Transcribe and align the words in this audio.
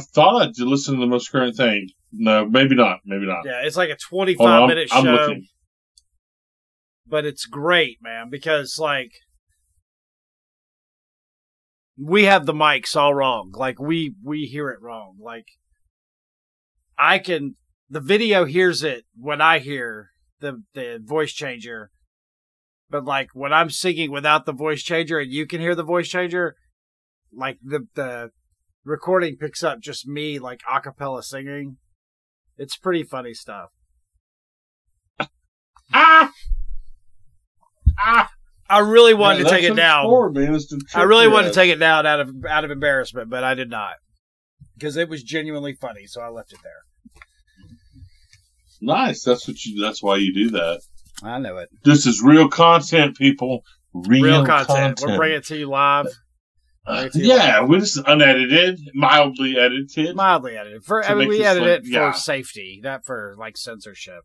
thought 0.00 0.42
I'd 0.42 0.58
listen 0.58 0.94
to 0.94 1.00
the 1.00 1.06
most 1.06 1.30
current 1.30 1.56
thing. 1.56 1.88
No, 2.12 2.46
maybe 2.46 2.74
not. 2.74 2.98
Maybe 3.04 3.26
not. 3.26 3.44
Yeah, 3.44 3.62
it's 3.64 3.76
like 3.76 3.90
a 3.90 3.96
25 3.96 4.46
on, 4.46 4.68
minute 4.68 4.88
I'm 4.92 5.04
show, 5.04 5.10
looking. 5.10 5.46
but 7.06 7.24
it's 7.24 7.46
great, 7.46 7.98
man, 8.02 8.28
because 8.30 8.78
like 8.78 9.12
we 11.98 12.24
have 12.24 12.46
the 12.46 12.52
mics 12.52 12.96
all 12.96 13.14
wrong. 13.14 13.52
Like 13.54 13.80
we 13.80 14.14
we 14.22 14.44
hear 14.46 14.70
it 14.70 14.80
wrong. 14.80 15.16
Like 15.20 15.46
I 16.98 17.18
can 17.18 17.56
the 17.88 18.00
video 18.00 18.44
hears 18.44 18.82
it 18.82 19.04
when 19.16 19.40
I 19.40 19.58
hear 19.58 20.10
the 20.40 20.62
the 20.74 21.00
voice 21.02 21.32
changer. 21.32 21.90
But 22.88 23.04
like 23.04 23.30
when 23.32 23.52
I'm 23.52 23.70
singing 23.70 24.10
without 24.12 24.46
the 24.46 24.52
voice 24.52 24.82
changer 24.82 25.18
and 25.18 25.30
you 25.30 25.46
can 25.46 25.60
hear 25.60 25.74
the 25.74 25.82
voice 25.82 26.08
changer, 26.08 26.54
like 27.32 27.58
the 27.62 27.86
the 27.94 28.30
recording 28.86 29.36
picks 29.36 29.62
up 29.62 29.80
just 29.80 30.06
me 30.06 30.38
like 30.38 30.60
a 30.72 30.80
cappella 30.80 31.22
singing. 31.22 31.76
It's 32.56 32.76
pretty 32.76 33.02
funny 33.02 33.34
stuff. 33.34 33.70
Ah! 35.92 36.32
Ah! 37.98 38.30
I 38.68 38.78
really 38.80 39.14
wanted 39.14 39.44
Yeah, 39.44 39.44
to 39.44 39.50
take 39.50 39.64
it 39.64 39.76
down. 39.76 40.06
for, 40.06 40.30
man, 40.30 40.58
I 40.94 41.02
really 41.02 41.24
your 41.24 41.32
wanted 41.32 41.48
to 41.48 41.54
take 41.54 41.70
it 41.70 41.76
down 41.78 42.06
out 42.06 42.20
of 42.20 42.30
out 42.48 42.64
of 42.64 42.70
embarrassment, 42.70 43.30
but 43.30 43.44
I 43.44 43.54
did 43.54 43.70
not 43.70 43.94
because 44.76 44.96
it 44.96 45.08
was 45.08 45.22
genuinely 45.22 45.74
funny. 45.74 46.06
So 46.06 46.20
I 46.20 46.28
left 46.28 46.52
it 46.52 46.58
there. 46.62 47.22
Nice. 48.80 49.22
That's 49.22 49.46
what 49.46 49.64
you. 49.64 49.80
That's 49.80 50.02
why 50.02 50.16
you 50.16 50.34
do 50.34 50.50
that. 50.50 50.80
I 51.22 51.38
know 51.38 51.56
it. 51.58 51.68
This 51.84 52.06
is 52.06 52.20
real 52.22 52.48
content, 52.48 53.16
people. 53.16 53.62
Real, 53.94 54.24
Real 54.24 54.46
content. 54.46 55.00
We're 55.02 55.16
bringing 55.16 55.38
it 55.38 55.46
to 55.46 55.56
you 55.56 55.68
live, 55.68 56.08
Uh, 56.86 56.94
bring 56.94 57.06
it 57.06 57.12
to 57.12 57.18
you 57.20 57.26
yeah, 57.26 57.62
we 57.64 57.78
just 57.80 57.98
unedited, 58.06 58.78
mildly 58.94 59.56
edited. 59.58 60.14
mildly 60.14 60.56
edited. 60.56 60.84
For 60.84 61.04
I 61.04 61.14
mean, 61.14 61.28
we 61.28 61.42
edit 61.44 61.62
look- 61.62 61.80
it 61.80 61.82
yeah. 61.86 62.12
for 62.12 62.18
safety, 62.18 62.80
not 62.82 63.04
for 63.04 63.34
like 63.38 63.56
censorship, 63.56 64.22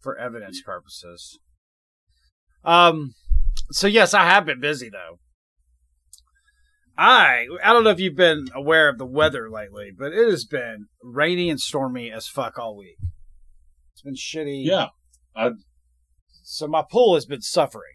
for 0.00 0.18
evidence 0.18 0.60
purposes. 0.62 1.38
Um. 2.64 3.14
So 3.70 3.86
yes, 3.86 4.14
I 4.14 4.24
have 4.24 4.44
been 4.46 4.60
busy 4.60 4.88
though. 4.90 5.18
I 6.96 7.46
I 7.62 7.72
don't 7.72 7.84
know 7.84 7.90
if 7.90 8.00
you've 8.00 8.16
been 8.16 8.48
aware 8.54 8.88
of 8.88 8.98
the 8.98 9.06
weather 9.06 9.48
lately, 9.50 9.90
but 9.96 10.12
it 10.12 10.28
has 10.28 10.44
been 10.44 10.86
rainy 11.02 11.48
and 11.48 11.60
stormy 11.60 12.10
as 12.10 12.26
fuck 12.26 12.58
all 12.58 12.76
week. 12.76 12.96
It's 13.92 14.02
been 14.02 14.14
shitty. 14.14 14.64
yeah. 14.64 14.88
I... 15.36 15.52
So 16.42 16.66
my 16.66 16.82
pool 16.88 17.14
has 17.14 17.26
been 17.26 17.42
suffering, 17.42 17.94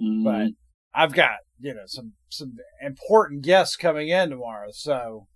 Mm, 0.00 0.24
but 0.24 0.48
I've 0.94 1.14
got 1.14 1.38
you 1.62 1.74
know 1.74 1.82
some 1.86 2.12
some 2.28 2.54
important 2.80 3.42
guests 3.42 3.76
coming 3.76 4.08
in 4.08 4.30
tomorrow, 4.30 4.68
so 4.72 5.26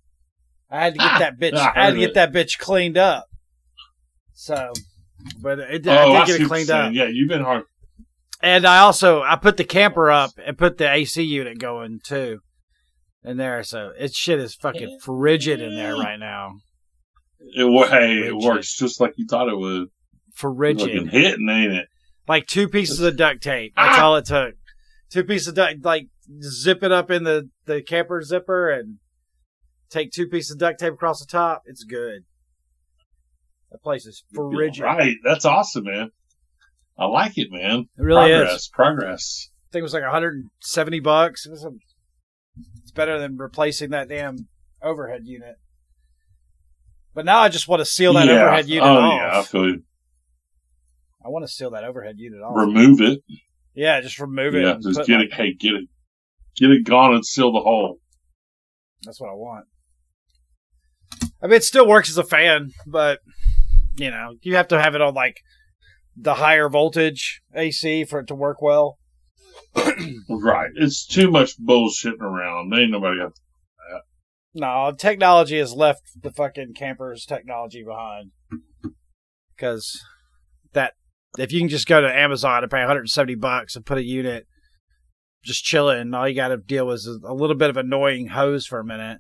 I 0.71 0.81
had 0.85 0.95
to 0.95 0.99
get 0.99 1.11
Ah, 1.13 1.19
that 1.21 1.39
bitch. 1.39 1.55
I 1.55 1.73
I, 1.75 1.85
had 1.85 1.91
to 1.95 2.01
get 2.01 2.11
it. 2.11 2.15
that 2.15 2.33
bitch 2.33 2.59
cleaned 2.59 2.99
up. 2.99 3.27
So, 4.35 4.73
but 5.41 5.59
it, 5.59 5.83
did 5.83 5.89
oh, 5.89 6.13
I 6.13 6.23
I, 6.23 6.25
did 6.27 6.33
see 6.33 6.39
get 6.39 6.45
it 6.45 6.49
cleaned 6.49 6.71
up. 6.71 6.93
Yeah, 6.93 7.07
you've 7.07 7.29
been 7.29 7.43
hard. 7.43 7.65
And 8.43 8.67
I 8.67 8.79
also 8.81 9.23
I 9.23 9.37
put 9.37 9.57
the 9.57 9.65
camper 9.65 10.11
up 10.11 10.33
and 10.45 10.59
put 10.59 10.77
the 10.79 10.93
AC 10.93 11.23
unit 11.23 11.59
going 11.59 12.01
too 12.05 12.41
in 13.25 13.37
there. 13.39 13.63
So 13.63 13.93
it 13.99 14.15
shit 14.15 14.39
is 14.41 14.55
fucking 14.55 14.99
frigid 15.03 15.61
in 15.63 15.75
there 15.75 15.97
right 15.97 16.19
now. 16.19 16.53
It, 17.41 17.89
hey, 17.91 18.27
it 18.27 18.37
works 18.37 18.77
just 18.77 19.01
like 19.01 19.15
you 19.17 19.27
thought 19.29 19.49
it 19.49 19.57
would. 19.57 19.89
Frigid. 20.35 20.81
Fucking 20.81 21.09
hitting, 21.09 21.49
ain't 21.49 21.73
it? 21.73 21.87
like 22.29 22.47
two 22.47 22.67
pieces 22.69 22.99
of 23.01 23.17
duct 23.17 23.41
tape. 23.43 23.73
That's 23.77 23.99
Ah! 23.99 24.03
all 24.05 24.17
it 24.17 24.27
took. 24.27 24.55
Two 25.11 25.25
pieces 25.25 25.49
of 25.49 25.55
duct, 25.55 25.85
like 25.85 26.09
zip 26.43 26.83
it 26.83 26.93
up 26.93 27.11
in 27.11 27.25
the 27.25 27.49
the 27.67 27.83
camper 27.83 28.23
zipper 28.23 28.71
and 28.71 28.99
take 29.91 30.11
two 30.11 30.27
pieces 30.27 30.53
of 30.53 30.59
duct 30.59 30.81
tape 30.81 30.95
across 30.95 31.21
the 31.21 31.27
top. 31.27 31.62
It's 31.67 31.85
good. 31.85 32.25
That 33.71 33.83
place 33.83 34.07
is 34.07 34.25
frigid. 34.33 34.83
Right. 34.83 35.17
That's 35.25 35.45
awesome, 35.45 35.84
man. 35.84 36.11
I 36.99 37.06
like 37.06 37.37
it, 37.37 37.49
man. 37.50 37.89
It 37.99 38.03
really 38.03 38.31
progress, 38.31 38.55
is. 38.55 38.69
Progress. 38.72 39.50
I 39.50 39.72
think 39.72 39.81
it 39.81 39.83
was 39.83 39.93
like 39.93 40.03
170 40.03 41.00
bucks. 41.00 41.47
It 41.47 41.50
was 41.50 41.65
a, 41.65 41.71
it's 42.81 42.93
better 42.93 43.19
than 43.19 43.37
replacing 43.37 43.91
that 43.91 44.09
damn 44.09 44.49
overhead 44.83 45.23
unit. 45.25 45.56
But 47.15 47.25
now 47.25 47.41
I 47.41 47.49
just 47.49 47.69
want 47.69 47.81
to 47.81 47.87
seal 47.87 48.15
that 48.15 48.27
yeah. 48.27 48.43
overhead 48.43 48.69
unit 48.69 48.88
oh, 48.88 48.97
off. 48.97 49.15
yeah. 49.15 49.38
I 49.38 49.43
feel 49.43 49.67
you. 49.67 49.83
I 51.25 51.28
want 51.28 51.44
to 51.44 51.53
seal 51.53 51.71
that 51.71 51.84
overhead 51.84 52.17
unit 52.19 52.41
off. 52.41 52.56
Remove 52.56 53.00
it. 53.00 53.23
Yeah, 53.76 54.00
just 54.00 54.19
remove 54.19 54.54
it. 54.54 54.62
Yeah. 54.62 54.76
Just 54.82 55.06
get 55.06 55.19
like- 55.19 55.26
it. 55.26 55.34
Hey, 55.34 55.53
get 55.54 55.75
it. 55.75 55.88
Get 56.56 56.70
it 56.70 56.84
gone 56.84 57.14
and 57.14 57.25
seal 57.25 57.53
the 57.53 57.60
hole. 57.60 57.98
That's 59.03 59.20
what 59.20 59.28
I 59.31 59.34
want. 59.34 59.66
I 61.42 61.47
mean, 61.47 61.56
it 61.56 61.64
still 61.64 61.87
works 61.87 62.09
as 62.09 62.16
a 62.19 62.25
fan, 62.25 62.70
but 62.87 63.20
you 63.97 64.10
know, 64.10 64.34
you 64.42 64.56
have 64.56 64.69
to 64.69 64.81
have 64.81 64.94
it 64.94 65.03
on 65.03 65.14
like 65.14 65.37
the 66.16 66.34
higher 66.34 66.69
voltage 66.69 67.42
AC 67.54 68.04
for 68.04 68.20
it 68.20 68.26
to 68.28 68.34
work 68.34 68.60
well. 68.62 68.98
Right. 70.28 70.70
It's 70.75 71.06
too 71.06 71.31
much 71.31 71.53
bullshitting 71.60 72.20
around. 72.20 72.72
Ain't 72.75 72.91
nobody 72.91 73.19
got. 73.19 73.32
That. 73.32 74.03
No, 74.54 74.93
technology 74.97 75.58
has 75.58 75.72
left 75.72 76.03
the 76.20 76.31
fucking 76.31 76.75
campers 76.75 77.25
technology 77.25 77.82
behind. 77.84 78.32
Because 79.56 80.03
that, 80.72 80.94
if 81.39 81.53
you 81.53 81.61
can 81.61 81.69
just 81.69 81.87
go 81.87 82.01
to 82.01 82.09
Amazon 82.19 82.63
and 82.63 82.71
pay 82.71 82.79
170 82.79 83.35
bucks 83.37 83.77
and 83.77 83.85
put 83.87 83.99
a 83.99 84.05
unit, 84.05 84.47
just 85.45 85.65
chilling, 85.65 86.13
all 86.15 86.29
you 86.29 86.35
got 86.35 86.49
to 86.49 86.57
deal 86.57 86.87
with 86.87 86.97
is 86.97 87.21
a 87.25 87.33
little 87.33 87.57
bit 87.57 87.71
of 87.71 87.77
annoying 87.77 88.29
hose 88.29 88.67
for 88.67 88.79
a 88.81 88.85
minute. 88.85 89.19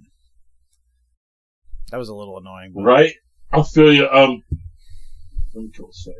That 1.90 1.98
was 1.98 2.08
a 2.08 2.14
little 2.14 2.38
annoying. 2.38 2.72
but- 2.74 2.82
Right. 2.82 3.12
I 3.52 3.62
feel 3.62 3.92
you. 3.92 4.08
Um. 4.08 4.42
Let 5.54 5.62
me 5.64 5.70
kill 5.74 5.88
Sam. 5.92 6.12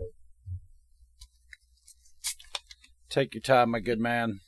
Take 3.10 3.34
your 3.34 3.40
time, 3.42 3.70
my 3.70 3.80
good 3.80 3.98
man. 4.00 4.40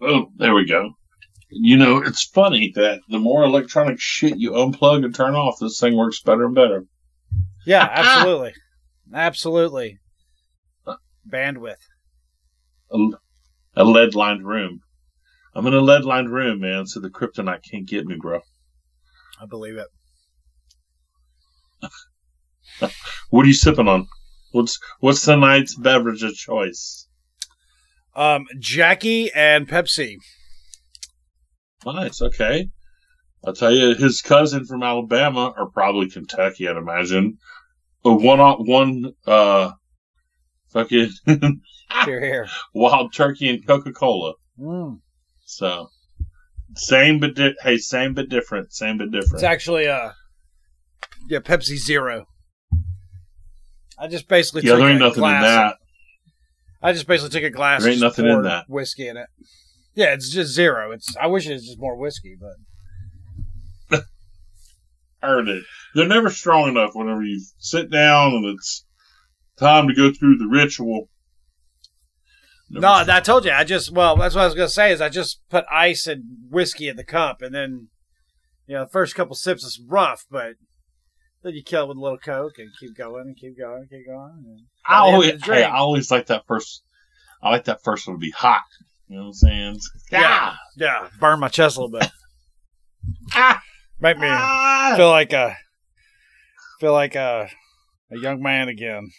Oh, 0.00 0.26
there 0.36 0.54
we 0.54 0.66
go. 0.66 0.92
You 1.50 1.76
know, 1.76 1.98
it's 1.98 2.24
funny 2.24 2.72
that 2.76 3.00
the 3.08 3.18
more 3.18 3.42
electronic 3.42 3.98
shit 4.00 4.36
you 4.38 4.52
unplug 4.52 5.04
and 5.04 5.14
turn 5.14 5.34
off, 5.34 5.58
this 5.60 5.80
thing 5.80 5.96
works 5.96 6.22
better 6.22 6.44
and 6.46 6.54
better. 6.54 6.84
Yeah, 7.66 7.88
absolutely. 7.90 8.52
absolutely. 9.14 9.98
Bandwidth. 11.28 11.76
A, 12.92 12.98
a 13.76 13.84
lead 13.84 14.14
lined 14.14 14.46
room. 14.46 14.80
I'm 15.54 15.66
in 15.66 15.74
a 15.74 15.80
lead 15.80 16.04
lined 16.04 16.30
room, 16.30 16.60
man, 16.60 16.86
so 16.86 17.00
the 17.00 17.10
kryptonite 17.10 17.62
can't 17.68 17.88
get 17.88 18.06
me, 18.06 18.16
bro. 18.20 18.40
I 19.40 19.46
believe 19.46 19.76
it. 19.76 19.88
What 23.30 23.44
are 23.44 23.48
you 23.48 23.54
sipping 23.54 23.86
on? 23.86 24.08
What's 24.52 24.80
what's 24.98 25.22
tonight's 25.24 25.76
beverage 25.76 26.24
of 26.24 26.34
choice? 26.34 27.06
Um, 28.16 28.46
Jackie 28.58 29.30
and 29.32 29.68
Pepsi. 29.68 30.16
Nice, 31.86 32.20
okay. 32.20 32.68
I'll 33.44 33.54
tell 33.54 33.70
you, 33.70 33.94
his 33.94 34.20
cousin 34.20 34.66
from 34.66 34.82
Alabama, 34.82 35.54
or 35.56 35.70
probably 35.70 36.10
Kentucky, 36.10 36.68
I'd 36.68 36.76
imagine. 36.76 37.38
A 38.04 38.12
one 38.14 38.40
on 38.40 38.66
one, 38.66 39.12
uh, 39.26 39.72
fucking 40.70 41.10
here. 42.04 42.48
wild 42.74 43.12
turkey 43.12 43.50
and 43.50 43.66
Coca 43.66 43.92
Cola. 43.92 44.34
Mm. 44.58 45.00
So, 45.44 45.88
same 46.76 47.18
but 47.20 47.34
di- 47.34 47.56
hey, 47.62 47.76
same 47.76 48.14
but 48.14 48.28
different. 48.28 48.72
Same 48.72 48.98
but 48.98 49.10
different. 49.10 49.34
It's 49.34 49.42
actually 49.42 49.86
uh, 49.88 50.12
yeah, 51.28 51.40
Pepsi 51.40 51.76
Zero. 51.76 52.26
I 53.98 54.06
just 54.06 54.28
basically 54.28 54.62
yeah, 54.62 54.72
took 54.72 54.80
there 54.80 54.90
ain't 54.90 55.00
nothing 55.00 55.24
in 55.24 55.30
that. 55.30 55.76
I 56.82 56.92
just 56.92 57.06
basically 57.06 57.38
took 57.38 57.46
a 57.46 57.54
glass. 57.54 57.82
There 57.82 57.92
ain't 57.92 58.00
nothing 58.00 58.26
in 58.26 58.42
that. 58.42 58.64
Whiskey 58.68 59.08
in 59.08 59.18
it. 59.18 59.26
Yeah, 59.94 60.14
it's 60.14 60.30
just 60.30 60.54
zero. 60.54 60.92
It's. 60.92 61.14
I 61.16 61.26
wish 61.26 61.46
it 61.46 61.52
was 61.52 61.66
just 61.66 61.78
more 61.78 61.96
whiskey, 61.96 62.36
but 62.40 62.52
Heard 65.22 65.48
it. 65.48 65.64
They're 65.94 66.08
never 66.08 66.30
strong 66.30 66.68
enough. 66.68 66.94
Whenever 66.94 67.22
you 67.22 67.40
sit 67.58 67.90
down 67.90 68.32
and 68.32 68.44
it's 68.46 68.86
time 69.58 69.88
to 69.88 69.94
go 69.94 70.10
through 70.12 70.38
the 70.38 70.48
ritual. 70.48 71.08
Never 72.70 72.80
no, 72.80 73.02
strong. 73.02 73.16
I 73.16 73.20
told 73.20 73.44
you. 73.44 73.50
I 73.50 73.64
just 73.64 73.92
well, 73.92 74.16
that's 74.16 74.34
what 74.34 74.42
I 74.42 74.46
was 74.46 74.54
gonna 74.54 74.68
say. 74.68 74.92
Is 74.92 75.00
I 75.00 75.08
just 75.08 75.40
put 75.50 75.64
ice 75.70 76.06
and 76.06 76.24
whiskey 76.48 76.88
in 76.88 76.96
the 76.96 77.04
cup, 77.04 77.42
and 77.42 77.54
then 77.54 77.88
you 78.66 78.76
know 78.76 78.84
the 78.84 78.90
first 78.90 79.14
couple 79.14 79.34
sips 79.34 79.64
is 79.64 79.80
rough, 79.86 80.24
but 80.30 80.54
then 81.42 81.54
you 81.54 81.62
kill 81.62 81.84
it 81.84 81.88
with 81.88 81.96
a 81.98 82.00
little 82.00 82.18
coke 82.18 82.58
and 82.58 82.70
keep 82.78 82.96
going 82.96 83.22
and 83.26 83.36
keep 83.36 83.58
going 83.58 83.80
and 83.80 83.90
keep 83.90 84.06
going. 84.06 84.44
And 84.46 84.60
I 84.86 85.00
by 85.00 85.10
the 85.10 85.28
end 85.28 85.36
of 85.36 85.42
always, 85.42 85.44
hey, 85.44 85.64
I 85.64 85.76
always 85.76 86.10
like 86.10 86.26
that 86.26 86.46
first. 86.46 86.82
I 87.42 87.50
like 87.50 87.64
that 87.64 87.82
first 87.82 88.06
one 88.06 88.16
to 88.16 88.20
be 88.20 88.30
hot. 88.30 88.62
You 89.08 89.16
know 89.16 89.22
what 89.22 89.28
I'm 89.28 89.34
saying? 89.34 89.78
Yeah. 90.12 90.54
yeah, 90.76 91.08
burn 91.18 91.40
my 91.40 91.48
chest 91.48 91.76
a 91.76 91.82
little 91.82 91.98
bit. 91.98 92.10
Ah! 93.34 93.62
Make 94.00 94.18
me 94.18 94.26
Ah! 94.28 94.94
feel 94.96 95.10
like 95.10 95.32
a 95.32 95.56
feel 96.80 96.92
like 96.92 97.14
a 97.14 97.48
a 98.10 98.18
young 98.18 98.42
man 98.42 98.68
again. 98.68 99.10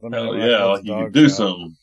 Let 0.00 0.12
me 0.12 0.18
Hell 0.18 0.36
yeah, 0.36 0.64
like 0.64 0.84
you 0.84 0.92
can 0.92 1.12
do 1.12 1.24
out. 1.24 1.30
something. 1.30 1.76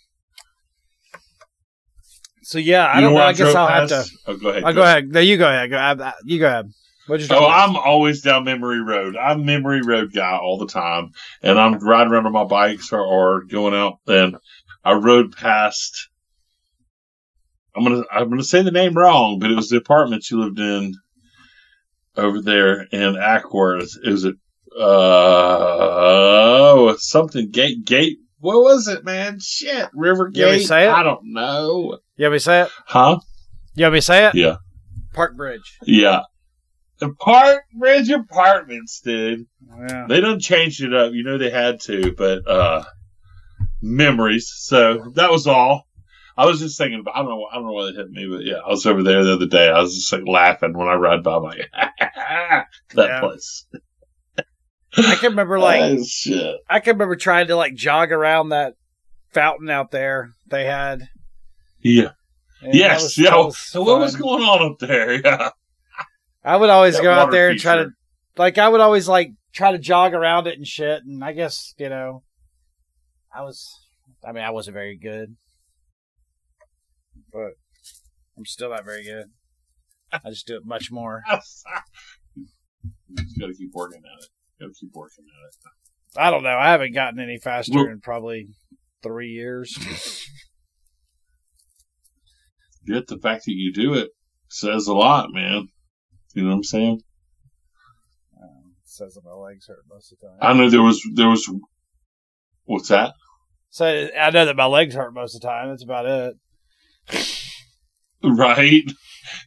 So 2.44 2.60
yeah, 2.60 2.86
I 2.86 2.96
You 2.96 3.02
don't 3.02 3.10
know. 3.12 3.16
where 3.16 3.26
I 3.26 3.34
guess 3.34 3.56
I'll 3.56 3.68
have 3.68 3.90
to. 3.90 4.06
Oh, 4.28 4.38
go 4.38 4.50
ahead. 4.50 4.64
I'll 4.64 4.74
go 4.74 4.82
ahead. 4.84 5.08
No, 5.12 5.20
you 5.20 5.38
go 5.38 5.48
ahead. 5.50 5.70
Go, 5.72 5.78
I, 5.78 5.92
I- 6.10 6.14
you 6.24 6.40
go 6.40 6.48
ahead. 6.48 6.72
What 7.08 7.20
you 7.20 7.28
Oh, 7.32 7.46
I'm 7.48 7.76
always 7.76 8.22
down 8.22 8.46
memory 8.46 8.82
road. 8.82 9.16
I'm 9.18 9.46
memory 9.46 9.82
road 9.82 10.12
guy 10.14 10.38
all 10.38 10.58
the 10.58 10.68
time, 10.68 11.12
and 11.44 11.60
I'm 11.60 11.78
riding 11.80 12.12
around 12.14 12.26
on 12.28 12.32
my 12.32 12.46
bikes 12.46 12.92
or, 12.94 13.02
or 13.02 13.44
going 13.44 13.74
out. 13.76 14.00
And 14.08 14.38
I 14.84 14.94
rode 14.94 15.36
past. 15.36 16.10
I'm 17.76 17.84
gonna 17.84 18.04
I'm 18.12 18.30
gonna 18.30 18.44
say 18.44 18.62
the 18.62 18.72
name 18.72 18.94
wrong, 18.96 19.40
but 19.40 19.52
it 19.52 19.56
was 19.56 19.70
the 19.70 19.78
apartment 19.78 20.30
you 20.32 20.40
lived 20.42 20.60
in 20.60 20.96
over 22.18 22.42
there 22.42 22.82
in 22.92 23.14
Acworth. 23.16 23.92
It 24.04 24.10
was 24.12 24.26
uh 25.66 26.96
something 26.98 27.50
gate 27.52 27.86
gate. 27.86 28.18
What 28.40 28.62
was 28.62 28.88
it, 28.88 29.04
man? 29.06 29.40
Shit, 29.42 29.90
River 29.94 30.30
You 30.34 30.44
want 30.44 30.54
me 30.54 30.60
Gate. 30.60 30.68
say 30.68 30.86
it? 30.88 30.92
I 30.92 31.04
don't 31.04 31.34
know. 31.34 31.98
Want 32.20 32.34
me 32.34 32.40
say 32.40 32.62
it? 32.64 32.70
Huh? 32.86 33.20
Want 33.78 33.94
me 33.94 34.02
say 34.02 34.28
it? 34.28 34.36
Yeah. 34.36 34.58
Park 35.14 35.36
Bridge. 35.36 35.78
Yeah. 35.84 36.22
The 37.00 37.14
Park 37.20 37.64
Bridge 37.78 38.10
Apartments, 38.10 39.02
dude. 39.02 39.48
Yeah. 39.90 40.06
They 40.08 40.22
done 40.22 40.40
changed 40.40 40.82
it 40.84 40.94
up. 40.94 41.14
You 41.14 41.24
know 41.24 41.38
they 41.38 41.50
had 41.50 41.80
to, 41.82 42.14
but 42.16 42.48
uh 42.48 42.84
memories. 43.82 44.52
So 44.58 45.12
that 45.16 45.32
was 45.32 45.48
all. 45.48 45.85
I 46.38 46.46
was 46.46 46.60
just 46.60 46.78
thinking 46.78 47.00
about 47.00 47.16
I 47.16 47.20
don't 47.20 47.30
know 47.30 47.48
I 47.52 47.56
don't 47.56 47.66
know 47.66 47.72
why 47.74 47.86
they 47.86 47.98
hit 47.98 48.10
me, 48.12 48.28
but 48.30 48.44
yeah, 48.44 48.58
I 48.66 48.70
was 48.70 48.86
over 48.86 49.04
there 49.04 49.24
the 49.24 49.34
other 49.34 49.46
day. 49.48 49.70
I 49.70 49.80
was 49.82 49.96
just 49.96 50.12
like 50.12 50.28
laughing 50.28 50.78
when 50.78 50.88
I 50.88 50.96
ride 50.96 51.24
by 51.24 51.36
I'm 51.38 51.44
like 51.44 51.70
that 51.74 52.66
Yeah. 52.96 53.20
place. 53.22 53.66
I 54.98 55.16
can 55.16 55.32
remember 55.32 55.60
like 55.72 55.82
Oh, 56.00 56.04
shit. 56.04 56.56
I 56.70 56.80
can 56.80 56.94
remember 56.96 57.16
trying 57.16 57.48
to 57.48 57.56
like 57.56 57.76
jog 57.76 58.12
around 58.12 58.50
that 58.50 58.74
fountain 59.34 59.70
out 59.70 59.92
there 59.92 60.32
they 60.48 60.66
had. 60.66 61.08
Yeah. 61.80 62.12
and 62.62 62.74
yes, 62.74 63.04
was- 63.04 63.18
yeah. 63.18 63.36
was 63.36 63.58
So 63.58 63.82
what 63.84 64.00
was 64.00 64.16
going 64.16 64.44
on 64.44 64.72
up 64.72 64.80
there? 64.80 65.14
Yeah. 65.24 65.50
I 66.44 66.58
would 66.58 66.70
always 66.70 66.96
That 66.96 67.04
go 67.04 67.12
out 67.12 67.32
there 67.32 67.50
and 67.50 67.60
try 67.60 67.78
to 67.78 67.90
like 68.38 68.58
I 68.60 68.70
would 68.70 68.82
always 68.82 69.08
like 69.08 69.32
try 69.54 69.72
to 69.72 69.80
jog 69.80 70.14
around 70.14 70.46
it 70.48 70.58
and 70.58 70.68
shit 70.68 71.02
and 71.04 71.24
I 71.24 71.32
guess, 71.32 71.74
you 71.80 71.90
know, 71.90 72.24
I 73.34 73.42
was 73.42 73.74
I 74.24 74.32
mean, 74.32 74.44
I 74.44 74.52
wasn't 74.52 74.76
very 74.76 74.96
good. 74.98 75.36
But 77.36 77.52
I'm 78.38 78.46
still 78.46 78.70
not 78.70 78.86
very 78.86 79.04
good. 79.04 79.26
I 80.14 80.30
just 80.30 80.48
do 80.48 80.56
it 80.56 80.66
much 80.66 80.90
more. 80.90 81.22
you 82.36 82.46
just 83.18 83.38
gotta 83.38 83.54
keep 83.54 83.72
working 83.74 84.00
at 84.06 84.24
it. 84.24 84.30
Gotta 84.62 84.74
keep 84.80 84.92
working 84.94 85.26
at 85.26 85.50
it. 85.50 85.56
I 86.18 86.32
don't 86.32 86.44
know. 86.44 86.58
I 86.58 86.72
haven't 86.72 86.94
gotten 86.94 87.20
any 87.20 87.38
faster 87.38 87.76
Well- 87.76 87.88
in 87.88 88.00
probably 88.00 88.48
3 89.04 89.28
years. 89.28 89.78
Yet 92.88 93.08
the 93.08 93.18
fact 93.18 93.44
that 93.46 93.52
you 93.54 93.74
do 93.74 93.96
it 93.96 94.12
says 94.48 94.88
a 94.88 94.94
lot, 94.94 95.34
man. 95.34 95.68
You 96.36 96.44
know 96.44 96.50
what 96.50 96.56
I'm 96.58 96.64
saying? 96.64 97.02
Um, 98.42 98.76
says 98.86 99.16
that 99.16 99.26
my 99.26 99.34
legs 99.34 99.68
hurt 99.68 99.84
most 99.90 100.14
of 100.14 100.20
the 100.20 100.28
time. 100.28 100.38
I 100.40 100.54
know 100.54 100.70
there 100.70 100.84
was 100.84 101.02
there 101.16 101.30
was 101.30 101.52
what's 102.66 102.90
that? 102.90 103.14
So 103.72 103.86
I 104.18 104.30
know 104.30 104.46
that 104.46 104.56
my 104.56 104.68
legs 104.68 104.94
hurt 104.96 105.14
most 105.14 105.36
of 105.36 105.42
the 105.42 105.48
time. 105.48 105.70
That's 105.70 105.84
about 105.84 106.06
it. 106.06 106.36
Right? 108.24 108.92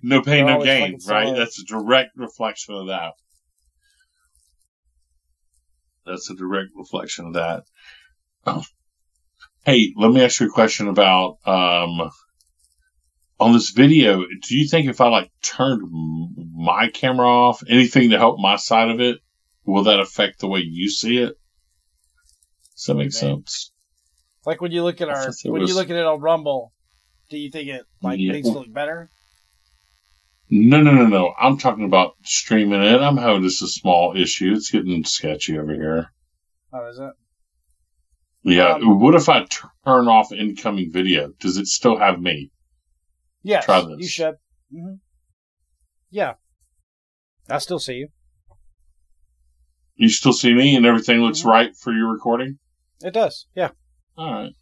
No 0.03 0.23
pain, 0.23 0.47
They're 0.47 0.59
no 0.59 0.65
gain, 0.65 0.99
right? 1.09 1.35
That's 1.35 1.61
a 1.61 1.65
direct 1.65 2.17
reflection 2.17 2.75
of 2.75 2.87
that. 2.89 3.15
That's 6.07 6.31
a 6.31 6.35
direct 6.35 6.71
reflection 6.77 7.27
of 7.27 7.35
that. 7.35 7.65
Oh. 8.47 8.63
Hey, 9.65 9.93
let 9.97 10.13
me 10.13 10.25
ask 10.25 10.41
you 10.41 10.47
a 10.47 10.51
question 10.51 10.89
about 10.89 11.39
um 11.45 12.11
on 13.41 13.53
this 13.53 13.71
video. 13.71 14.19
Do 14.19 14.57
you 14.57 14.69
think 14.69 14.89
if 14.89 15.01
I 15.01 15.09
like 15.09 15.31
turned 15.43 15.83
my 16.55 16.89
camera 16.89 17.27
off, 17.27 17.63
anything 17.69 18.11
to 18.11 18.19
help 18.19 18.39
my 18.39 18.57
side 18.57 18.91
of 18.91 19.01
it, 19.01 19.19
will 19.65 19.85
that 19.85 20.01
affect 20.01 20.41
the 20.41 20.49
way 20.49 20.61
you 20.61 20.89
see 20.89 21.19
it? 21.19 21.35
Does 22.77 22.85
that 22.87 22.95
make 22.95 23.13
sense? 23.13 23.73
Like 24.47 24.61
when 24.61 24.73
you 24.73 24.83
look 24.83 25.01
at 25.01 25.09
our 25.09 25.33
when 25.45 25.63
was- 25.63 25.71
you 25.71 25.77
look 25.77 25.91
at 25.91 25.97
it 25.97 26.07
on 26.07 26.21
Rumble, 26.21 26.73
do 27.29 27.37
you 27.39 27.51
think 27.51 27.69
it 27.69 27.85
like 28.03 28.19
Yeah. 28.19 28.33
needs 28.33 28.49
to 28.51 28.59
look 28.59 28.73
better? 28.73 29.11
No, 30.51 30.81
no, 30.81 30.93
no, 30.93 31.07
no. 31.07 31.35
I'm 31.39 31.59
talking 31.59 31.85
about 31.85 32.15
streaming 32.25 32.83
it. 32.83 33.01
I'm 33.01 33.19
having 33.19 33.43
just 33.43 33.63
a 33.63 33.69
small 33.69 34.17
issue. 34.17 34.53
It's 34.55 34.71
getting 34.71 35.05
sketchy 35.05 35.59
over 35.59 35.75
here. 35.75 36.13
Oh, 36.73 36.89
is 36.89 36.99
it? 36.99 37.13
Yeah. 38.45 38.75
Um, 38.77 38.99
what 39.01 39.15
if 39.15 39.29
I 39.29 39.45
turn 39.85 40.09
off 40.09 40.33
incoming 40.33 40.91
video? 40.91 41.33
Does 41.39 41.59
it 41.59 41.67
still 41.67 41.99
have 41.99 42.21
me? 42.21 42.51
Yes. 43.43 43.67
Try 43.67 43.81
this. 43.83 43.97
You 43.99 44.09
should. 44.09 44.35
hmm 44.73 44.95
Yeah. 46.11 46.35
I 47.51 47.59
still 47.59 47.79
see 47.79 47.95
you. 47.95 48.09
You 49.97 50.09
still 50.09 50.33
see 50.33 50.55
me 50.55 50.77
and 50.77 50.87
everything 50.87 51.19
looks 51.21 51.43
Mhm. 51.43 51.47
right 51.47 51.77
for 51.77 51.93
your 51.93 52.11
recording? 52.13 52.59
It 53.03 53.13
does. 53.13 53.47
Yeah. 53.55 53.71
All 54.17 54.33
right. 54.33 54.53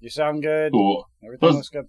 You 0.00 0.10
sound 0.10 0.42
good. 0.42 0.72
Cool. 0.72 1.08
Everything 1.24 1.46
Well- 1.46 1.54
looks 1.56 1.68
good. 1.68 1.86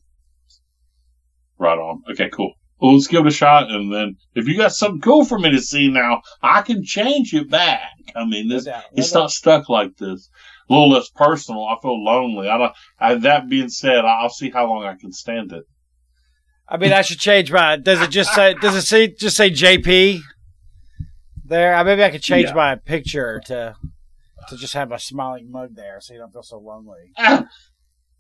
Right 1.60 1.78
on. 1.78 2.04
Okay, 2.12 2.30
cool. 2.30 2.54
Well, 2.80 2.94
let's 2.94 3.08
give 3.08 3.26
it 3.26 3.30
a 3.30 3.32
shot. 3.32 3.72
And 3.72 3.92
then 3.92 4.18
if 4.36 4.48
you 4.48 4.56
got 4.56 4.72
something 4.74 5.02
cool 5.02 5.26
for 5.26 5.40
me 5.40 5.50
to 5.52 5.62
see 5.62 5.88
now, 5.90 6.22
I 6.44 6.62
can 6.62 6.84
change 6.84 7.34
it 7.34 7.50
back. 7.50 7.82
I 8.16 8.24
mean, 8.26 8.48
No 8.48 8.56
this, 8.56 8.66
doubt. 8.66 8.84
No 8.94 9.02
it's 9.02 9.12
doubt. 9.12 9.20
not 9.22 9.32
stuck 9.32 9.70
like 9.70 9.98
this. 9.98 10.30
A 10.70 10.74
little 10.74 10.90
less 10.90 11.10
personal. 11.10 11.66
I 11.66 11.76
feel 11.82 12.04
lonely. 12.04 12.50
I 12.50 12.58
don't, 12.58 12.74
I, 13.00 13.16
that 13.16 13.50
being 13.50 13.70
said, 13.70 14.06
I'll 14.06 14.30
see 14.30 14.50
how 14.52 14.68
long 14.68 14.84
I 14.84 14.96
can 14.96 15.12
stand 15.12 15.52
it. 15.54 15.64
I 16.70 16.78
mean, 16.78 16.92
I 16.94 17.02
should 17.02 17.20
change 17.20 17.52
my. 17.52 17.78
Does 17.78 18.02
it 18.02 18.10
just 18.12 18.34
say? 18.36 18.54
Does 18.54 18.76
it 18.76 18.82
say 18.82 19.08
just 19.08 19.38
say 19.38 19.50
JP? 19.50 20.20
There. 21.46 21.74
I 21.74 21.82
maybe 21.84 22.04
I 22.04 22.10
could 22.10 22.22
change 22.22 22.50
Yeah. 22.50 22.56
my 22.56 22.76
picture 22.76 23.40
to 23.46 23.74
to 24.50 24.58
just 24.58 24.74
have 24.74 24.92
a 24.92 25.00
smiling 25.00 25.50
mug 25.50 25.76
there, 25.76 26.00
so 26.02 26.14
you 26.14 26.20
don't 26.20 26.34
feel 26.34 26.44
so 26.44 26.60
lonely. 26.60 27.14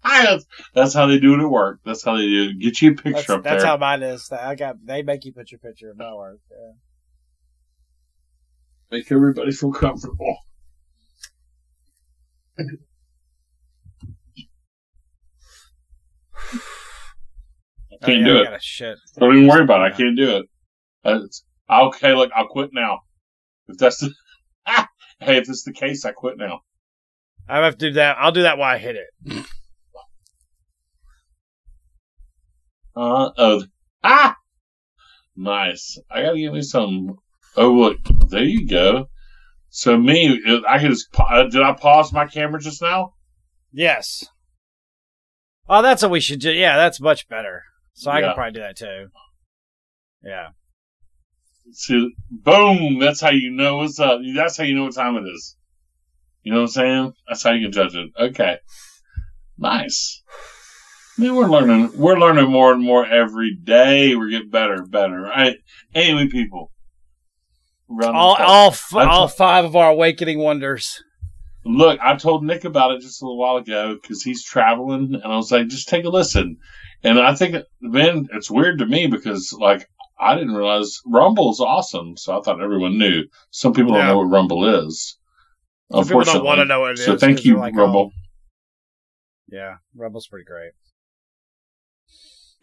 That's 0.73 0.93
how 0.93 1.07
they 1.07 1.19
do 1.19 1.33
it 1.35 1.41
at 1.43 1.49
work. 1.49 1.79
That's 1.85 2.03
how 2.03 2.15
they 2.17 2.25
do 2.27 2.49
it. 2.49 2.59
Get 2.59 2.81
you 2.81 2.91
a 2.91 2.95
picture 2.95 3.11
That's, 3.13 3.29
up 3.29 3.43
that's 3.43 3.63
there. 3.63 3.71
how 3.71 3.77
mine 3.77 4.03
is. 4.03 4.29
I 4.31 4.55
got. 4.55 4.77
They 4.85 5.01
make 5.03 5.25
you 5.25 5.31
put 5.33 5.51
your 5.51 5.59
picture 5.59 5.91
in 5.91 5.97
my 5.97 6.13
work. 6.13 6.39
Yeah. 6.51 6.71
Make 8.91 9.11
everybody 9.11 9.51
feel 9.51 9.71
comfortable. 9.73 10.37
I 12.57 12.63
can't 18.03 18.03
Oh, 18.03 18.11
yeah, 18.11 18.25
do 18.25 18.37
I 18.49 18.53
it. 18.55 18.63
shit. 18.63 18.97
Don't 19.19 19.35
even 19.35 19.47
worry 19.47 19.63
about 19.63 19.81
it. 19.81 19.93
I 19.93 19.97
can't 19.97 20.15
do 20.15 20.37
it. 20.37 20.45
It's, 21.03 21.43
okay, 21.69 22.13
look, 22.13 22.31
I'll 22.35 22.47
quit 22.47 22.69
now. 22.73 22.99
If 23.67 23.77
that's 23.77 23.97
the, 23.99 24.11
hey, 25.19 25.37
if 25.37 25.49
it's 25.49 25.63
the 25.63 25.73
case, 25.73 26.05
I 26.05 26.11
quit 26.11 26.37
now. 26.37 26.61
I 27.49 27.57
have 27.57 27.77
to 27.77 27.87
do 27.89 27.93
that. 27.93 28.17
I'll 28.19 28.31
do 28.31 28.43
that 28.43 28.57
while 28.57 28.73
I 28.73 28.77
hit 28.77 28.95
it. 28.97 29.45
Uh 32.97 33.29
oh. 33.37 33.63
Ah! 34.03 34.35
Nice. 35.35 35.99
I 36.09 36.23
gotta 36.23 36.37
give 36.37 36.53
me 36.53 36.61
some. 36.63 37.17
Oh, 37.55 37.71
look. 37.73 37.97
There 38.29 38.43
you 38.43 38.67
go. 38.67 39.09
So, 39.69 39.97
me, 39.97 40.41
I 40.67 40.79
could 40.79 40.89
just. 40.89 41.11
pa- 41.11 41.25
uh, 41.41 41.43
Did 41.49 41.61
I 41.61 41.73
pause 41.73 42.11
my 42.11 42.25
camera 42.25 42.59
just 42.59 42.81
now? 42.81 43.13
Yes. 43.71 44.23
Oh, 45.69 45.81
that's 45.81 46.01
what 46.01 46.11
we 46.11 46.19
should 46.21 46.39
do. 46.39 46.51
Yeah, 46.51 46.77
that's 46.77 46.99
much 46.99 47.27
better. 47.27 47.61
So 47.93 48.09
I 48.09 48.19
Yeah. 48.19 48.27
can 48.27 48.35
probably 48.35 48.53
do 48.53 48.59
that 48.61 48.77
too. 48.77 49.07
Yeah. 50.23 50.49
See, 51.73 52.09
boom. 52.31 52.99
That's 52.99 53.21
how 53.21 53.29
you 53.31 53.51
know 53.51 53.77
what's 53.77 53.99
up. 53.99 54.21
That's 54.35 54.57
how 54.57 54.63
you 54.63 54.75
know 54.75 54.85
what 54.85 54.95
time 54.95 55.17
it 55.17 55.27
is. 55.29 55.55
You 56.43 56.53
know 56.53 56.59
what 56.59 56.63
I'm 56.63 56.69
saying? 56.69 57.13
That's 57.27 57.43
how 57.43 57.51
you 57.51 57.65
can 57.65 57.71
judge 57.73 57.95
it. 57.95 58.09
Okay. 58.17 58.57
Nice. 59.57 60.23
Man, 61.17 61.35
we're 61.35 61.47
learning. 61.47 61.91
We're 61.97 62.19
learning 62.19 62.51
more 62.51 62.71
and 62.73 62.83
more 62.83 63.05
every 63.05 63.55
day. 63.55 64.15
We're 64.15 64.29
getting 64.29 64.49
better 64.49 64.73
and 64.75 64.91
better. 64.91 65.19
Right? 65.21 65.57
Anyway, 65.95 66.27
people. 66.27 66.71
All 68.03 68.35
all 68.35 68.67
f- 68.71 68.93
I 68.93 69.05
all 69.05 69.27
five 69.27 69.65
of 69.65 69.75
our 69.75 69.89
awakening 69.91 70.39
wonders. 70.39 71.01
Look, 71.65 71.99
I 72.01 72.15
told 72.17 72.43
Nick 72.43 72.65
about 72.65 72.91
it 72.91 73.01
just 73.01 73.21
a 73.21 73.25
little 73.25 73.37
while 73.39 73.57
ago 73.57 73.97
because 74.01 74.21
he's 74.21 74.43
traveling, 74.43 75.15
and 75.15 75.23
I 75.23 75.35
was 75.37 75.51
like, 75.51 75.67
just 75.67 75.87
take 75.89 76.05
a 76.05 76.09
listen. 76.09 76.57
And 77.03 77.19
I 77.19 77.33
think, 77.35 77.55
man, 77.81 78.27
it's 78.33 78.49
weird 78.51 78.79
to 78.79 78.85
me 78.85 79.07
because, 79.07 79.53
like, 79.57 79.87
I 80.19 80.35
didn't 80.35 80.53
realize 80.55 80.99
Rumble 81.05 81.51
is 81.51 81.59
awesome, 81.59 82.15
so 82.17 82.37
I 82.37 82.41
thought 82.41 82.61
everyone 82.61 82.97
knew. 82.97 83.23
Some 83.51 83.73
people 83.73 83.93
don't 83.93 84.05
know 84.07 84.17
what 84.17 84.23
Rumble 84.29 84.85
is. 84.87 85.17
Some 85.91 86.03
people 86.03 86.19
Unfortunately, 86.21 86.37
don't 86.39 86.45
want 86.45 86.59
to 86.59 86.65
know 86.65 86.79
what 86.81 86.91
it 86.91 86.99
is. 86.99 87.05
so 87.05 87.17
thank 87.17 87.37
'cause 87.37 87.45
you, 87.45 87.53
they're 87.53 87.61
like, 87.61 87.75
Rumble. 87.75 88.11
oh, 88.13 88.19
yeah, 89.49 89.75
Rumble's 89.95 90.27
pretty 90.27 90.45
great. 90.45 90.71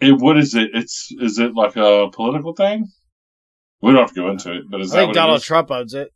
It, 0.01 0.13
what 0.21 0.37
is 0.39 0.55
it? 0.55 0.71
It's 0.75 1.09
is 1.21 1.39
it 1.39 1.55
like 1.55 1.77
a 1.77 2.09
political 2.13 2.53
thing? 2.55 2.87
We 3.81 3.93
don't 3.93 4.01
have 4.01 4.15
to 4.15 4.21
go 4.21 4.31
into 4.31 4.53
it, 4.53 4.65
but 4.71 4.81
is 4.81 4.93
I 4.93 4.97
that 4.97 5.01
think 5.03 5.09
what 5.09 5.15
Donald? 5.15 5.43
Trump 5.43 5.71
owns 5.71 5.95
it. 5.95 6.11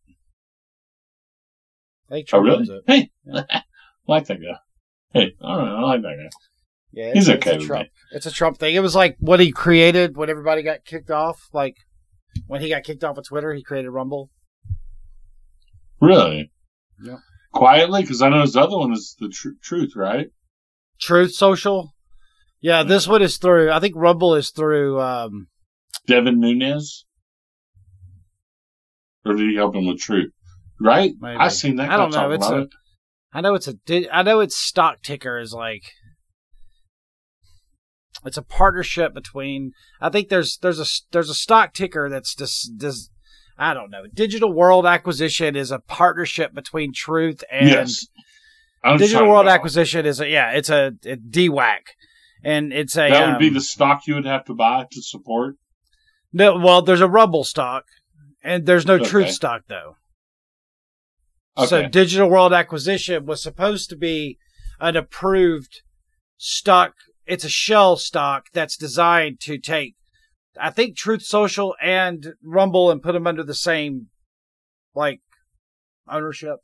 I 2.11 2.15
think 2.15 2.29
Oh, 2.29 2.31
Trump 2.31 2.45
really? 2.47 2.59
owns 2.59 2.71
it. 2.71 2.83
Hey, 2.87 3.11
I 3.53 3.63
like 4.07 4.27
that 4.27 4.39
guy. 4.41 4.59
Hey, 5.13 5.35
all 5.41 5.59
right, 5.59 5.69
I 5.69 5.81
like 5.83 6.03
that 6.03 6.17
guy. 6.17 6.29
Yeah, 6.93 7.13
He's 7.15 7.29
it's- 7.29 7.37
okay 7.47 7.57
it's 7.57 7.59
with 7.59 7.65
a 7.65 7.67
Trump. 7.67 7.89
It's 8.13 8.27
a 8.27 8.31
Trump 8.33 8.59
thing. 8.59 8.75
It 8.75 8.81
was 8.81 8.95
like 8.95 9.17
what 9.21 9.41
he 9.41 9.53
created 9.53 10.17
when 10.17 10.31
everybody 10.31 10.63
got 10.63 10.85
kicked 10.85 11.11
off. 11.11 11.49
Like 11.53 11.77
when 12.47 12.61
he 12.63 12.69
got 12.71 12.83
kicked 12.85 13.05
off 13.05 13.19
of 13.19 13.27
Twitter, 13.27 13.53
he 13.53 13.63
created 13.63 13.91
Rumble. 13.91 14.31
Really? 16.01 16.51
Yep. 17.05 17.19
Quietly, 17.53 18.03
because 18.03 18.23
I 18.23 18.29
know 18.29 18.41
his 18.43 18.57
other 18.57 18.77
one 18.79 18.93
is 18.93 19.17
the 19.19 19.29
tr- 19.29 19.49
truth, 19.63 19.93
right? 19.97 20.29
Truth 21.01 21.33
Social. 21.35 21.93
Yeah, 22.61 22.83
this 22.83 23.07
one 23.07 23.23
is 23.23 23.39
through. 23.39 23.71
I 23.71 23.81
think 23.81 23.95
Rumble 23.97 24.35
is 24.35 24.51
through. 24.51 25.01
Um, 25.01 25.49
Devin 26.07 26.41
Nunes, 26.41 27.05
or 29.25 29.35
did 29.35 29.49
he 29.51 29.57
help 29.57 29.75
him 29.75 29.87
with 29.87 30.01
truth? 30.01 30.33
Right? 30.81 31.13
Maybe. 31.21 31.37
I 31.37 31.49
seen 31.49 31.77
that. 31.77 31.91
I 31.91 31.97
don't 31.97 32.13
know. 32.13 32.31
It's 32.31 32.49
a- 32.49 32.59
it. 32.63 32.69
I 33.33 33.41
know 33.41 33.55
it's 33.55 33.69
a. 33.69 33.75
I 34.13 34.23
know 34.23 34.41
its 34.41 34.57
stock 34.57 35.03
ticker 35.03 35.39
is 35.39 35.53
like. 35.53 35.83
It's 38.25 38.37
a 38.37 38.43
partnership 38.43 39.15
between. 39.15 39.73
I 40.01 40.09
think 40.09 40.29
there's 40.29 40.59
there's 40.61 40.81
a 40.81 40.87
there's 41.13 41.31
a 41.31 41.35
stock 41.35 41.75
ticker 41.75 42.09
that's 42.09 42.35
just 42.35 42.77
does. 42.77 43.11
I 43.57 43.75
don't 43.75 43.91
know. 43.91 44.05
Digital 44.13 44.53
World 44.53 44.87
Acquisition 44.87 45.57
is 45.57 45.71
a 45.71 45.79
partnership 45.81 46.55
between 46.55 46.93
Truth 46.93 47.43
and 47.51 47.69
yes. 47.69 48.07
Digital 48.97 49.29
World 49.29 49.49
Acquisition 49.49 50.07
is 50.07 50.21
a 50.21 50.29
yeah. 50.29 50.53
It's 50.53 50.71
a, 50.71 50.93
a 51.05 51.17
DWAC, 51.17 51.79
and 52.45 52.73
it's 52.73 52.97
a 52.97 53.09
That 53.11 53.33
would 53.33 53.39
be 53.39 53.49
um, 53.49 53.55
the 53.55 53.61
stock 53.61 54.07
you 54.07 54.15
would 54.15 54.25
have 54.27 54.45
to 54.47 54.55
buy 54.55 54.87
to 54.91 55.03
support. 55.03 55.57
no. 56.33 56.57
Well, 56.59 56.83
there's 56.83 57.01
a 57.01 57.09
Rumble 57.09 57.45
stock, 57.45 57.85
and 58.43 58.67
there's 58.67 58.87
no 58.87 58.95
Okay. 58.95 59.05
Truth 59.05 59.31
stock 59.31 59.63
though. 59.69 59.97
Okay. 61.57 61.67
So 61.67 61.89
Digital 61.89 62.31
World 62.31 62.53
Acquisition 62.53 63.27
was 63.27 63.43
supposed 63.43 63.91
to 63.91 63.97
be 63.97 64.39
an 64.81 64.95
approved 64.97 65.83
stock. 66.37 66.93
It's 67.27 67.45
a 67.45 67.49
shell 67.49 67.97
stock 67.97 68.45
that's 68.53 68.77
designed 68.77 69.41
to 69.41 69.59
take, 69.59 69.97
I 70.59 70.71
think, 70.71 70.97
Truth 70.97 71.23
Social 71.25 71.75
and 71.83 72.35
Rumble 72.45 72.91
and 72.91 73.03
put 73.03 73.13
them 73.13 73.27
under 73.27 73.43
the 73.43 73.55
same, 73.55 74.07
like, 74.95 75.21
ownership. 76.09 76.59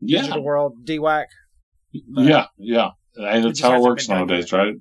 Yeah. 0.00 0.22
Digital 0.22 0.42
World 0.42 0.78
DWAC. 0.84 1.26
Yeah. 1.92 2.46
Yeah. 2.58 2.90
And 3.16 3.44
that's 3.44 3.60
how 3.60 3.76
it 3.76 3.80
works 3.82 4.06
done 4.06 4.18
nowadays, 4.26 4.52
right? 4.52 4.74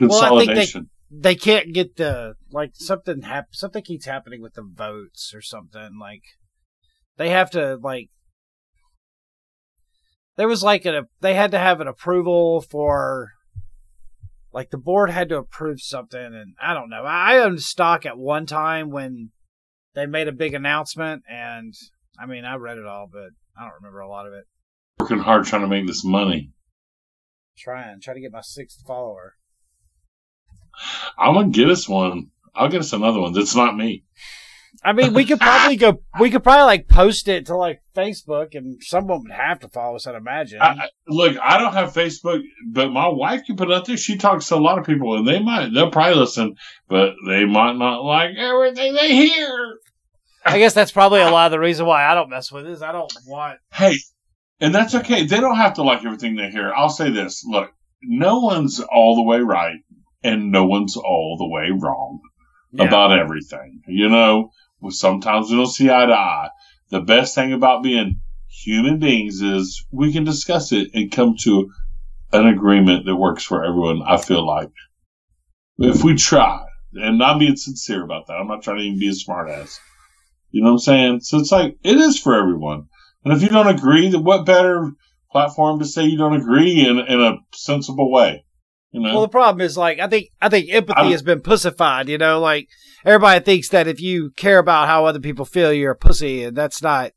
Well, 0.00 0.10
I 0.20 0.28
think 0.44 0.54
they- 0.54 0.54
Consolidation. 0.54 0.90
They 1.10 1.34
can't 1.36 1.72
get 1.72 1.96
the 1.96 2.34
like 2.50 2.72
something 2.74 3.22
hap- 3.22 3.54
something 3.54 3.82
keeps 3.82 4.04
happening 4.04 4.42
with 4.42 4.52
the 4.54 4.62
votes 4.62 5.32
or 5.34 5.40
something 5.40 5.98
like 5.98 6.22
they 7.16 7.30
have 7.30 7.50
to 7.52 7.76
like 7.82 8.10
there 10.36 10.48
was 10.48 10.62
like 10.62 10.84
a 10.84 11.04
they 11.20 11.32
had 11.34 11.50
to 11.52 11.58
have 11.58 11.80
an 11.80 11.88
approval 11.88 12.60
for 12.60 13.30
like 14.52 14.68
the 14.70 14.76
board 14.78 15.10
had 15.10 15.30
to 15.30 15.38
approve 15.38 15.80
something 15.80 16.20
and 16.20 16.54
I 16.60 16.74
don't 16.74 16.90
know. 16.90 17.04
I 17.04 17.38
owned 17.38 17.62
stock 17.62 18.04
at 18.04 18.18
one 18.18 18.44
time 18.44 18.90
when 18.90 19.30
they 19.94 20.04
made 20.06 20.28
a 20.28 20.32
big 20.32 20.52
announcement 20.52 21.22
and 21.28 21.72
I 22.20 22.26
mean 22.26 22.44
I 22.44 22.56
read 22.56 22.76
it 22.76 22.86
all 22.86 23.08
but 23.10 23.30
I 23.58 23.62
don't 23.62 23.74
remember 23.80 24.00
a 24.00 24.08
lot 24.10 24.26
of 24.26 24.34
it. 24.34 24.44
Working 25.00 25.18
hard 25.20 25.46
trying 25.46 25.62
to 25.62 25.68
make 25.68 25.86
this 25.86 26.04
money. 26.04 26.50
Trying, 27.58 28.00
try 28.00 28.14
to 28.14 28.20
get 28.20 28.32
my 28.32 28.40
sixth 28.40 28.84
follower. 28.86 29.34
I'm 31.18 31.34
gonna 31.34 31.48
get 31.48 31.68
us 31.68 31.88
one. 31.88 32.30
I'll 32.54 32.68
get 32.68 32.80
us 32.80 32.92
another 32.92 33.20
one. 33.20 33.32
That's 33.32 33.54
not 33.54 33.76
me. 33.76 34.04
I 34.84 34.92
mean, 34.92 35.12
we 35.12 35.24
could 35.24 35.40
probably 35.40 35.76
go. 35.76 36.00
We 36.20 36.30
could 36.30 36.42
probably 36.42 36.64
like 36.64 36.88
post 36.88 37.26
it 37.26 37.46
to 37.46 37.56
like 37.56 37.80
Facebook, 37.96 38.54
and 38.54 38.80
someone 38.82 39.22
would 39.22 39.32
have 39.32 39.60
to 39.60 39.68
follow 39.68 39.96
us. 39.96 40.06
I'd 40.06 40.14
imagine. 40.14 40.60
I, 40.62 40.88
look, 41.08 41.36
I 41.42 41.58
don't 41.58 41.72
have 41.72 41.92
Facebook, 41.92 42.42
but 42.66 42.90
my 42.90 43.08
wife 43.08 43.44
can 43.44 43.56
put 43.56 43.70
it 43.70 43.74
out 43.74 43.86
there. 43.86 43.96
She 43.96 44.16
talks 44.16 44.48
to 44.48 44.54
a 44.54 44.56
lot 44.56 44.78
of 44.78 44.86
people, 44.86 45.16
and 45.16 45.26
they 45.26 45.40
might 45.40 45.72
they'll 45.74 45.90
probably 45.90 46.16
listen, 46.16 46.56
but 46.88 47.14
they 47.26 47.44
might 47.44 47.76
not 47.76 48.04
like 48.04 48.36
everything 48.36 48.94
they 48.94 49.14
hear. 49.14 49.78
I 50.44 50.58
guess 50.58 50.74
that's 50.74 50.92
probably 50.92 51.20
a 51.20 51.30
lot 51.30 51.46
of 51.46 51.52
the 51.52 51.58
reason 51.58 51.86
why 51.86 52.04
I 52.04 52.14
don't 52.14 52.30
mess 52.30 52.52
with 52.52 52.66
it. 52.66 52.70
Is 52.70 52.82
I 52.82 52.92
don't 52.92 53.12
want. 53.26 53.58
Hey, 53.72 53.96
and 54.60 54.74
that's 54.74 54.94
okay. 54.94 55.24
They 55.24 55.40
don't 55.40 55.56
have 55.56 55.74
to 55.74 55.82
like 55.82 56.04
everything 56.04 56.36
they 56.36 56.50
hear. 56.50 56.72
I'll 56.72 56.88
say 56.88 57.10
this: 57.10 57.44
look, 57.44 57.70
no 58.02 58.40
one's 58.40 58.80
all 58.80 59.16
the 59.16 59.22
way 59.22 59.40
right, 59.40 59.80
and 60.22 60.50
no 60.50 60.66
one's 60.66 60.96
all 60.96 61.36
the 61.38 61.48
way 61.48 61.70
wrong. 61.70 62.20
Yeah. 62.70 62.84
about 62.84 63.18
everything. 63.18 63.80
You 63.86 64.10
know, 64.10 64.50
sometimes 64.90 65.50
we 65.50 65.56
don't 65.56 65.66
see 65.66 65.90
eye 65.90 66.06
to 66.06 66.12
eye. 66.12 66.50
The 66.90 67.00
best 67.00 67.34
thing 67.34 67.52
about 67.52 67.82
being 67.82 68.20
human 68.48 68.98
beings 68.98 69.40
is 69.40 69.86
we 69.90 70.12
can 70.12 70.24
discuss 70.24 70.72
it 70.72 70.90
and 70.94 71.10
come 71.10 71.36
to 71.44 71.70
an 72.32 72.46
agreement 72.46 73.06
that 73.06 73.16
works 73.16 73.42
for 73.42 73.64
everyone. 73.64 74.02
I 74.06 74.18
feel 74.18 74.46
like 74.46 74.70
if 75.78 76.04
we 76.04 76.14
try, 76.14 76.64
and 76.92 77.22
I'm 77.22 77.38
being 77.38 77.56
sincere 77.56 78.02
about 78.02 78.26
that. 78.26 78.34
I'm 78.34 78.48
not 78.48 78.62
trying 78.62 78.78
to 78.78 78.84
even 78.84 78.98
be 78.98 79.08
a 79.08 79.12
smartass. 79.12 79.78
You 80.50 80.62
know 80.62 80.68
what 80.68 80.74
I'm 80.74 80.78
saying? 80.78 81.20
So 81.20 81.38
it's 81.38 81.52
like 81.52 81.78
it 81.82 81.96
is 81.96 82.18
for 82.18 82.34
everyone. 82.38 82.88
And 83.28 83.36
if 83.36 83.42
you 83.42 83.50
don't 83.50 83.68
agree, 83.68 84.08
then 84.08 84.24
what 84.24 84.46
better 84.46 84.92
platform 85.30 85.78
to 85.80 85.84
say 85.84 86.04
you 86.04 86.16
don't 86.16 86.32
agree 86.34 86.86
in 86.86 86.98
in 86.98 87.20
a 87.20 87.36
sensible 87.54 88.10
way? 88.10 88.44
You 88.90 89.00
know? 89.00 89.12
Well, 89.12 89.20
the 89.22 89.28
problem 89.28 89.60
is 89.60 89.76
like 89.76 89.98
I 90.00 90.06
think 90.06 90.28
I 90.40 90.48
think 90.48 90.70
empathy 90.70 90.98
I'm- 90.98 91.12
has 91.12 91.22
been 91.22 91.42
pussified. 91.42 92.08
You 92.08 92.16
know, 92.16 92.40
like 92.40 92.68
everybody 93.04 93.44
thinks 93.44 93.68
that 93.68 93.86
if 93.86 94.00
you 94.00 94.30
care 94.36 94.58
about 94.58 94.88
how 94.88 95.04
other 95.04 95.20
people 95.20 95.44
feel, 95.44 95.72
you're 95.72 95.92
a 95.92 95.96
pussy, 95.96 96.44
and 96.44 96.56
that's 96.56 96.82
not. 96.82 97.12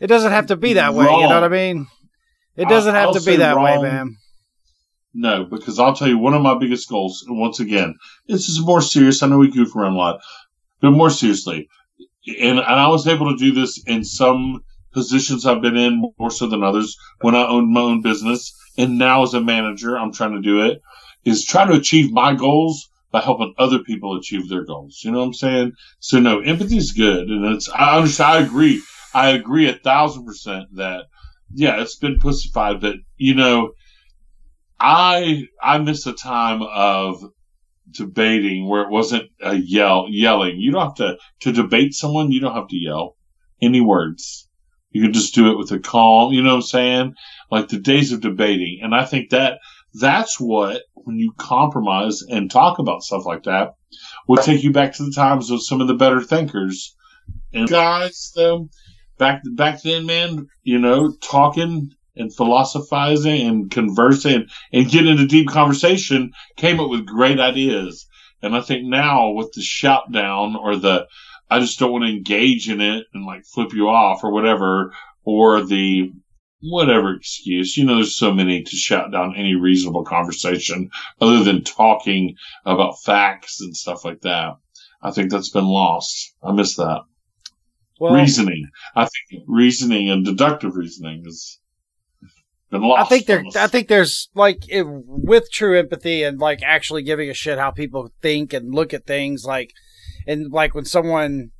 It 0.00 0.08
doesn't 0.08 0.32
have 0.32 0.46
to 0.46 0.56
be 0.56 0.72
that 0.72 0.94
way. 0.94 1.04
You 1.04 1.10
know 1.28 1.28
what 1.28 1.44
I 1.44 1.48
mean? 1.48 1.86
It 2.56 2.68
doesn't 2.68 2.94
I'll- 2.96 3.00
have 3.00 3.08
I'll 3.14 3.20
to 3.20 3.30
be 3.30 3.36
that 3.36 3.60
way, 3.60 3.80
man. 3.80 4.16
No, 5.14 5.44
because 5.44 5.78
I'll 5.78 5.94
tell 5.94 6.08
you 6.08 6.18
one 6.18 6.34
of 6.34 6.42
my 6.42 6.58
biggest 6.58 6.88
goals, 6.88 7.24
and 7.26 7.38
once 7.38 7.60
again, 7.60 7.94
this 8.26 8.48
is 8.48 8.60
more 8.60 8.80
serious. 8.80 9.22
I 9.22 9.28
know 9.28 9.38
we 9.38 9.50
goof 9.50 9.74
around 9.74 9.94
a 9.94 9.96
lot, 9.96 10.20
but 10.80 10.90
more 10.90 11.10
seriously, 11.10 11.68
and, 12.40 12.58
and 12.58 12.60
I 12.60 12.88
was 12.88 13.06
able 13.06 13.30
to 13.30 13.36
do 13.36 13.52
this 13.52 13.82
in 13.86 14.04
some 14.04 14.60
positions 14.98 15.46
I've 15.46 15.62
been 15.62 15.76
in 15.76 15.94
more 16.18 16.30
so 16.30 16.46
than 16.48 16.62
others 16.62 16.96
when 17.20 17.34
I 17.34 17.46
owned 17.46 17.72
my 17.72 17.80
own 17.80 18.02
business, 18.02 18.52
and 18.76 18.98
now 18.98 19.22
as 19.22 19.34
a 19.34 19.40
manager, 19.40 19.96
I'm 19.96 20.12
trying 20.12 20.34
to 20.34 20.48
do 20.50 20.56
it, 20.66 20.80
is 21.24 21.44
try 21.44 21.64
to 21.66 21.80
achieve 21.80 22.12
my 22.12 22.34
goals 22.34 22.90
by 23.12 23.20
helping 23.20 23.54
other 23.56 23.78
people 23.78 24.16
achieve 24.16 24.48
their 24.48 24.64
goals. 24.64 25.00
You 25.04 25.10
know 25.12 25.20
what 25.20 25.26
I'm 25.26 25.34
saying? 25.34 25.72
So 26.00 26.20
no, 26.20 26.40
empathy 26.40 26.76
is 26.76 26.92
good, 26.92 27.28
and 27.28 27.44
it's 27.54 27.68
I 27.68 27.96
understand. 27.98 28.30
I 28.30 28.46
agree. 28.46 28.82
I 29.14 29.30
agree 29.30 29.68
a 29.68 29.74
thousand 29.74 30.26
percent 30.26 30.64
that 30.74 31.04
yeah, 31.54 31.80
it's 31.82 31.96
been 31.96 32.18
pussified, 32.18 32.80
but 32.80 32.96
you 33.16 33.34
know. 33.34 33.72
I 34.80 35.48
I 35.60 35.78
miss 35.78 36.06
a 36.06 36.12
time 36.12 36.62
of 36.62 37.24
debating 37.90 38.68
where 38.68 38.82
it 38.82 38.90
wasn't 38.90 39.30
a 39.42 39.54
yell 39.54 40.06
yelling. 40.08 40.60
You 40.60 40.70
don't 40.70 40.86
have 40.86 40.94
to 40.96 41.18
to 41.40 41.52
debate 41.52 41.94
someone. 41.94 42.30
You 42.30 42.40
don't 42.40 42.54
have 42.54 42.68
to 42.68 42.76
yell 42.76 43.16
any 43.60 43.80
words. 43.80 44.47
You 44.90 45.02
can 45.02 45.12
just 45.12 45.34
do 45.34 45.50
it 45.50 45.58
with 45.58 45.70
a 45.72 45.78
calm. 45.78 46.32
You 46.32 46.42
know 46.42 46.50
what 46.50 46.56
I'm 46.56 46.62
saying? 46.62 47.14
Like 47.50 47.68
the 47.68 47.78
days 47.78 48.12
of 48.12 48.20
debating, 48.20 48.80
and 48.82 48.94
I 48.94 49.04
think 49.04 49.30
that 49.30 49.58
that's 49.94 50.38
what 50.38 50.82
when 50.94 51.16
you 51.16 51.32
compromise 51.36 52.22
and 52.22 52.50
talk 52.50 52.78
about 52.78 53.02
stuff 53.02 53.24
like 53.24 53.44
that 53.44 53.74
will 54.26 54.36
take 54.36 54.62
you 54.62 54.72
back 54.72 54.94
to 54.94 55.04
the 55.04 55.12
times 55.12 55.50
of 55.50 55.64
some 55.64 55.80
of 55.80 55.88
the 55.88 55.94
better 55.94 56.20
thinkers 56.20 56.94
and 57.52 57.68
guys. 57.68 58.32
Though 58.34 58.68
back 59.18 59.42
back 59.54 59.82
then, 59.82 60.06
man, 60.06 60.48
you 60.62 60.78
know, 60.78 61.14
talking 61.22 61.90
and 62.16 62.34
philosophizing 62.34 63.46
and 63.46 63.70
conversing 63.70 64.46
and 64.72 64.90
getting 64.90 65.12
into 65.12 65.26
deep 65.26 65.48
conversation 65.48 66.32
came 66.56 66.80
up 66.80 66.90
with 66.90 67.06
great 67.06 67.38
ideas. 67.40 68.06
And 68.42 68.56
I 68.56 68.60
think 68.60 68.84
now 68.84 69.30
with 69.30 69.52
the 69.52 69.62
shout 69.62 70.12
down 70.12 70.56
or 70.56 70.76
the 70.76 71.06
I 71.50 71.60
just 71.60 71.78
don't 71.78 71.92
want 71.92 72.04
to 72.04 72.10
engage 72.10 72.68
in 72.68 72.80
it 72.80 73.06
and 73.14 73.24
like 73.24 73.44
flip 73.44 73.72
you 73.72 73.88
off 73.88 74.24
or 74.24 74.30
whatever, 74.30 74.92
or 75.24 75.62
the 75.62 76.12
whatever 76.60 77.14
excuse. 77.14 77.76
You 77.76 77.84
know, 77.84 77.96
there's 77.96 78.16
so 78.16 78.32
many 78.32 78.62
to 78.62 78.76
shout 78.76 79.12
down 79.12 79.36
any 79.36 79.54
reasonable 79.54 80.04
conversation 80.04 80.90
other 81.20 81.42
than 81.44 81.64
talking 81.64 82.36
about 82.64 83.00
facts 83.00 83.60
and 83.60 83.76
stuff 83.76 84.04
like 84.04 84.20
that. 84.22 84.56
I 85.02 85.12
think 85.12 85.30
that's 85.30 85.50
been 85.50 85.66
lost. 85.66 86.34
I 86.42 86.52
miss 86.52 86.76
that. 86.76 87.02
Well, 88.00 88.14
reasoning. 88.14 88.70
I 88.94 89.04
think 89.04 89.44
reasoning 89.46 90.08
and 90.10 90.24
deductive 90.24 90.76
reasoning 90.76 91.24
has 91.24 91.58
been 92.70 92.82
lost. 92.82 93.06
I 93.06 93.08
think 93.08 93.26
there. 93.26 93.44
I 93.56 93.66
think 93.66 93.88
there's 93.88 94.28
like 94.34 94.68
it, 94.68 94.84
with 94.86 95.50
true 95.50 95.78
empathy 95.78 96.22
and 96.22 96.38
like 96.38 96.60
actually 96.62 97.02
giving 97.02 97.30
a 97.30 97.34
shit 97.34 97.58
how 97.58 97.70
people 97.70 98.12
think 98.22 98.52
and 98.52 98.74
look 98.74 98.94
at 98.94 99.06
things. 99.06 99.44
Like, 99.44 99.72
and 100.28 100.52
like 100.52 100.74
when 100.74 100.84
someone, 100.84 101.50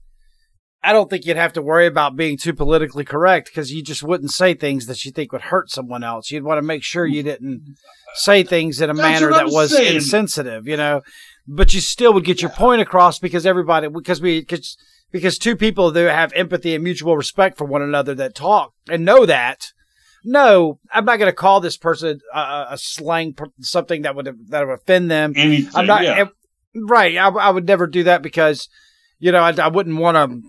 I 0.83 0.93
don't 0.93 1.11
think 1.11 1.27
you'd 1.27 1.37
have 1.37 1.55
to 1.55 1.63
worry 1.63 1.87
about 1.87 2.15
being 2.15 2.37
too 2.37 2.53
politically 2.53 3.05
correct 3.05 3.49
because 3.49 3.73
you 3.73 3.83
just 3.83 4.03
wouldn't 4.03 4.31
say 4.31 4.55
things 4.55 4.87
that 4.87 5.05
you 5.05 5.11
think 5.11 5.33
would 5.33 5.43
hurt 5.43 5.71
someone 5.71 6.05
else. 6.05 6.31
You'd 6.31 6.45
want 6.45 6.59
to 6.59 6.63
make 6.63 6.85
sure 6.85 7.07
you 7.07 7.23
didn't 7.23 7.77
say 8.15 8.45
things 8.45 8.81
in 8.81 8.91
a 8.91 8.95
That's 8.95 9.21
manner 9.21 9.33
that 9.33 9.47
I'm 9.47 9.53
was 9.53 9.73
saying. 9.73 9.97
insensitive. 9.97 10.69
You 10.69 10.77
know, 10.77 11.03
but 11.49 11.75
you 11.75 11.81
still 11.81 12.13
would 12.13 12.25
get 12.25 12.43
your 12.43 12.51
point 12.51 12.83
across 12.83 13.19
because 13.19 13.47
everybody 13.47 13.89
because 13.89 14.21
we 14.21 14.41
because 14.41 14.77
because 15.11 15.39
two 15.39 15.57
people 15.57 15.91
that 15.91 16.15
have 16.15 16.33
empathy 16.35 16.75
and 16.75 16.85
mutual 16.85 17.17
respect 17.17 17.57
for 17.57 17.65
one 17.65 17.83
another 17.83 18.15
that 18.15 18.35
talk 18.35 18.75
and 18.89 19.05
know 19.05 19.27
that 19.27 19.73
no, 20.25 20.79
I'm 20.93 21.05
not 21.05 21.19
going 21.19 21.31
to 21.31 21.37
call 21.37 21.61
this 21.61 21.77
person 21.77 22.21
a, 22.35 22.67
a 22.71 22.79
slang 22.79 23.37
something 23.61 24.03
that 24.03 24.15
would 24.15 24.29
that 24.49 24.67
would 24.67 24.75
offend 24.75 25.11
them. 25.11 25.33
Anything, 25.37 25.71
I'm 25.75 25.87
not 25.87 26.03
yeah. 26.03 26.27
Right. 26.75 27.17
I, 27.17 27.29
I, 27.29 27.51
would 27.51 27.67
never 27.67 27.87
do 27.87 28.05
that 28.05 28.23
because 28.23 28.69
you 29.19 29.33
know 29.33 29.41
I, 29.41 29.53
I 29.59 29.69
wouldn't 29.69 29.97
want 29.99 30.17
to. 30.17 30.49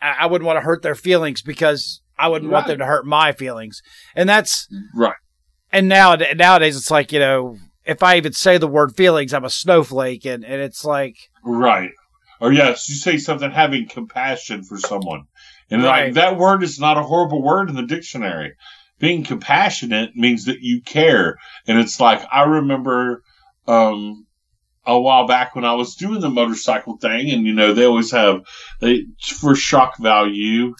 I 0.00 0.26
wouldn't 0.26 0.46
want 0.46 0.58
to 0.58 0.64
hurt 0.64 0.82
their 0.82 0.94
feelings 0.94 1.40
because 1.40 2.02
I 2.18 2.28
wouldn't 2.28 2.50
right. 2.50 2.58
want 2.58 2.66
them 2.66 2.78
to 2.80 2.86
hurt 2.86 3.06
my 3.06 3.32
feelings, 3.32 3.80
and 4.14 4.28
that's 4.28 4.68
right. 4.94 5.16
And 5.72 5.88
now 5.88 6.14
nowadays 6.14 6.76
it's 6.76 6.90
like 6.90 7.12
you 7.12 7.18
know 7.18 7.56
if 7.84 8.02
I 8.02 8.16
even 8.16 8.32
say 8.32 8.58
the 8.58 8.68
word 8.68 8.96
feelings, 8.96 9.32
I'm 9.32 9.44
a 9.44 9.50
snowflake, 9.50 10.24
and 10.26 10.44
and 10.44 10.60
it's 10.60 10.84
like 10.84 11.16
right. 11.42 11.90
Or 12.38 12.52
yes, 12.52 12.88
you 12.90 12.96
say 12.96 13.16
something 13.16 13.50
having 13.50 13.88
compassion 13.88 14.62
for 14.62 14.76
someone, 14.76 15.22
and 15.70 15.82
right. 15.82 16.06
like 16.06 16.14
that 16.14 16.36
word 16.36 16.62
is 16.62 16.78
not 16.78 16.98
a 16.98 17.02
horrible 17.02 17.42
word 17.42 17.70
in 17.70 17.76
the 17.76 17.82
dictionary 17.82 18.52
being 18.98 19.24
compassionate 19.24 20.16
means 20.16 20.46
that 20.46 20.60
you 20.60 20.80
care. 20.80 21.36
And 21.66 21.78
it's 21.78 22.00
like, 22.00 22.22
I 22.32 22.44
remember, 22.44 23.22
um, 23.66 24.25
a 24.86 25.00
while 25.00 25.26
back 25.26 25.54
when 25.54 25.64
I 25.64 25.74
was 25.74 25.96
doing 25.96 26.20
the 26.20 26.30
motorcycle 26.30 26.96
thing 26.98 27.30
and, 27.30 27.46
you 27.46 27.52
know, 27.52 27.74
they 27.74 27.84
always 27.84 28.12
have, 28.12 28.42
they, 28.80 29.06
for 29.20 29.54
shock 29.54 29.98
value, 29.98 30.74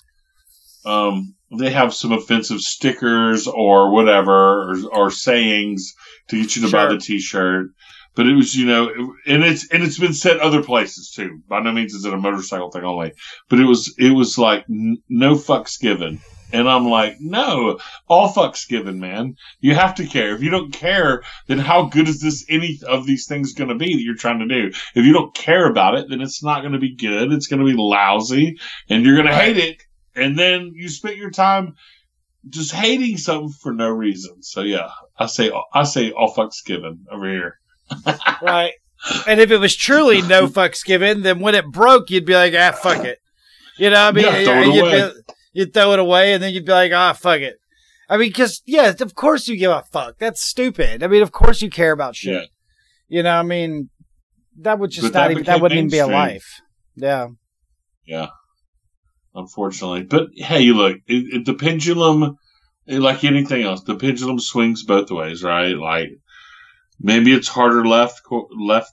um, 0.85 1.35
they 1.59 1.71
have 1.71 1.93
some 1.93 2.13
offensive 2.13 2.61
stickers 2.61 3.47
or 3.47 3.91
whatever, 3.91 4.71
or, 4.71 4.77
or 4.93 5.11
sayings 5.11 5.95
to 6.29 6.41
get 6.41 6.57
you 6.57 6.63
to 6.63 6.69
sure. 6.69 6.87
buy 6.87 6.93
the 6.93 6.99
t-shirt. 6.99 7.69
But 8.15 8.27
it 8.27 8.35
was, 8.35 8.55
you 8.55 8.67
know, 8.67 8.89
and 9.27 9.45
it's, 9.45 9.71
and 9.71 9.83
it's 9.83 9.99
been 9.99 10.15
said 10.15 10.39
other 10.39 10.63
places 10.63 11.13
too. 11.15 11.43
By 11.49 11.61
no 11.61 11.73
means 11.73 11.93
is 11.93 12.05
it 12.05 12.15
a 12.15 12.17
motorcycle 12.17 12.71
thing 12.71 12.85
only, 12.85 13.13
but 13.51 13.61
it 13.61 13.65
was, 13.67 13.95
it 13.99 14.11
was 14.11 14.39
like 14.39 14.65
n- 14.71 14.99
no 15.09 15.35
fucks 15.35 15.79
given 15.79 16.21
and 16.53 16.69
I'm 16.69 16.88
like, 16.88 17.17
no, 17.21 17.79
all 18.09 18.29
fucks 18.29 18.69
given, 18.69 19.00
man. 19.00 19.37
You 19.61 19.75
have 19.75 19.97
to 19.97 20.07
care. 20.07 20.35
If 20.35 20.43
you 20.43 20.50
don't 20.50 20.73
care, 20.73 21.23
then 21.47 21.59
how 21.59 21.87
good 21.87 22.09
is 22.09 22.21
this 22.21 22.45
any 22.49 22.79
of 22.87 23.07
these 23.07 23.26
things 23.26 23.55
going 23.55 23.71
to 23.71 23.75
be 23.75 23.95
that 23.95 24.03
you're 24.03 24.15
trying 24.15 24.38
to 24.41 24.47
do? 24.47 24.69
If 24.95 25.05
you 25.05 25.12
don't 25.12 25.35
care 25.35 25.69
about 25.69 25.97
it, 25.97 26.09
then 26.09 26.21
it's 26.21 26.43
not 26.43 26.61
going 26.61 26.73
to 26.73 26.79
be 26.79 26.95
good. 26.95 27.33
It's 27.33 27.49
going 27.49 27.61
to 27.61 27.67
be 27.67 27.76
lousy 27.76 28.59
and 28.88 29.05
you're 29.05 29.17
going 29.17 29.29
to 29.29 29.35
hate 29.35 29.57
it. 29.57 29.83
And 30.15 30.38
then 30.38 30.73
you 30.75 30.88
spend 30.88 31.17
your 31.17 31.31
time 31.31 31.75
just 32.49 32.73
hating 32.73 33.19
something 33.19 33.53
for 33.61 33.73
no 33.73 33.88
reason. 33.88 34.43
So 34.43 34.62
yeah, 34.62 34.91
I 35.19 35.26
say, 35.26 35.50
I 35.75 35.83
say 35.83 36.12
all 36.12 36.33
fucks 36.35 36.65
given 36.65 37.07
over 37.11 37.29
here. 37.29 37.59
right. 38.43 38.73
And 39.26 39.41
if 39.41 39.50
it 39.50 39.59
was 39.59 39.76
truly 39.76 40.23
no 40.23 40.47
fucks 40.47 40.85
given, 40.85 41.23
then 41.23 41.41
when 41.41 41.55
it 41.55 41.67
broke, 41.67 42.11
you'd 42.11 42.25
be 42.25 42.35
like, 42.35 42.55
ah, 42.55 42.73
fuck 42.73 43.05
it. 43.05 43.19
You 43.79 43.91
know, 43.91 44.03
I 44.03 44.12
mean, 44.12 44.25
yeah, 44.25 45.11
you'd, 45.57 45.73
throw 45.73 45.93
it 45.93 45.99
away 45.99 46.33
and 46.33 46.43
then 46.43 46.53
you'd 46.53 46.67
be 46.67 46.73
like, 46.73 46.93
ah, 46.93 47.13
fuck 47.13 47.41
it. 47.41 47.57
I 48.09 48.17
mean, 48.17 48.29
because, 48.29 48.63
yeah, 48.67 48.93
of 49.01 49.15
course 49.15 49.49
you 49.49 49.57
give 49.57 49.71
a 49.71 49.83
fuck. 49.83 50.19
That's 50.19 50.43
stupid. 50.43 51.03
I 51.03 51.09
mean, 51.09 51.23
of 51.23 51.33
course 51.33 51.63
you 51.63 51.71
care 51.71 51.93
about 51.93 52.15
shit. 52.15 52.35
Yeah. 52.35 52.47
You 53.09 53.23
know, 53.23 53.37
I 53.37 53.43
mean, 53.43 53.91
that 54.61 54.79
would 54.79 54.91
just 54.91 55.13
but 55.13 55.19
not 55.19 55.25
that 55.25 55.31
even, 55.33 55.45
that 55.45 55.61
wouldn't 55.61 55.79
even 55.79 55.91
be 55.91 55.99
a 55.99 56.07
life. 56.07 56.61
Yeah. 56.95 57.29
Yeah. 58.05 58.29
Unfortunately. 59.35 60.05
But 60.05 60.29
hey, 60.37 60.61
you 60.61 60.75
look, 60.75 60.99
it, 61.07 61.35
it, 61.35 61.47
the 61.47 61.55
pendulum, 61.55 62.37
like 62.87 63.25
anything 63.25 63.63
else, 63.63 63.83
the 63.83 63.97
pendulum 63.97 64.39
swings 64.39 64.85
both 64.85 65.11
ways, 65.11 65.43
right? 65.43 65.77
Like, 65.77 66.11
maybe 67.01 67.33
it's 67.33 67.49
harder 67.49 67.85
left, 67.85 68.21
left 68.57 68.93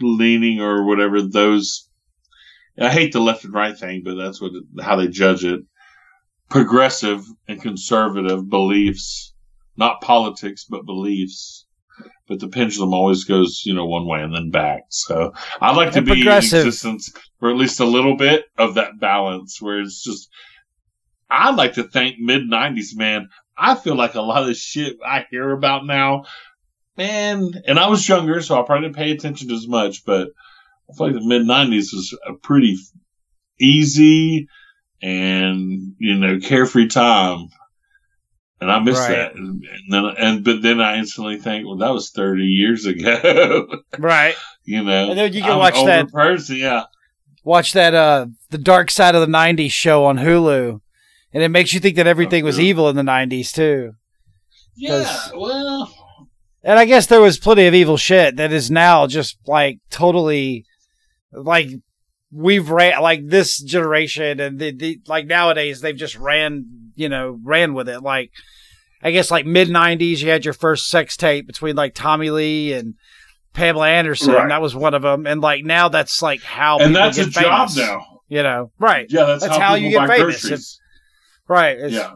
leaning 0.00 0.60
or 0.60 0.86
whatever 0.86 1.22
those 1.22 1.88
I 2.80 2.90
hate 2.90 3.12
the 3.12 3.20
left 3.20 3.44
and 3.44 3.52
right 3.52 3.76
thing, 3.76 4.02
but 4.04 4.14
that's 4.14 4.40
what 4.40 4.52
how 4.80 4.96
they 4.96 5.08
judge 5.08 5.44
it 5.44 5.60
progressive 6.48 7.24
and 7.46 7.60
conservative 7.60 8.48
beliefs, 8.48 9.34
not 9.76 10.00
politics, 10.00 10.64
but 10.68 10.86
beliefs. 10.86 11.66
But 12.28 12.40
the 12.40 12.48
pendulum 12.48 12.92
always 12.92 13.24
goes, 13.24 13.62
you 13.64 13.74
know, 13.74 13.86
one 13.86 14.06
way 14.06 14.22
and 14.22 14.34
then 14.34 14.50
back. 14.50 14.82
So 14.90 15.32
I'd 15.60 15.76
like 15.76 15.92
to 15.92 16.02
be 16.02 16.20
in 16.20 16.28
existence 16.28 17.10
for 17.40 17.50
at 17.50 17.56
least 17.56 17.80
a 17.80 17.86
little 17.86 18.16
bit 18.16 18.44
of 18.58 18.74
that 18.74 19.00
balance 19.00 19.60
where 19.60 19.80
it's 19.80 20.04
just, 20.04 20.28
I'd 21.30 21.56
like 21.56 21.74
to 21.74 21.84
thank 21.84 22.18
mid 22.18 22.42
90s, 22.42 22.94
man. 22.94 23.28
I 23.56 23.74
feel 23.74 23.96
like 23.96 24.14
a 24.14 24.20
lot 24.20 24.42
of 24.42 24.48
the 24.48 24.54
shit 24.54 24.96
I 25.04 25.26
hear 25.30 25.50
about 25.50 25.86
now, 25.86 26.24
man, 26.96 27.50
and 27.66 27.78
I 27.78 27.88
was 27.88 28.08
younger, 28.08 28.40
so 28.40 28.60
I 28.60 28.64
probably 28.64 28.88
didn't 28.88 28.96
pay 28.96 29.10
attention 29.10 29.50
as 29.50 29.66
much, 29.66 30.04
but 30.04 30.28
I 30.88 30.96
feel 30.96 31.06
like 31.08 31.16
the 31.16 31.26
mid 31.26 31.42
90s 31.42 31.92
was 31.92 32.16
a 32.26 32.34
pretty 32.34 32.76
easy, 33.58 34.46
and 35.02 35.94
you 35.98 36.14
know 36.14 36.38
carefree 36.40 36.88
time, 36.88 37.48
and 38.60 38.70
I 38.70 38.80
miss 38.80 38.98
right. 38.98 39.10
that. 39.10 39.34
And, 39.34 39.64
then 39.88 40.04
and 40.18 40.44
but 40.44 40.62
then 40.62 40.80
I 40.80 40.96
instantly 40.96 41.38
think, 41.38 41.66
well, 41.66 41.76
that 41.76 41.92
was 41.92 42.10
thirty 42.10 42.44
years 42.44 42.86
ago, 42.86 43.66
right? 43.98 44.34
you 44.64 44.82
know, 44.82 45.10
and 45.10 45.18
then 45.18 45.32
you 45.32 45.42
can 45.42 45.52
I'm 45.52 45.58
watch 45.58 45.82
that 45.84 46.12
person, 46.12 46.56
yeah. 46.56 46.84
Watch 47.44 47.72
that 47.72 47.94
uh 47.94 48.26
the 48.50 48.58
Dark 48.58 48.90
Side 48.90 49.14
of 49.14 49.20
the 49.20 49.32
'90s 49.32 49.70
show 49.70 50.04
on 50.04 50.18
Hulu, 50.18 50.80
and 51.32 51.42
it 51.42 51.48
makes 51.48 51.72
you 51.72 51.80
think 51.80 51.96
that 51.96 52.06
everything 52.06 52.42
oh, 52.42 52.46
was 52.46 52.60
evil 52.60 52.88
in 52.88 52.96
the 52.96 53.02
'90s 53.02 53.52
too. 53.52 53.92
Yeah, 54.76 55.28
well. 55.34 55.92
And 56.64 56.78
I 56.78 56.84
guess 56.84 57.06
there 57.06 57.20
was 57.20 57.38
plenty 57.38 57.66
of 57.66 57.74
evil 57.74 57.96
shit 57.96 58.36
that 58.36 58.52
is 58.52 58.70
now 58.70 59.06
just 59.06 59.38
like 59.46 59.78
totally 59.90 60.66
like 61.32 61.68
we've 62.30 62.68
ran 62.68 63.00
like 63.00 63.26
this 63.26 63.60
generation 63.60 64.40
and 64.40 64.58
the, 64.58 64.72
the 64.72 65.00
like 65.06 65.26
nowadays 65.26 65.80
they've 65.80 65.96
just 65.96 66.16
ran 66.16 66.90
you 66.94 67.08
know 67.08 67.38
ran 67.42 67.74
with 67.74 67.88
it. 67.88 68.02
Like 68.02 68.30
i 69.02 69.10
guess 69.12 69.30
like 69.30 69.46
mid 69.46 69.68
90s 69.68 70.18
you 70.18 70.28
had 70.28 70.44
your 70.44 70.54
first 70.54 70.88
sex 70.88 71.16
tape 71.16 71.46
between 71.46 71.76
like 71.76 71.94
tommy 71.94 72.30
lee 72.30 72.72
and 72.72 72.94
pamela 73.54 73.88
anderson. 73.88 74.34
Right. 74.34 74.48
that 74.48 74.60
was 74.60 74.74
one 74.74 74.94
of 74.94 75.02
them 75.02 75.26
and 75.26 75.40
like 75.40 75.64
now 75.64 75.88
that's 75.88 76.20
like 76.20 76.42
how 76.42 76.78
and 76.78 76.94
that's 76.94 77.16
a 77.18 77.30
famous, 77.30 77.34
job 77.34 77.70
now. 77.76 78.20
you 78.28 78.42
know? 78.42 78.72
Right. 78.78 79.06
Yeah 79.08 79.24
that's, 79.24 79.42
that's 79.42 79.56
how, 79.56 79.60
how 79.60 79.74
you 79.76 79.90
get 79.90 80.08
famous. 80.08 80.80
right 81.46 81.78
it's, 81.78 81.94
yeah. 81.94 82.14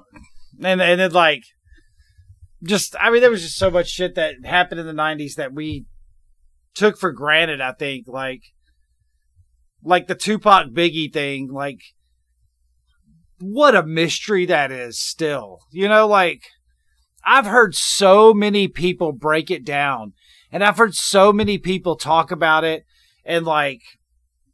and 0.62 0.82
and 0.82 1.00
then 1.00 1.12
like 1.12 1.44
just 2.64 2.96
i 3.00 3.10
mean 3.10 3.20
there 3.20 3.30
was 3.30 3.42
just 3.42 3.56
so 3.56 3.70
much 3.70 3.88
shit 3.88 4.16
that 4.16 4.44
happened 4.44 4.80
in 4.80 4.86
the 4.86 4.92
90s 4.92 5.36
that 5.36 5.52
we 5.52 5.86
took 6.74 6.98
for 6.98 7.12
granted 7.12 7.60
i 7.60 7.72
think 7.72 8.06
like 8.08 8.42
like 9.84 10.06
the 10.06 10.14
Tupac 10.14 10.68
Biggie 10.68 11.12
thing, 11.12 11.48
like 11.52 11.80
what 13.40 13.74
a 13.74 13.82
mystery 13.82 14.46
that 14.46 14.70
is 14.70 14.98
still. 14.98 15.60
You 15.70 15.88
know, 15.88 16.06
like 16.06 16.42
I've 17.24 17.46
heard 17.46 17.74
so 17.74 18.32
many 18.32 18.68
people 18.68 19.12
break 19.12 19.50
it 19.50 19.64
down 19.64 20.12
and 20.50 20.62
I've 20.62 20.76
heard 20.76 20.94
so 20.94 21.32
many 21.32 21.58
people 21.58 21.96
talk 21.96 22.30
about 22.30 22.64
it 22.64 22.84
and 23.24 23.44
like 23.44 23.80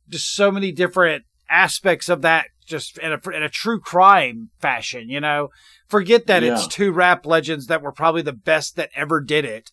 just 0.09 0.35
so 0.35 0.51
many 0.51 0.73
different 0.73 1.25
aspects 1.51 2.09
of 2.09 2.23
that 2.23 2.47
just 2.67 2.99
in 2.99 3.13
a, 3.13 3.31
in 3.31 3.43
a 3.43 3.49
true 3.49 3.81
crime 3.81 4.51
fashion, 4.61 5.09
you 5.09 5.21
know. 5.21 5.49
Forget 5.89 6.27
that 6.27 6.43
yeah. 6.43 6.53
it's 6.53 6.67
two 6.67 6.93
rap 6.93 7.25
legends 7.25 7.67
that 7.67 7.83
were 7.83 7.93
probably 7.93 8.23
the 8.23 8.33
best 8.33 8.77
that 8.77 8.91
ever 8.95 9.21
did 9.21 9.45
it. 9.45 9.71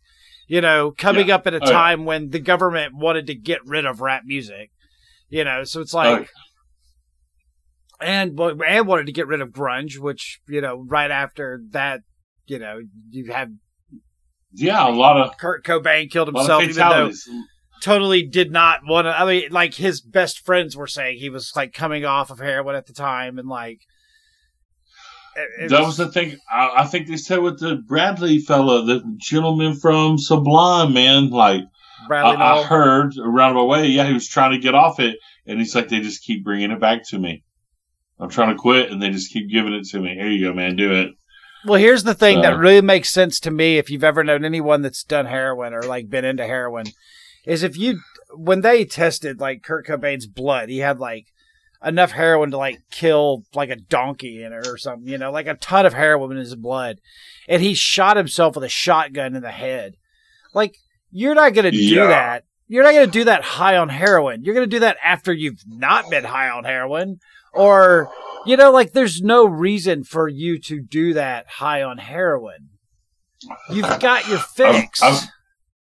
You 0.48 0.62
know, 0.62 0.92
coming 0.92 1.30
yeah. 1.30 1.36
up 1.36 1.48
at 1.48 1.56
a 1.56 1.60
oh, 1.62 1.72
time 1.72 2.02
yeah. 2.02 2.06
when 2.06 2.30
the 2.30 2.40
government 2.40 2.94
wanted 2.96 3.28
to 3.28 3.36
get 3.36 3.66
rid 3.66 3.86
of 3.86 4.00
rap 4.00 4.24
music. 4.26 4.72
You 5.30 5.44
know, 5.44 5.64
so 5.64 5.82
it's 5.82 5.94
oh, 5.94 5.98
like, 5.98 6.22
okay. 6.22 6.30
and 8.02 8.40
and 8.40 8.88
wanted 8.88 9.08
to 9.08 9.12
get 9.12 9.28
rid 9.28 9.42
of 9.42 9.50
grunge, 9.50 9.98
which 9.98 10.40
you 10.48 10.62
know, 10.62 10.84
right 10.88 11.12
after 11.12 11.62
that, 11.72 12.02
you 12.46 12.60
know, 12.60 12.80
you 13.10 13.32
have 13.32 13.50
yeah, 14.54 14.88
a 14.88 14.92
lot 14.92 15.18
of 15.18 15.38
Kurt 15.38 15.66
Cobain 15.66 16.10
killed 16.10 16.30
himself, 16.30 16.64
even 16.64 16.76
though 16.76 17.12
totally 17.82 18.24
did 18.24 18.52
not 18.52 18.82
want 18.88 19.06
to. 19.06 19.20
I 19.20 19.26
mean, 19.26 19.52
like 19.52 19.74
his 19.74 20.02
best 20.02 20.46
friends 20.46 20.78
were 20.78 20.88
saying 20.88 21.18
he 21.18 21.30
was 21.30 21.52
like 21.56 21.74
coming 21.74 22.06
off 22.06 22.32
of 22.32 22.40
heroin 22.40 22.76
at 22.76 22.86
the 22.86 22.94
time, 22.94 23.38
and 23.38 23.50
like 23.50 23.82
it, 25.36 25.70
that 25.70 25.80
was, 25.80 25.88
was, 25.88 25.98
the 25.98 26.12
thing. 26.12 26.38
I, 26.52 26.72
I, 26.78 26.86
think 26.86 27.08
they 27.08 27.18
said 27.18 27.40
with 27.40 27.60
the 27.60 27.76
Bradley 27.76 28.40
fella, 28.40 28.86
the 28.86 29.04
gentleman 29.18 29.76
from 29.76 30.18
Sublime, 30.18 30.94
man, 30.94 31.30
like 31.30 31.64
Bradley 32.08 32.38
I, 32.38 32.58
I 32.58 32.64
heard 32.64 33.18
around 33.18 33.56
my 33.56 33.64
way, 33.64 33.88
yeah, 33.88 34.06
he 34.06 34.14
was 34.14 34.28
trying 34.28 34.52
to 34.52 34.60
get 34.60 34.76
off 34.76 35.00
it, 35.00 35.18
and 35.46 35.60
he's 35.60 35.76
like, 35.76 35.90
they 35.90 36.00
just 36.00 36.24
keep 36.24 36.44
bringing 36.44 36.72
it 36.72 36.80
back 36.80 37.08
to 37.10 37.20
me. 37.20 37.44
I'm 38.20 38.30
trying 38.30 38.56
to 38.56 38.62
quit, 38.62 38.92
and 38.92 39.02
they 39.02 39.10
just 39.10 39.32
keep 39.32 39.50
giving 39.50 39.74
it 39.74 39.86
to 39.90 40.00
me. 40.00 40.16
Here 40.16 40.30
you 40.30 40.48
go, 40.48 40.54
man, 40.54 40.76
do 40.76 40.94
it. 40.94 41.12
Well, 41.66 41.80
here's 41.80 42.04
the 42.04 42.14
thing 42.14 42.42
that 42.42 42.58
really 42.58 42.82
makes 42.82 43.10
sense 43.10 43.40
to 43.42 43.52
me 43.52 43.78
if 43.78 43.90
you've 43.90 44.04
ever 44.04 44.24
known 44.24 44.46
anyone 44.46 44.84
that's 44.84 45.04
done 45.04 45.26
heroin 45.26 45.74
or 45.74 45.82
like 45.82 46.10
been 46.10 46.24
into 46.24 46.46
heroin, 46.46 46.86
is 47.46 47.64
if 47.64 47.76
you 47.76 48.02
when 48.36 48.62
they 48.62 48.86
tested 48.86 49.40
like 49.40 49.64
Kurt 49.64 49.88
Cobain's 49.88 50.28
blood, 50.28 50.70
he 50.70 50.80
had 50.80 51.00
like 51.00 51.26
enough 51.84 52.12
heroin 52.12 52.52
to 52.52 52.58
like 52.58 52.80
kill 52.92 53.46
like 53.56 53.70
a 53.70 53.76
donkey 53.76 54.44
in 54.44 54.54
it 54.54 54.68
or 54.68 54.78
something, 54.78 55.08
you 55.08 55.18
know, 55.18 55.32
like 55.32 55.48
a 55.48 55.56
ton 55.56 55.88
of 55.88 55.94
heroin 55.94 56.34
in 56.34 56.38
his 56.38 56.56
blood, 56.56 57.00
and 57.48 57.64
he 57.64 57.74
shot 57.74 58.16
himself 58.16 58.56
with 58.56 58.64
a 58.64 58.70
shotgun 58.70 59.36
in 59.36 59.42
the 59.42 59.52
head. 59.52 59.96
Like 60.54 60.78
you're 61.16 61.34
not 61.34 61.54
going 61.54 61.64
to 61.64 61.72
do 61.72 61.78
yeah. 61.78 62.08
that. 62.08 62.44
You're 62.68 62.84
not 62.84 62.94
going 62.94 63.06
to 63.06 63.12
do 63.12 63.24
that 63.24 63.42
high 63.42 63.78
on 63.78 63.88
heroin. 63.88 64.44
You're 64.44 64.54
going 64.54 64.70
to 64.70 64.76
do 64.76 64.82
that 64.82 64.98
after 65.04 65.32
you've 65.32 65.62
not 65.66 66.10
been 66.10 66.26
high 66.26 66.50
on 66.50 66.66
heroin 66.66 67.20
or 67.54 68.12
You 68.46 68.58
know, 68.58 68.72
like 68.72 68.92
there's 68.92 69.22
no 69.22 69.46
reason 69.46 70.04
for 70.04 70.28
you 70.28 70.60
to 70.60 70.82
do 70.82 71.14
that 71.14 71.48
high 71.48 71.84
on 71.84 72.00
heroin. 72.00 72.70
You've 73.72 74.00
got 74.00 74.28
your 74.28 74.40
fix. 74.56 75.02
I'm- 75.02 75.30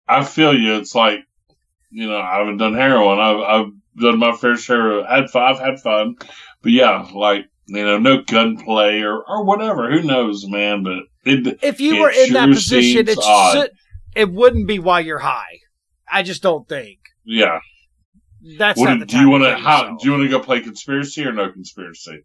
I 0.07 0.25
feel 0.25 0.57
you. 0.57 0.75
It's 0.75 0.95
like, 0.95 1.19
you 1.89 2.09
know, 2.09 2.17
I 2.17 2.39
haven't 2.39 2.57
done 2.57 2.73
heroin. 2.73 3.19
I've, 3.19 3.37
I've 3.37 3.71
done 4.01 4.19
my 4.19 4.33
fair 4.33 4.57
share. 4.57 4.99
Of, 4.99 5.07
had 5.07 5.29
fun. 5.29 5.43
I've 5.43 5.59
had 5.59 5.79
fun, 5.79 6.15
but 6.61 6.71
yeah, 6.71 7.07
like 7.13 7.45
you 7.67 7.85
know, 7.85 7.97
no 7.97 8.21
gunplay 8.23 9.01
or 9.01 9.23
or 9.25 9.45
whatever. 9.45 9.89
Who 9.89 10.01
knows, 10.01 10.45
man? 10.47 10.83
But 10.83 11.03
it, 11.23 11.59
if 11.61 11.79
you 11.79 12.01
were 12.01 12.09
in 12.09 12.33
that 12.33 12.49
position, 12.49 13.07
it 13.07 13.13
seems 13.13 13.25
odd. 13.25 13.53
should, 13.53 13.71
it 14.15 14.31
wouldn't 14.31 14.67
be 14.67 14.79
while 14.79 15.01
you're 15.01 15.19
high. 15.19 15.59
I 16.11 16.23
just 16.23 16.41
don't 16.43 16.67
think 16.67 16.99
yeah. 17.23 17.59
that's 18.57 18.79
What 18.79 18.89
not 18.89 18.93
do- 18.95 18.99
the 19.01 19.05
do 19.05 19.19
you 19.19 19.29
want 19.29 19.43
to? 19.43 19.55
How 19.57 19.95
do 19.97 20.05
you 20.05 20.11
want 20.11 20.23
to 20.23 20.29
go 20.29 20.39
play 20.39 20.59
conspiracy 20.61 21.25
or 21.25 21.31
no 21.31 21.51
conspiracy? 21.51 22.19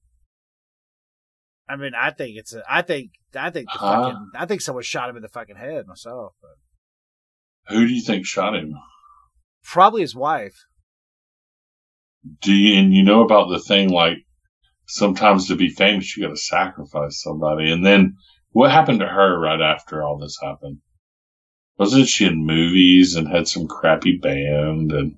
I 1.69 1.77
mean, 1.77 1.93
I 1.97 2.11
think 2.11 2.37
it's 2.37 2.55
a. 2.55 2.63
I 2.69 2.83
think. 2.83 3.11
I 3.35 3.51
think 3.51 3.67
the 3.73 3.79
Huh? 3.79 4.03
fucking. 4.11 4.31
I 4.37 4.47
think 4.47 4.61
someone 4.61 4.85
shot 4.85 5.11
him 5.11 5.17
in 5.17 5.23
the 5.23 5.29
fucking 5.29 5.57
head 5.57 5.87
myself. 5.87 6.35
But 6.41 7.75
Who 7.75 7.87
do 7.87 7.93
you 7.93 8.03
think 8.03 8.25
shot 8.27 8.55
him? 8.55 8.73
probably 9.65 10.03
his 10.03 10.15
wife. 10.15 10.55
Do 12.41 12.53
you 12.53 12.79
and 12.79 12.95
you 12.95 13.03
know 13.03 13.23
about 13.25 13.49
the 13.51 13.59
thing 13.61 13.89
like 13.91 14.19
sometimes 14.87 15.49
to 15.49 15.57
be 15.57 15.69
famous 15.69 16.17
you 16.17 16.23
got 16.25 16.31
to 16.31 16.37
sacrifice 16.37 17.21
somebody, 17.21 17.71
and 17.71 17.85
then 17.85 18.15
what 18.51 18.71
happened 18.71 19.01
to 19.01 19.07
her 19.09 19.39
right 19.39 19.61
after 19.61 20.03
all 20.03 20.19
this 20.19 20.39
happened? 20.43 20.79
Wasn't 21.79 22.09
she 22.09 22.25
in 22.27 22.47
movies 22.47 23.15
and 23.17 23.29
had 23.29 23.47
some 23.49 23.67
crappy 23.69 24.17
band 24.19 24.93
and 24.93 25.17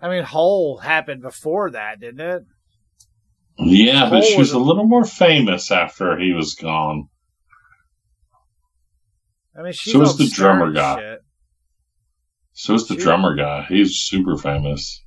I 0.00 0.08
mean, 0.10 0.22
Hole 0.24 0.76
happened 0.78 1.22
before 1.22 1.70
that, 1.70 2.00
didn't 2.00 2.20
it? 2.20 2.42
yeah, 3.58 4.10
but 4.10 4.20
Cole 4.20 4.22
she 4.22 4.36
was 4.38 4.48
was 4.48 4.52
a 4.52 4.58
little 4.58 4.86
more 4.86 5.04
famous 5.04 5.70
after 5.70 6.18
he 6.18 6.32
was 6.32 6.54
gone. 6.54 7.08
I 9.58 9.62
mean, 9.62 9.72
she's 9.72 9.92
So 9.92 10.00
was 10.00 10.18
the 10.18 10.28
drummer 10.28 10.72
guy. 10.72 10.96
shit. 10.98 11.20
So 12.54 12.74
is 12.74 12.86
the 12.88 12.94
She- 12.94 13.00
drummer 13.00 13.34
guy. 13.36 13.64
He's 13.68 13.96
super 13.96 14.36
famous. 14.36 15.02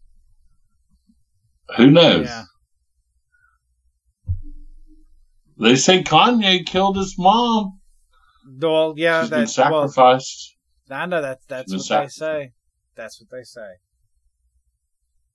Who 1.75 1.91
knows? 1.91 2.25
Yeah. 2.27 2.43
They 5.59 5.75
say 5.75 6.03
Kanye 6.03 6.65
killed 6.65 6.97
his 6.97 7.15
mom. 7.17 7.79
Well, 8.59 8.93
yeah, 8.95 9.21
She's 9.21 9.29
been 9.29 9.39
that's 9.41 9.57
well. 9.57 9.87
sacrificed. 9.89 10.55
I 10.89 11.05
know 11.05 11.21
that. 11.21 11.39
That's 11.47 11.71
what 11.73 12.01
they 12.03 12.07
say. 12.07 12.51
That's 12.95 13.19
what 13.21 13.29
they 13.29 13.43
say. 13.43 13.67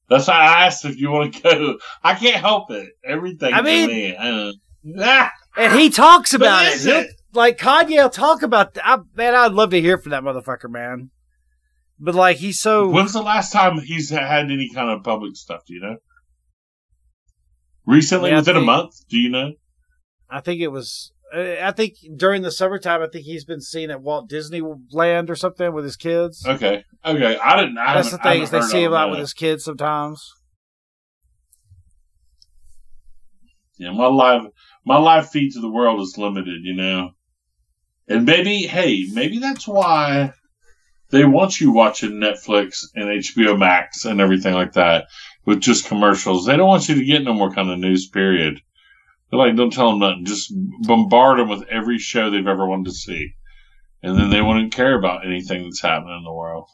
That's 0.09 0.27
why 0.29 0.35
I 0.35 0.67
asked 0.67 0.85
if 0.85 0.99
you 0.99 1.11
want 1.11 1.35
to 1.35 1.43
go. 1.43 1.79
I 2.03 2.15
can't 2.15 2.37
help 2.37 2.71
it. 2.71 2.89
Everything 3.05 3.55
I 3.55 3.63
mean- 3.63 3.89
me. 3.89 4.17
Ah, 5.01 5.31
And 5.57 5.79
he 5.79 5.91
talks 5.91 6.35
about 6.35 6.65
it. 6.67 6.85
it? 6.87 7.11
Like 7.35 7.59
Kanye 7.59 8.03
will 8.03 8.11
talk 8.11 8.43
about. 8.43 8.77
I, 8.83 8.99
man, 9.15 9.35
I'd 9.35 9.53
love 9.53 9.71
to 9.71 9.81
hear 9.81 9.99
from 9.99 10.11
that 10.11 10.23
motherfucker, 10.23 10.69
man. 10.71 11.11
But 11.99 12.15
like, 12.15 12.39
he's 12.39 12.59
so. 12.61 12.89
When's 12.89 13.13
the 13.13 13.23
last 13.23 13.53
time 13.53 13.79
he's 13.79 14.11
had 14.11 14.51
any 14.51 14.71
kind 14.75 14.91
of 14.91 15.05
public 15.05 15.37
stuff? 15.37 15.61
Do 15.67 15.75
you 15.75 15.81
know? 15.81 15.97
Recently, 17.87 18.31
Yeah, 18.31 18.37
I 18.37 18.39
within 18.41 18.57
a 18.57 18.61
month. 18.61 18.95
Do 19.09 19.19
you 19.19 19.29
know? 19.29 19.53
I 20.31 20.41
think 20.41 20.61
it 20.61 20.69
was. 20.69 21.13
I 21.35 21.73
think 21.73 21.95
during 22.17 22.43
the 22.43 22.51
summertime, 22.51 23.01
I 23.01 23.07
think 23.07 23.25
he's 23.25 23.45
been 23.45 23.61
seen 23.61 23.91
at 23.91 24.03
Walt 24.03 24.29
Disney 24.29 24.63
Land 24.91 25.31
or 25.31 25.37
something 25.37 25.73
with 25.73 25.85
his 25.85 25.97
kids. 25.97 26.45
Okay, 26.47 26.85
okay. 27.05 27.39
I 27.39 27.61
didn't. 27.61 27.79
I 27.79 27.95
That's 27.95 28.11
the 28.11 28.19
thing 28.19 28.43
is 28.43 28.51
they 28.51 28.61
see 28.61 28.83
him 28.83 28.93
out 28.93 29.11
with 29.11 29.21
his 29.21 29.33
kids 29.33 29.65
sometimes. 29.65 30.31
Yeah, 33.79 33.93
my 33.93 34.07
live 34.07 34.43
my 34.85 34.99
live 34.99 35.31
feed 35.31 35.53
to 35.53 35.61
the 35.61 35.71
world 35.71 36.01
is 36.01 36.19
limited, 36.19 36.61
you 36.63 36.75
know. 36.75 37.11
And 38.09 38.27
maybe, 38.27 38.67
hey, 38.67 39.07
maybe 39.13 39.39
that's 39.39 39.67
why 39.67 40.33
they 41.11 41.25
want 41.25 41.61
you 41.61 41.73
watching 41.73 42.13
Netflix 42.13 42.85
and 42.95 43.05
HBO 43.05 43.59
Max 43.59 44.05
and 44.05 44.21
everything 44.21 44.55
like 44.55 44.73
that 44.73 45.07
with 45.47 45.61
just 45.61 45.87
commercials. 45.87 46.47
They 46.47 46.57
don't 46.57 46.69
want 46.69 46.89
you 46.89 46.97
to 46.97 47.05
get 47.05 47.23
no 47.23 47.33
more 47.33 47.53
kind 47.53 47.71
of 47.71 47.79
news. 47.79 48.09
Period. 48.09 48.61
They're 49.33 49.39
like, 49.39 49.57
don't 49.57 49.73
tell 49.73 49.91
them 49.91 50.01
nothing. 50.01 50.27
Just 50.27 50.53
bombard 50.83 51.39
them 51.39 51.49
with 51.49 51.67
every 51.71 51.99
show 51.99 52.29
they've 52.31 52.47
ever 52.47 52.67
wanted 52.67 52.85
to 52.91 52.93
see, 52.93 53.31
and 54.03 54.17
then 54.17 54.29
they 54.29 54.43
wouldn't 54.43 54.75
care 54.75 54.97
about 54.97 55.27
anything 55.27 55.65
that's 55.65 55.81
happening 55.81 56.19
in 56.19 56.23
the 56.25 56.33
world. 56.33 56.69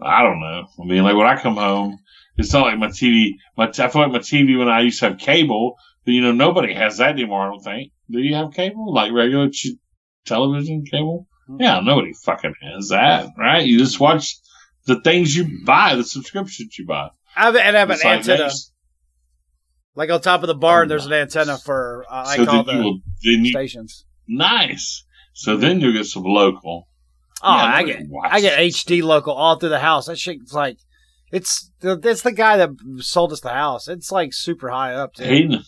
I 0.00 0.22
don't 0.22 0.40
know. 0.40 0.66
I 0.80 0.84
mean, 0.84 1.02
like 1.04 1.16
when 1.16 1.26
I 1.26 1.40
come 1.40 1.56
home, 1.56 1.98
it's 2.36 2.52
not 2.52 2.66
like 2.66 2.78
my 2.78 2.88
TV. 2.88 3.30
My 3.56 3.68
I 3.68 3.72
feel 3.88 4.02
like 4.02 4.12
my 4.12 4.18
TV 4.18 4.58
when 4.58 4.68
I 4.68 4.80
used 4.80 5.00
to 5.00 5.08
have 5.10 5.18
cable, 5.18 5.76
but 6.04 6.12
you 6.12 6.20
know 6.20 6.32
nobody 6.32 6.74
has 6.74 6.98
that 6.98 7.10
anymore. 7.10 7.46
I 7.46 7.50
don't 7.50 7.62
think. 7.62 7.92
Do 8.10 8.18
you 8.18 8.34
have 8.34 8.52
cable 8.52 8.92
like 8.92 9.12
regular 9.12 9.50
ch- 9.50 9.68
television 10.24 10.84
cable? 10.84 11.26
Mm-hmm. 11.48 11.62
Yeah, 11.62 11.80
nobody 11.80 12.12
fucking 12.12 12.54
has 12.62 12.88
that, 12.88 13.28
right? 13.36 13.64
You 13.66 13.78
just 13.78 14.00
watch 14.00 14.36
the 14.86 15.00
things 15.00 15.34
you 15.34 15.64
buy, 15.64 15.94
the 15.94 16.04
subscriptions 16.04 16.76
you 16.78 16.86
buy. 16.86 17.08
I 17.36 17.44
have, 17.46 17.56
and 17.56 17.76
I 17.76 17.80
have 17.80 17.90
an 17.90 17.94
It's 17.94 18.04
like, 18.04 18.18
antenna, 18.18 18.44
next- 18.44 18.72
like 19.98 20.10
on 20.10 20.20
top 20.20 20.42
of 20.42 20.46
the 20.46 20.54
barn. 20.54 20.86
Oh, 20.86 20.88
there's 20.90 21.06
an 21.06 21.12
antenna 21.12 21.58
for 21.58 22.06
uh, 22.08 22.24
I 22.28 22.36
so 22.36 22.46
call 22.46 22.62
the 22.62 22.76
will, 22.76 23.00
you, 23.20 23.46
stations. 23.46 24.06
nice. 24.28 25.04
So 25.32 25.56
then 25.56 25.80
you'll 25.80 25.92
get 25.92 26.06
some 26.06 26.22
local. 26.22 26.88
Oh, 27.42 27.54
Yeah, 27.56 27.64
I 27.64 27.82
get 27.82 28.02
I 28.22 28.40
get 28.40 28.58
HD 28.58 29.02
local 29.02 29.34
all 29.34 29.58
through 29.58 29.70
the 29.70 29.80
house. 29.80 30.06
That 30.06 30.16
shit's 30.16 30.54
like 30.54 30.78
it's 31.32 31.72
the 31.80 32.00
it's 32.04 32.22
the 32.22 32.32
guy 32.32 32.56
that 32.58 32.70
sold 32.98 33.32
us 33.32 33.40
the 33.40 33.50
house. 33.50 33.88
It's 33.88 34.12
like 34.12 34.32
super 34.32 34.70
high 34.70 34.94
up. 34.94 35.14
Too. 35.14 35.24
Hayden. 35.24 35.64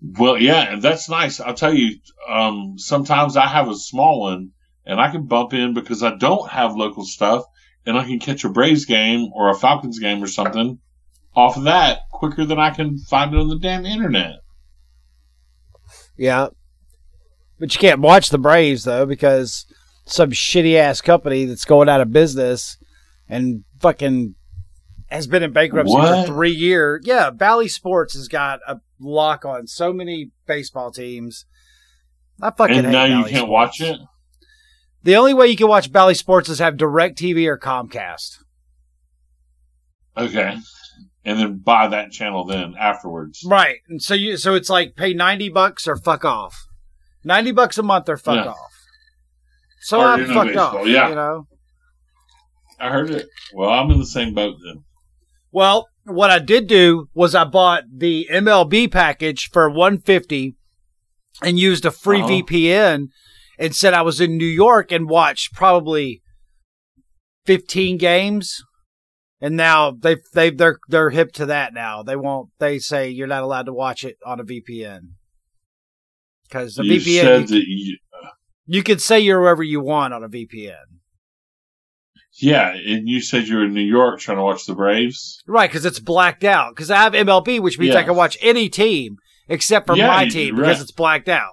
Well, 0.00 0.40
yeah, 0.40 0.74
and 0.74 0.82
that's 0.82 1.08
nice. 1.08 1.40
I'll 1.40 1.54
tell 1.54 1.74
you, 1.74 1.98
um, 2.28 2.74
sometimes 2.76 3.36
I 3.36 3.48
have 3.48 3.68
a 3.68 3.74
small 3.74 4.20
one 4.20 4.50
and 4.86 5.00
I 5.00 5.10
can 5.10 5.26
bump 5.26 5.52
in 5.52 5.74
because 5.74 6.02
I 6.02 6.14
don't 6.14 6.48
have 6.48 6.76
local 6.76 7.04
stuff 7.04 7.42
and 7.86 7.98
I 7.98 8.04
can 8.04 8.20
catch 8.20 8.44
a 8.44 8.50
Braves 8.50 8.84
game 8.84 9.30
or 9.34 9.50
a 9.50 9.54
Falcons 9.54 9.98
game 9.98 10.22
or 10.22 10.26
something 10.28 10.78
off 11.36 11.56
of 11.56 11.64
that 11.64 12.00
quicker 12.12 12.44
than 12.44 12.58
I 12.58 12.70
can 12.70 12.98
find 12.98 13.34
it 13.34 13.38
on 13.40 13.48
the 13.48 13.58
damn 13.58 13.84
internet. 13.86 14.36
Yeah, 16.16 16.48
but 17.58 17.74
you 17.74 17.78
can't 17.80 18.00
watch 18.00 18.28
the 18.30 18.38
Braves 18.38 18.84
though 18.84 19.04
because 19.06 19.66
some 20.06 20.30
shitty 20.30 20.76
ass 20.76 21.00
company 21.00 21.44
that's 21.44 21.64
going 21.64 21.88
out 21.88 22.00
of 22.00 22.12
business 22.12 22.76
and 23.28 23.64
fucking 23.80 24.34
has 25.08 25.26
been 25.26 25.42
in 25.42 25.52
bankruptcy 25.52 25.92
What? 25.94 26.26
for 26.26 26.32
three 26.32 26.52
years. 26.52 27.02
Yeah, 27.04 27.30
Bally 27.30 27.68
Sports 27.68 28.14
has 28.14 28.28
got 28.28 28.60
a 28.66 28.80
lock 29.00 29.44
on 29.44 29.66
so 29.66 29.92
many 29.92 30.30
baseball 30.46 30.90
teams. 30.92 31.46
I 32.40 32.50
fucking 32.50 32.76
and 32.78 32.92
now 32.92 33.04
you 33.04 33.14
Bally 33.18 33.30
can't 33.30 33.46
Sports. 33.46 33.50
watch 33.50 33.80
it? 33.80 33.98
The 35.02 35.16
only 35.16 35.34
way 35.34 35.48
you 35.48 35.56
can 35.56 35.68
watch 35.68 35.90
Bally 35.92 36.14
Sports 36.14 36.48
is 36.48 36.58
have 36.60 36.76
Direct 36.76 37.18
TV 37.18 37.46
or 37.46 37.58
Comcast. 37.58 38.38
Okay. 40.16 40.56
And 41.26 41.38
then 41.38 41.56
buy 41.58 41.88
that 41.88 42.10
channel 42.12 42.44
then 42.44 42.74
afterwards. 42.78 43.42
Right. 43.46 43.78
And 43.88 44.02
so 44.02 44.12
you 44.14 44.36
so 44.36 44.54
it's 44.54 44.68
like 44.68 44.94
pay 44.94 45.14
ninety 45.14 45.48
bucks 45.48 45.88
or 45.88 45.96
fuck 45.96 46.24
off. 46.24 46.54
Ninety 47.24 47.50
bucks 47.52 47.78
a 47.78 47.82
month 47.82 48.08
or 48.10 48.16
fuck 48.18 48.44
Yeah. 48.44 48.50
off. 48.50 48.72
So 49.80 50.00
Or 50.00 50.04
I'm 50.06 50.26
fucked 50.26 50.48
baseball, 50.48 50.78
off. 50.78 50.86
yeah. 50.86 51.08
You 51.08 51.14
know. 51.14 51.46
I 52.78 52.90
heard 52.90 53.10
it. 53.10 53.26
Well, 53.54 53.70
I'm 53.70 53.90
in 53.90 53.98
the 53.98 54.06
same 54.06 54.34
boat 54.34 54.56
then. 54.64 54.84
Well, 55.50 55.88
what 56.04 56.30
I 56.30 56.38
did 56.40 56.66
do 56.66 57.08
was 57.14 57.34
I 57.34 57.44
bought 57.44 57.84
the 57.94 58.26
MLB 58.30 58.90
package 58.90 59.48
for 59.50 59.70
150 59.70 60.56
and 61.42 61.58
used 61.58 61.84
a 61.86 61.90
free 61.90 62.20
Uh-huh. 62.20 62.28
VPN 62.42 63.06
and 63.58 63.74
said 63.74 63.94
I 63.94 64.02
was 64.02 64.20
in 64.20 64.36
New 64.36 64.44
York 64.44 64.90
and 64.92 65.08
watched 65.08 65.54
probably 65.54 66.20
15 67.46 67.96
games. 67.98 68.62
And 69.40 69.56
now 69.56 69.90
they 69.90 70.16
they 70.32 70.50
they're 70.50 70.78
they're 70.88 71.10
hip 71.10 71.32
to 71.32 71.46
that 71.46 71.74
now. 71.74 72.02
They 72.02 72.16
won't 72.16 72.50
they 72.58 72.78
say 72.78 73.10
you're 73.10 73.26
not 73.26 73.42
allowed 73.42 73.66
to 73.66 73.72
watch 73.72 74.04
it 74.04 74.16
on 74.24 74.40
a 74.40 74.44
VPN. 74.44 75.00
Cuz 76.50 76.76
the 76.76 76.84
you 76.84 77.00
VPN 77.00 77.20
said 77.22 77.40
you, 77.40 77.46
that 77.58 77.64
you, 77.66 77.98
you 78.66 78.82
can 78.82 78.98
say 78.98 79.20
you're 79.20 79.40
wherever 79.40 79.62
you 79.62 79.80
want 79.80 80.14
on 80.14 80.22
a 80.24 80.28
VPN. 80.28 80.84
yeah, 82.40 82.70
and 82.74 83.08
you 83.08 83.20
said 83.20 83.46
you 83.48 83.56
were 83.56 83.64
in 83.64 83.74
New 83.74 83.80
York 83.82 84.20
trying 84.20 84.38
to 84.38 84.42
watch 84.44 84.66
the 84.66 84.74
Braves. 84.74 85.42
Right, 85.46 85.70
because 85.70 85.84
it's 85.84 86.00
blacked 86.00 86.44
out. 86.44 86.74
Because 86.74 86.90
I 86.90 86.96
have 86.96 87.12
MLB, 87.12 87.60
which 87.60 87.78
means 87.78 87.94
I 87.94 88.02
can 88.02 88.16
watch 88.16 88.36
any 88.40 88.68
team 88.68 89.16
except 89.48 89.86
for 89.86 89.96
Yeah, 89.96 90.06
my 90.08 90.26
team 90.26 90.56
right. 90.56 90.66
because 90.68 90.80
it's 90.82 90.90
blacked 90.92 91.28
out. 91.28 91.52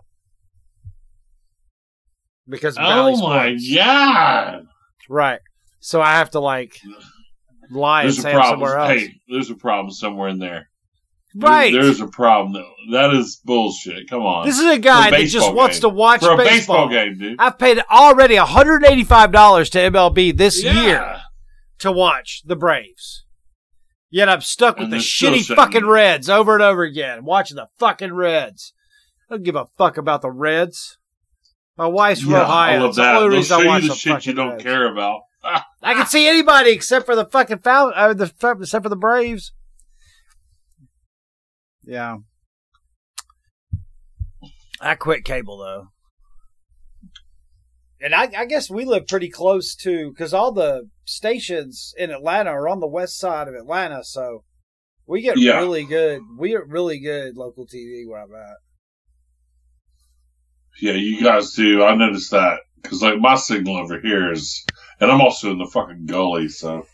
Because 2.48 2.78
Oh 2.80 3.18
my 3.22 3.58
god! 3.76 4.66
Right. 5.10 5.40
So 5.80 6.02
I 6.02 6.14
have 6.18 6.32
to 6.32 6.40
like 6.40 6.74
lie 7.72 8.04
There's 8.04 8.20
a 8.20 8.22
say 8.22 8.34
problem. 8.34 8.52
somewhere 8.54 8.78
else. 8.80 8.92
Hey, 8.92 9.22
there's 9.28 9.50
a 9.50 9.56
problem 9.56 9.92
somewhere 9.94 10.30
in 10.30 10.40
there. 10.40 10.70
There- 11.34 11.50
right. 11.50 11.72
there's 11.74 12.02
a 12.02 12.08
problem. 12.08 12.54
though. 12.54 12.74
That 12.92 13.14
is 13.14 13.38
bullshit. 13.46 14.10
Come 14.10 14.24
on. 14.24 14.46
this 14.46 14.60
is 14.60 14.66
a 14.66 14.78
guy 14.78 15.08
a 15.08 15.12
that 15.12 15.20
just 15.22 15.36
baseball 15.36 15.54
wants 15.56 15.80
to 15.80 15.90
watch 15.90 16.20
for 16.22 16.34
a 16.34 16.38
baseball. 16.38 16.88
baseball 16.88 16.90
game, 16.90 17.18
dude. 17.18 17.36
I've 17.40 17.58
paid 17.58 17.80
already 17.90 18.36
$185 18.36 19.70
to 19.72 19.80
MLB 19.80 20.32
this 20.36 20.64
Yeah. 20.64 20.82
year 20.84 21.22
to 21.80 21.92
watch 21.92 22.42
the 22.46 22.56
Braves. 22.56 23.26
Yet 24.10 24.28
I'm 24.28 24.42
stuck 24.42 24.76
with 24.76 24.86
And 24.86 24.94
the 24.94 24.98
shitty 24.98 25.56
fucking. 25.56 25.86
Reds 25.86 26.30
over 26.30 26.54
and 26.54 26.62
over 26.62 26.84
again. 26.84 27.24
Watching 27.24 27.56
the 27.56 27.68
fucking 27.80 28.14
Reds. 28.14 28.74
I 29.30 29.36
don't 29.36 29.44
give 29.44 29.56
a 29.56 29.68
fuck 29.78 29.96
about 29.96 30.22
the 30.22 30.30
Reds. 30.32 30.98
My 31.78 31.88
wife's 31.88 32.22
from 32.22 32.32
Yeah, 32.32 32.42
Ohio. 32.44 32.76
I 32.76 32.78
love 32.82 32.96
that. 32.96 33.20
They'll 33.30 33.42
show 33.42 33.62
I 33.62 33.66
watch 33.66 33.84
you 33.84 33.88
the 33.88 33.94
the 33.94 34.00
shit 34.00 34.26
you 34.26 34.34
don't 34.34 34.50
Reds. 34.52 34.64
care 34.64 34.92
about. 34.92 35.22
I 35.44 35.94
can 35.94 36.06
see 36.06 36.28
anybody 36.28 36.72
except 36.72 37.06
for 37.06 37.16
the 37.16 37.26
fucking 37.26 37.60
Fal- 37.60 37.94
uh, 37.96 38.14
the 38.14 38.32
except 38.60 38.84
for 38.84 38.90
the 38.90 38.96
Braves. 38.96 39.54
Yeah. 41.84 42.18
I 44.80 44.96
quit 44.96 45.26
cable 45.26 45.58
though. 45.58 45.88
And 48.04 48.16
I, 48.16 48.30
I 48.36 48.46
guess 48.46 48.70
we 48.70 48.84
live 48.86 49.08
pretty 49.08 49.30
close 49.30 49.76
to 49.76 50.10
because 50.10 50.34
all 50.34 50.52
the 50.52 50.90
stations 51.06 51.94
in 51.98 52.10
Atlanta 52.10 52.50
are 52.50 52.68
on 52.68 52.80
the 52.80 52.88
west 52.88 53.20
side 53.20 53.48
of 53.48 53.54
Atlanta, 53.54 54.04
so 54.04 54.44
we 55.06 55.22
get 55.22 55.38
Yeah. 55.38 55.58
really 55.60 55.86
good. 55.86 56.22
We 56.38 56.50
get 56.50 56.68
really 56.68 57.00
good 57.00 57.38
local 57.38 57.68
TV 57.68 58.08
where 58.08 58.22
I'm 58.24 58.34
at. 58.34 58.58
Yeah, 60.82 60.94
you 60.94 61.22
guys 61.24 61.54
do. 61.54 61.84
I 61.84 61.94
noticed 61.96 62.32
that 62.32 62.62
because 62.82 63.02
like 63.02 63.20
my 63.20 63.36
signal 63.36 63.78
over 63.78 64.00
here 64.00 64.32
is, 64.32 64.66
and 65.00 65.12
I'm 65.12 65.22
also 65.22 65.52
in 65.52 65.58
the 65.58 65.66
fucking 65.68 66.06
gully, 66.06 66.48
so 66.50 66.86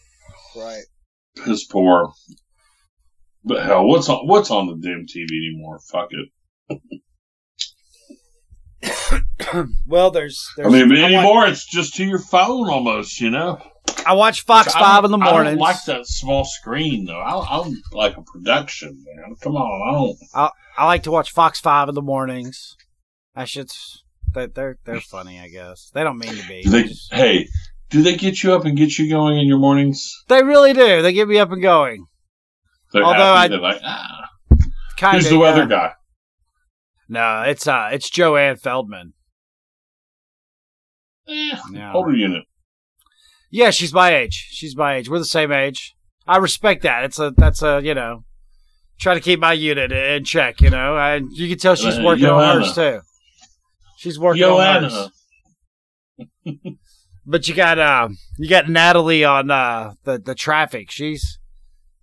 Right. 0.56 0.84
piss 1.44 1.66
poor. 1.66 2.12
But 3.44 3.64
hell, 3.66 3.86
what's 3.88 4.10
on 4.10 4.28
what's 4.28 4.52
on 4.52 4.68
the 4.68 4.76
damn 4.76 5.06
TV 5.06 5.28
anymore? 5.32 5.80
Fuck 5.92 6.10
it. 6.12 6.30
well, 9.88 10.12
there's, 10.12 10.46
there's 10.58 10.68
I 10.68 10.70
mean, 10.72 10.90
but 10.90 10.98
I 10.98 11.02
watch- 11.04 11.12
anymore 11.14 11.48
it's 11.48 11.66
just 11.66 11.96
to 11.96 12.06
your 12.06 12.20
phone 12.20 12.70
almost. 12.70 13.20
You 13.22 13.30
know. 13.30 13.62
I 14.06 14.14
watch 14.14 14.42
Fox 14.46 14.74
I 14.76 14.80
Five 14.80 15.06
in 15.06 15.12
the 15.12 15.18
I 15.18 15.32
morning. 15.32 15.54
don't 15.54 15.62
like 15.62 15.84
that 15.86 16.06
small 16.08 16.46
screen 16.46 17.06
though. 17.06 17.20
I, 17.20 17.36
I 17.38 17.72
like 17.92 18.18
a 18.18 18.22
production, 18.22 19.04
man. 19.06 19.36
Come 19.42 19.56
on, 19.56 19.88
I 19.88 19.92
don't. 19.98 20.18
I, 20.34 20.50
I 20.78 20.86
like 20.86 21.04
to 21.04 21.12
watch 21.12 21.32
Fox 21.32 21.60
Five 21.60 21.90
in 21.90 21.96
the 21.96 22.02
mornings. 22.02 22.76
That 23.36 23.48
shit's 23.50 24.04
they're 24.34 24.48
they're, 24.48 24.78
they're 24.86 25.02
funny, 25.02 25.40
I 25.40 25.48
guess. 25.50 25.90
They 25.94 26.04
don't 26.04 26.18
mean 26.18 26.36
to 26.36 26.48
be. 26.48 26.62
Do 26.64 26.70
they, 26.70 26.90
hey, 27.12 27.48
do 27.90 28.02
they 28.04 28.16
get 28.16 28.44
you 28.44 28.54
up 28.54 28.66
and 28.66 28.78
get 28.78 28.98
you 28.98 29.10
going 29.10 29.38
in 29.38 29.48
your 29.48 29.60
mornings? 29.60 30.14
they 30.28 30.44
really 30.44 30.74
do. 30.74 31.02
They 31.02 31.14
get 31.14 31.28
me 31.28 31.38
up 31.40 31.52
and 31.52 31.62
going. 31.62 32.06
They're 32.94 33.04
Although 33.04 33.18
happy. 33.20 33.38
I- 33.46 33.48
They're 33.50 33.60
like, 33.60 33.82
ah, 33.84 34.30
Kind 34.98 35.18
who's 35.18 35.26
of. 35.28 35.32
the 35.32 35.40
weather 35.40 35.66
guy? 35.68 35.94
No, 37.10 37.44
it's 37.44 37.68
uh, 37.68 37.90
it's 37.92 38.10
Joanne 38.10 38.56
Feldman. 38.58 39.14
Eh, 41.28 41.56
Yeah. 41.74 41.94
older 41.94 42.14
unit. 42.16 42.44
Yeah, 43.50 43.70
she's 43.72 43.94
my 43.94 44.14
age. 44.16 44.48
She's 44.52 44.76
my 44.76 44.96
age. 44.96 45.10
We're 45.10 45.20
the 45.20 45.26
same 45.26 45.52
age. 45.52 45.96
I 46.28 46.38
respect 46.38 46.84
that. 46.84 47.04
It's 47.06 47.20
a 47.20 47.32
that's 47.36 47.62
a 47.62 47.80
you 47.84 47.94
know, 47.94 48.24
try 49.00 49.14
to 49.14 49.20
keep 49.22 49.40
my 49.40 49.54
unit 49.54 49.92
in 49.92 50.24
check. 50.26 50.60
You 50.62 50.70
know, 50.70 50.98
and 50.98 51.32
you 51.32 51.48
can 51.48 51.58
tell 51.58 51.76
she's 51.76 51.98
Uh, 51.98 52.04
working 52.04 52.26
on 52.26 52.58
hers 52.62 52.74
too. 52.76 53.00
She's 53.98 54.20
working 54.20 54.44
on 54.44 54.84
hers. 54.84 55.10
But 57.30 57.46
you 57.50 57.54
got 57.54 57.78
uh 57.78 58.08
you 58.38 58.50
got 58.50 58.70
Natalie 58.70 59.26
on 59.26 59.52
uh 59.52 59.96
the 60.06 60.18
the 60.18 60.34
traffic. 60.34 60.90
She's 60.90 61.40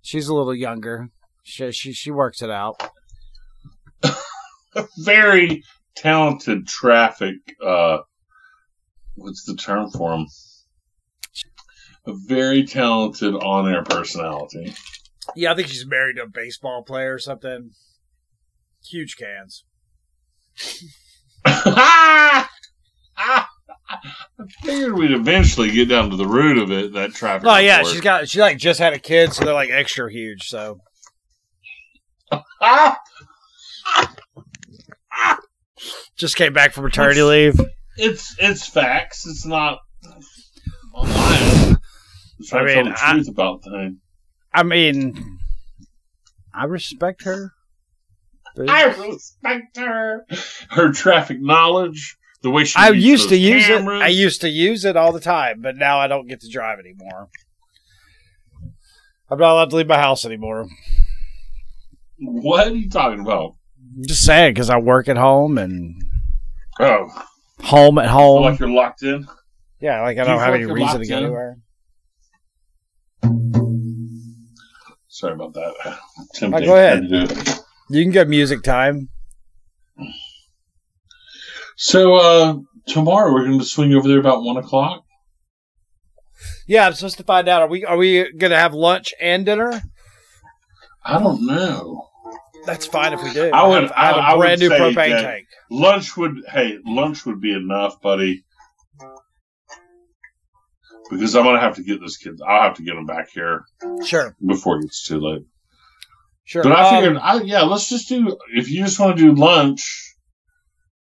she's 0.02 0.28
a 0.28 0.34
little 0.34 0.54
younger. 0.54 1.08
She 1.42 1.72
she 1.72 1.94
she 1.94 2.10
works 2.10 2.42
it 2.42 2.50
out. 2.50 2.78
Very 4.98 5.62
talented 5.96 6.66
traffic. 6.66 7.36
Uh, 7.64 7.98
what's 9.14 9.44
the 9.44 9.54
term 9.54 9.90
for 9.90 10.12
him? 10.12 10.26
A 12.06 12.12
very 12.26 12.66
talented 12.66 13.34
on-air 13.34 13.82
personality. 13.82 14.74
Yeah, 15.34 15.52
I 15.52 15.54
think 15.54 15.68
she's 15.68 15.86
married 15.86 16.16
to 16.16 16.24
a 16.24 16.28
baseball 16.28 16.82
player 16.82 17.14
or 17.14 17.18
something. 17.18 17.70
Huge 18.84 19.16
cans. 19.16 19.64
I 21.44 22.46
figured 24.62 24.94
we'd 24.94 25.12
eventually 25.12 25.70
get 25.70 25.88
down 25.88 26.10
to 26.10 26.16
the 26.16 26.26
root 26.26 26.58
of 26.58 26.70
it. 26.72 26.92
That 26.94 27.12
traffic. 27.14 27.46
Oh 27.46 27.56
yeah, 27.56 27.78
report. 27.78 27.92
she's 27.92 28.00
got 28.00 28.28
she 28.28 28.40
like 28.40 28.58
just 28.58 28.80
had 28.80 28.92
a 28.92 28.98
kid, 28.98 29.32
so 29.32 29.44
they're 29.44 29.54
like 29.54 29.70
extra 29.70 30.10
huge. 30.10 30.48
So 30.48 30.80
just 36.16 36.36
came 36.36 36.52
back 36.52 36.72
from 36.72 36.84
maternity 36.84 37.22
leave. 37.22 37.60
It's 37.96 38.34
it's 38.38 38.66
facts. 38.66 39.26
It's 39.26 39.46
not. 39.46 39.78
I'm 40.96 41.08
lying. 41.10 41.76
I'm 42.52 42.58
I 42.58 42.64
mean, 42.64 42.84
the 42.86 42.94
I- 42.96 43.22
about 43.30 43.62
things. 43.64 43.98
I 44.52 44.62
mean, 44.62 45.38
I 46.54 46.64
respect 46.64 47.24
her. 47.24 47.52
But- 48.54 48.70
I 48.70 48.84
respect 48.84 49.76
her. 49.78 50.24
Her 50.70 50.92
traffic 50.92 51.40
knowledge, 51.40 52.16
the 52.42 52.50
way 52.50 52.64
she. 52.64 52.78
I 52.78 52.88
reads 52.90 53.04
used 53.04 53.28
to 53.30 53.34
those 53.36 53.40
use 53.40 53.66
cameras. 53.66 54.00
it. 54.00 54.04
I 54.04 54.08
used 54.08 54.40
to 54.42 54.48
use 54.48 54.84
it 54.84 54.96
all 54.96 55.12
the 55.12 55.20
time, 55.20 55.60
but 55.60 55.76
now 55.76 55.98
I 55.98 56.06
don't 56.06 56.26
get 56.26 56.40
to 56.40 56.48
drive 56.48 56.78
anymore. 56.78 57.28
I'm 59.30 59.38
not 59.38 59.52
allowed 59.52 59.70
to 59.70 59.76
leave 59.76 59.88
my 59.88 59.98
house 59.98 60.24
anymore. 60.24 60.68
What 62.18 62.68
are 62.68 62.74
you 62.74 62.88
talking 62.90 63.20
about? 63.20 63.54
I'm 63.96 64.04
just 64.06 64.24
saying 64.24 64.54
because 64.54 64.70
I 64.70 64.78
work 64.78 65.08
at 65.08 65.16
home 65.16 65.58
and 65.58 65.94
Oh, 66.80 67.08
home 67.60 67.98
at 67.98 68.08
home. 68.08 68.42
like 68.42 68.58
you're 68.58 68.68
locked 68.68 69.02
in. 69.02 69.26
yeah, 69.80 70.02
like 70.02 70.18
I 70.18 70.22
Do 70.24 70.28
don't 70.30 70.38
have 70.40 70.54
feel 70.54 70.54
any 70.54 70.72
reason 70.72 71.00
to 71.00 71.06
go 71.06 71.16
in? 71.16 71.24
anywhere. 71.24 71.58
Sorry 75.08 75.34
about 75.34 75.54
that. 75.54 75.98
Tempting. 76.34 76.64
go 76.64 76.74
ahead. 76.74 77.60
Had 77.88 77.92
to 77.92 77.94
do 77.94 77.96
it. 77.96 77.98
You 77.98 78.04
can 78.04 78.12
get 78.12 78.28
music 78.28 78.62
time. 78.62 79.08
So 81.76 82.14
uh, 82.16 82.56
tomorrow 82.86 83.32
we're 83.32 83.44
going 83.46 83.58
to 83.58 83.64
swing 83.64 83.94
over 83.94 84.06
there 84.08 84.20
about 84.20 84.42
one 84.42 84.56
o'clock. 84.56 85.02
Yeah, 86.66 86.86
I'm 86.86 86.94
supposed 86.94 87.18
to 87.18 87.24
find 87.24 87.48
out. 87.48 87.62
Are 87.62 87.68
we 87.68 87.84
are 87.84 87.96
we 87.96 88.32
gonna 88.38 88.58
have 88.58 88.72
lunch 88.74 89.12
and 89.20 89.44
dinner? 89.44 89.82
I 91.04 91.18
don't 91.18 91.46
know. 91.46 92.08
That's 92.64 92.86
fine 92.86 93.12
if 93.12 93.22
we 93.22 93.32
do. 93.32 93.50
I 93.52 93.66
would- 93.68 93.82
have, 93.82 93.92
I 93.94 94.06
have 94.06 94.16
I- 94.16 94.18
I 94.20 94.32
a 94.32 94.36
would 94.36 94.42
brand 94.42 94.60
new 94.60 94.70
propane 94.70 95.20
tank. 95.20 95.46
Lunch 95.70 96.16
would 96.16 96.36
hey 96.48 96.78
lunch 96.86 97.26
would 97.26 97.40
be 97.40 97.52
enough, 97.54 98.00
buddy. 98.00 98.44
Because 101.10 101.36
I'm 101.36 101.44
gonna 101.44 101.60
have 101.60 101.76
to 101.76 101.82
get 101.82 102.00
this 102.00 102.16
kid. 102.16 102.34
I'll 102.46 102.62
have 102.62 102.76
to 102.76 102.82
get 102.82 102.94
him 102.96 103.04
back 103.06 103.28
here 103.34 103.64
Sure, 104.04 104.34
before 104.44 104.78
it 104.78 104.82
gets 104.82 105.06
too 105.06 105.20
late. 105.20 105.42
Sure. 106.44 106.62
But 106.62 106.72
I 106.72 106.88
Um, 106.88 106.94
figured, 107.02 107.16
I, 107.22 107.40
yeah, 107.42 107.62
let's 107.62 107.88
just 107.88 108.08
do. 108.08 108.36
If 108.54 108.70
you 108.70 108.84
just 108.84 108.98
want 109.00 109.16
to 109.16 109.22
do 109.22 109.34
lunch, 109.34 109.82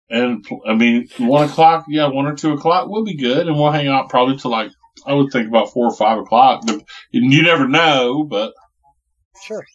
and 0.10 0.46
I 0.68 0.74
mean 0.76 1.08
one 1.18 1.48
o'clock, 1.50 1.86
yeah, 1.90 2.08
one 2.08 2.26
or 2.26 2.36
two 2.36 2.54
o'clock 2.54 2.88
will 2.90 3.04
be 3.04 3.16
good, 3.18 3.48
and 3.48 3.56
we'll 3.58 3.72
hang 3.72 3.88
out 3.88 4.10
probably 4.10 4.38
till 4.38 4.52
like 4.52 4.72
I 5.06 5.14
would 5.14 5.32
think 5.32 5.48
about 5.48 5.72
four 5.72 5.88
or 5.88 5.96
five 5.96 6.18
o'clock. 6.20 6.64
But 6.66 6.82
you 7.12 7.44
never 7.44 7.68
know, 7.68 8.24
but 8.24 8.54
sure. 9.46 9.66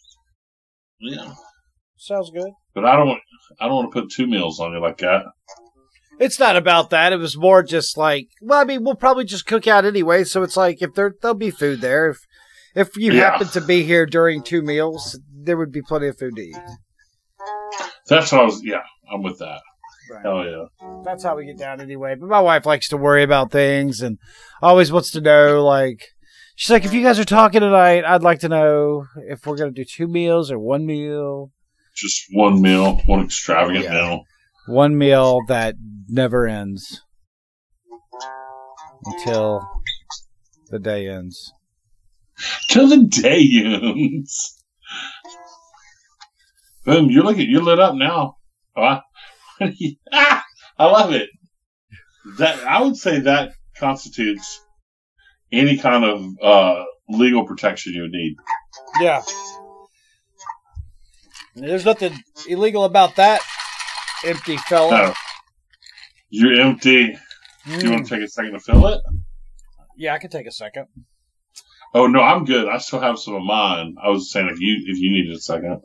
yeah. 0.99 1.33
Sounds 1.97 2.29
good. 2.31 2.51
But 2.73 2.85
I 2.85 2.95
don't. 2.95 3.07
want- 3.07 3.21
I 3.59 3.67
don't 3.67 3.75
want 3.75 3.93
to 3.93 4.01
put 4.01 4.11
two 4.11 4.25
meals 4.27 4.59
on 4.59 4.73
you 4.73 4.81
like 4.81 4.97
that. 4.97 5.23
It's 6.19 6.39
not 6.39 6.55
about 6.57 6.89
that. 6.89 7.13
It 7.13 7.17
was 7.19 7.37
more 7.37 7.61
just 7.61 7.95
like, 7.95 8.27
well, 8.41 8.59
I 8.59 8.63
mean, 8.63 8.83
we'll 8.83 8.95
probably 8.95 9.23
just 9.23 9.45
cook 9.45 9.67
out 9.67 9.85
anyway. 9.85 10.23
So 10.23 10.41
it's 10.43 10.57
like 10.57 10.81
if 10.81 10.93
there 10.93 11.13
there'll 11.21 11.35
be 11.37 11.51
food 11.51 11.79
there. 11.79 12.09
If 12.09 12.17
if 12.75 12.95
you 12.97 13.13
Yeah. 13.13 13.31
happen 13.31 13.47
to 13.49 13.61
be 13.61 13.83
here 13.83 14.05
during 14.05 14.43
two 14.43 14.61
meals, 14.61 15.19
there 15.33 15.57
would 15.57 15.71
be 15.71 15.81
plenty 15.81 16.07
of 16.07 16.17
food 16.17 16.35
to 16.35 16.41
eat. 16.41 16.55
That's 18.07 18.31
what 18.31 18.41
I 18.41 18.45
was. 18.45 18.61
Yeah, 18.63 18.83
I'm 19.11 19.23
with 19.23 19.39
that. 19.39 19.61
Right. 20.11 20.21
Hell 20.23 20.45
yeah. 20.45 20.65
That's 21.03 21.23
how 21.23 21.35
we 21.35 21.45
get 21.45 21.57
down 21.57 21.81
anyway. 21.81 22.15
But 22.19 22.29
my 22.29 22.39
wife 22.39 22.65
likes 22.65 22.87
to 22.89 22.97
worry 22.97 23.23
about 23.23 23.51
things 23.51 24.01
and 24.01 24.19
always 24.61 24.91
wants 24.91 25.09
to 25.11 25.21
know, 25.21 25.63
like, 25.65 25.99
she's 26.55 26.69
like, 26.69 26.85
if 26.85 26.93
you 26.93 27.01
guys 27.01 27.17
are 27.17 27.25
talking 27.25 27.61
tonight, 27.61 28.05
I'd 28.05 28.21
like 28.21 28.39
to 28.41 28.49
know 28.49 29.05
if 29.27 29.45
we're 29.47 29.57
going 29.57 29.73
to 29.73 29.81
do 29.83 29.85
two 29.89 30.07
meals 30.07 30.51
or 30.51 30.59
one 30.59 30.85
meal. 30.85 31.51
Just 31.95 32.25
one 32.33 32.61
meal, 32.61 33.01
one 33.07 33.23
extravagant 33.25 33.85
Yeah. 33.85 33.93
meal. 33.93 34.23
One 34.67 34.97
meal 34.97 35.39
that 35.47 35.75
never 36.07 36.45
ends 36.47 37.01
until 39.05 39.61
the 40.69 40.79
day 40.79 41.07
ends. 41.07 41.51
Till 42.75 42.89
the 42.89 43.05
day 43.07 43.41
ends. 43.63 44.61
Boom! 46.83 47.09
you're 47.09 47.25
at 47.29 47.37
you're 47.37 47.63
lit 47.63 47.79
up 47.79 47.95
now. 47.95 48.35
Oh, 48.75 48.81
I, 48.81 49.01
ah, 50.11 50.43
I 50.77 50.85
love 50.85 51.13
it. 51.13 51.29
That 52.37 52.59
I 52.67 52.81
would 52.81 52.97
say 52.97 53.19
that 53.21 53.53
constitutes 53.77 54.59
any 55.53 55.77
kind 55.77 56.03
of 56.03 56.25
uh, 56.43 56.83
legal 57.07 57.45
protection 57.45 57.93
you 57.93 58.01
would 58.01 58.11
need. 58.11 58.35
Yeah. 58.99 59.21
There's 61.55 61.85
nothing 61.85 62.13
illegal 62.45 62.83
about 62.83 63.15
that, 63.15 63.39
empty 64.25 64.57
fella. 64.57 64.91
No. 64.91 65.13
You're 66.29 66.59
empty. 66.59 67.13
Do 67.13 67.71
you 67.71 67.77
Mm. 67.77 67.91
want 67.91 68.07
to 68.07 68.15
take 68.15 68.23
a 68.25 68.27
second 68.27 68.51
to 68.51 68.59
fill 68.59 68.85
it? 68.87 69.01
Yeah, 69.95 70.13
I 70.13 70.17
can 70.19 70.29
take 70.29 70.45
a 70.45 70.51
second. 70.51 70.87
Oh 71.95 72.07
no, 72.07 72.19
I'm 72.19 72.43
good. 72.43 72.67
I 72.67 72.77
still 72.79 72.99
have 72.99 73.17
some 73.17 73.35
of 73.35 73.43
mine. 73.43 73.95
I 74.03 74.09
was 74.09 74.29
saying 74.29 74.49
if 74.51 74.59
you 74.59 74.83
if 74.85 74.99
you 74.99 75.11
needed 75.11 75.33
a 75.33 75.39
second. 75.39 75.81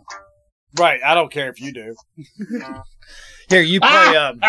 Right. 0.77 1.01
I 1.05 1.15
don't 1.15 1.31
care 1.31 1.49
if 1.51 1.61
you 1.61 1.73
do. 1.73 1.95
Here, 3.49 3.63
you 3.63 3.81
play. 3.81 4.17
Um, 4.17 4.41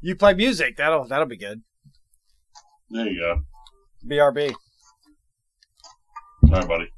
you 0.00 0.16
play 0.16 0.34
music. 0.34 0.76
That'll 0.76 1.06
that'll 1.06 1.26
be 1.26 1.36
good. 1.36 1.62
There 2.90 3.06
you 3.06 3.20
go. 3.20 3.42
BRB. 4.08 4.54
All 6.44 6.50
right, 6.50 6.68
buddy. 6.68 6.90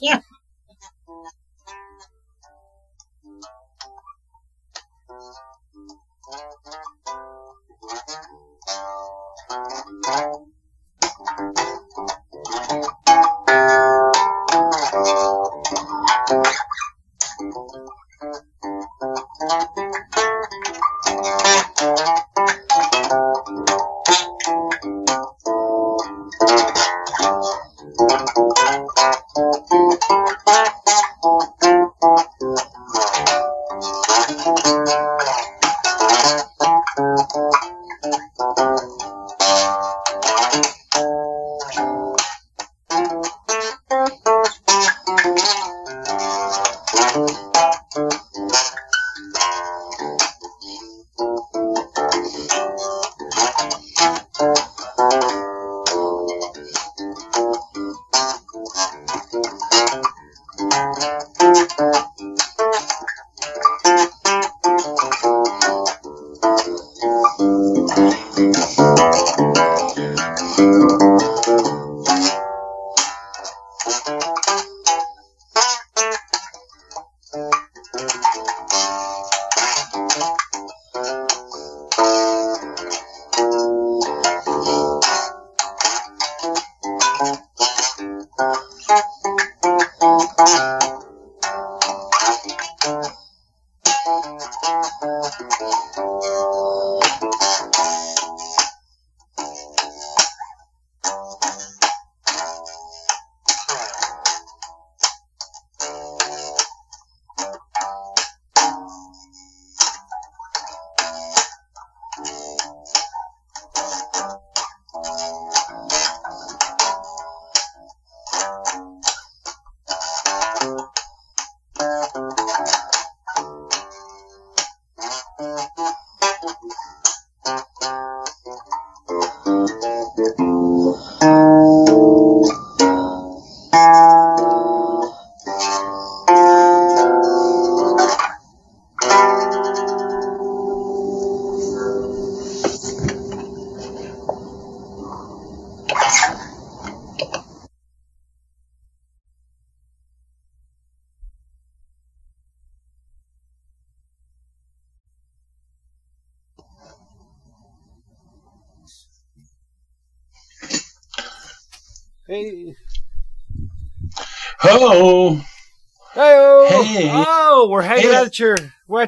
Yeah. 0.00 0.18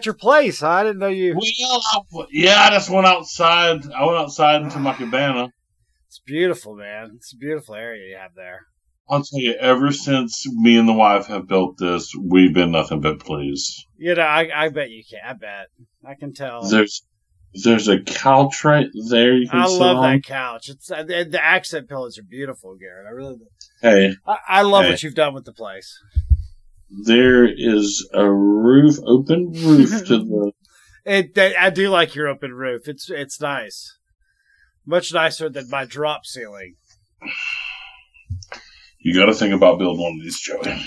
At 0.01 0.07
your 0.07 0.15
place. 0.15 0.63
I 0.63 0.83
didn't 0.83 0.99
know 0.99 1.09
you. 1.09 1.35
Well, 2.13 2.27
yeah, 2.31 2.63
I 2.63 2.71
just 2.71 2.89
went 2.91 3.07
outside. 3.07 3.81
I 3.93 4.05
went 4.07 4.19
outside 4.19 4.63
into 4.63 4.79
my 4.79 4.95
cabana. 4.95 5.53
It's 6.09 6.21
beautiful, 6.25 6.75
man. 6.77 7.13
It's 7.17 7.33
a 7.33 7.37
beautiful 7.37 7.75
area 7.75 8.09
you 8.11 8.17
have 8.17 8.35
there. 8.35 8.61
I'll 9.09 9.23
tell 9.23 9.41
you, 9.41 9.55
ever 9.55 9.93
since 9.93 10.45
me 10.53 10.79
and 10.79 10.89
the 10.89 10.93
wife 10.93 11.27
have 11.27 11.47
built 11.49 11.77
this, 11.79 12.13
we've 12.19 12.55
been 12.55 12.71
nothing 12.71 13.01
but 13.01 13.19
pleased. 13.21 13.85
You 13.99 14.15
know, 14.15 14.23
I, 14.23 14.49
I 14.55 14.69
bet 14.71 14.91
you 14.91 15.03
can. 15.09 15.19
I 15.27 15.33
bet 15.35 15.67
I 16.07 16.15
can 16.15 16.33
tell. 16.33 16.63
There's 16.69 17.03
there's 17.53 17.89
a 17.89 18.01
couch 18.01 18.63
right 18.65 18.87
there 19.09 19.35
you 19.35 19.49
can 19.49 19.59
I 19.61 19.67
love 19.67 19.97
on. 19.99 20.13
that 20.13 20.25
couch. 20.25 20.69
It's 20.69 20.91
uh, 20.91 21.03
the, 21.03 21.25
the 21.29 21.45
accent 21.45 21.89
pillows 21.89 22.17
are 22.19 22.23
beautiful, 22.23 22.77
Garrett. 22.77 23.07
I 23.09 23.11
really, 23.11 23.37
Hey, 23.83 24.15
I, 24.27 24.37
I 24.49 24.63
love 24.63 24.85
Hey. 24.85 24.91
what 24.93 25.03
you've 25.03 25.17
done 25.17 25.35
with 25.35 25.45
the 25.45 25.53
place. 25.53 25.93
There 26.91 27.47
is 27.47 28.09
a 28.13 28.31
roof, 28.31 28.97
open 29.05 29.53
roof 29.53 30.07
to 30.07 30.19
the. 30.25 30.53
It, 31.05 31.39
I 31.59 31.71
do 31.71 31.89
like 31.89 32.15
your 32.15 32.29
open 32.29 32.53
roof. 32.53 32.87
It's 32.87 33.11
it's 33.11 33.41
nice, 33.41 33.97
much 34.85 35.13
nicer 35.13 35.49
than 35.49 35.71
my 35.71 35.85
drop 35.85 36.27
ceiling. 36.27 36.75
You 38.99 39.15
got 39.15 39.27
to 39.27 39.35
think 39.35 39.55
about 39.55 39.79
building 39.79 40.03
one 40.03 40.13
of 40.13 40.23
these, 40.23 40.39
Joey. 40.39 40.85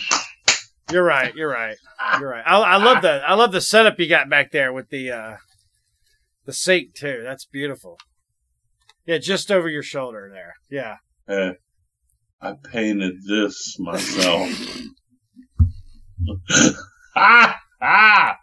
You're 0.92 1.04
right. 1.04 1.34
You're 1.36 1.50
right. 1.50 1.78
You're 2.20 2.30
right. 2.30 2.44
I, 2.46 2.60
I 2.60 2.76
love 2.78 3.02
the 3.02 3.24
I 3.26 3.34
love 3.34 3.52
the 3.52 3.62
setup 3.62 4.00
you 4.00 4.08
got 4.08 4.30
back 4.30 4.52
there 4.52 4.72
with 4.72 4.90
the 4.90 5.12
uh 5.12 5.36
the 6.46 6.54
sink 6.54 6.94
too. 6.94 7.22
That's 7.24 7.46
beautiful. 7.46 7.98
Yeah, 9.06 9.18
just 9.18 9.52
over 9.52 9.68
your 9.68 9.84
shoulder 9.84 10.30
there. 10.32 10.54
Yeah. 10.70 10.98
Hey, 11.28 11.56
I 12.42 12.54
painted 12.72 13.16
this 13.28 13.78
myself. 13.80 14.50
ah, 17.16 17.56
ah, 17.82 18.38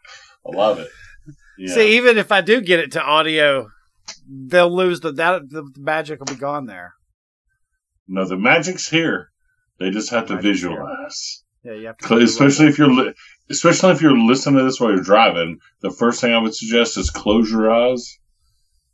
I 0.47 0.57
love 0.57 0.79
it. 0.79 0.88
Yeah. 1.59 1.75
See, 1.75 1.97
even 1.97 2.19
if 2.19 2.33
I 2.33 2.40
do 2.40 2.61
get 2.61 2.81
it 2.81 2.93
to 2.93 3.03
audio, 3.03 3.68
they'll 4.28 4.74
lose 4.74 5.01
the 5.01 5.12
that 5.12 5.49
the, 5.51 5.62
the 5.62 5.81
magic 5.81 6.18
will 6.20 6.26
be 6.26 6.37
gone 6.41 6.66
there. 6.66 6.95
no, 8.09 8.26
the 8.26 8.37
magic's 8.37 8.89
here. 8.89 9.28
They 9.78 9.91
just 9.91 10.11
have 10.11 10.26
to 10.26 10.35
Magic's 10.37 10.61
here. 10.61 10.70
visualize. 10.70 11.45
Yeah, 11.64 11.72
you 11.74 11.87
have 11.89 11.99
to. 11.99 12.16
Especially 12.18 12.66
if 12.66 12.78
you're, 12.78 12.91
li- 12.93 13.12
especially 13.51 13.91
if 13.93 14.01
you're 14.03 14.16
listening 14.16 14.59
to 14.59 14.64
this 14.64 14.81
while 14.81 14.93
you're 14.93 15.03
driving. 15.03 15.59
The 15.83 15.91
first 15.91 16.20
thing 16.20 16.33
I 16.33 16.39
would 16.39 16.55
suggest 16.55 16.97
is 16.99 17.11
close 17.11 17.51
your 17.51 17.70
eyes 17.70 18.18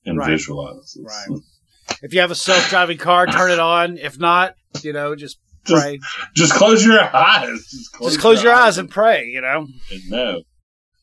and 0.05 0.19
Right. 0.19 0.31
visualize. 0.31 0.97
Right. 1.01 1.41
if 2.03 2.13
you 2.13 2.21
have 2.21 2.31
a 2.33 2.37
self-driving 2.37 2.99
car, 2.99 3.27
turn 3.27 3.51
it 3.53 3.59
on. 3.61 3.99
If 3.99 4.19
not, 4.19 4.55
you 4.83 4.93
know, 4.93 5.15
just 5.15 5.39
Just- 5.67 5.83
pray. 5.83 5.99
Just 6.35 6.53
close 6.55 6.85
your 6.85 7.01
eyes. 7.01 7.67
Just 7.71 7.93
close, 7.93 8.13
Just 8.13 8.21
close 8.21 8.43
your 8.43 8.53
eyes 8.53 8.79
and 8.79 8.91
pray. 8.91 9.25
You 9.27 9.41
know. 9.41 9.67
and 9.91 10.11
know, 10.11 10.43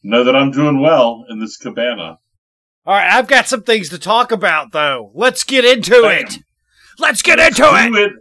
know 0.04 0.24
that 0.24 0.36
I'm 0.36 0.52
doing 0.52 0.80
well 0.82 1.26
in 1.30 1.40
this 1.40 1.58
cabana. 1.58 2.18
All 2.86 2.94
right, 2.96 3.12
I've 3.14 3.28
got 3.28 3.48
some 3.48 3.64
things 3.64 3.90
to 3.90 4.00
talk 4.00 4.32
about 4.32 4.72
though. 4.72 5.12
Let's 5.16 5.44
get 5.44 5.64
into 5.66 6.02
Bam. 6.02 6.26
it. 6.26 6.38
Let's 7.00 7.22
get 7.22 7.40
into 7.40 7.64
it. 7.64 7.94
It. 7.96 8.14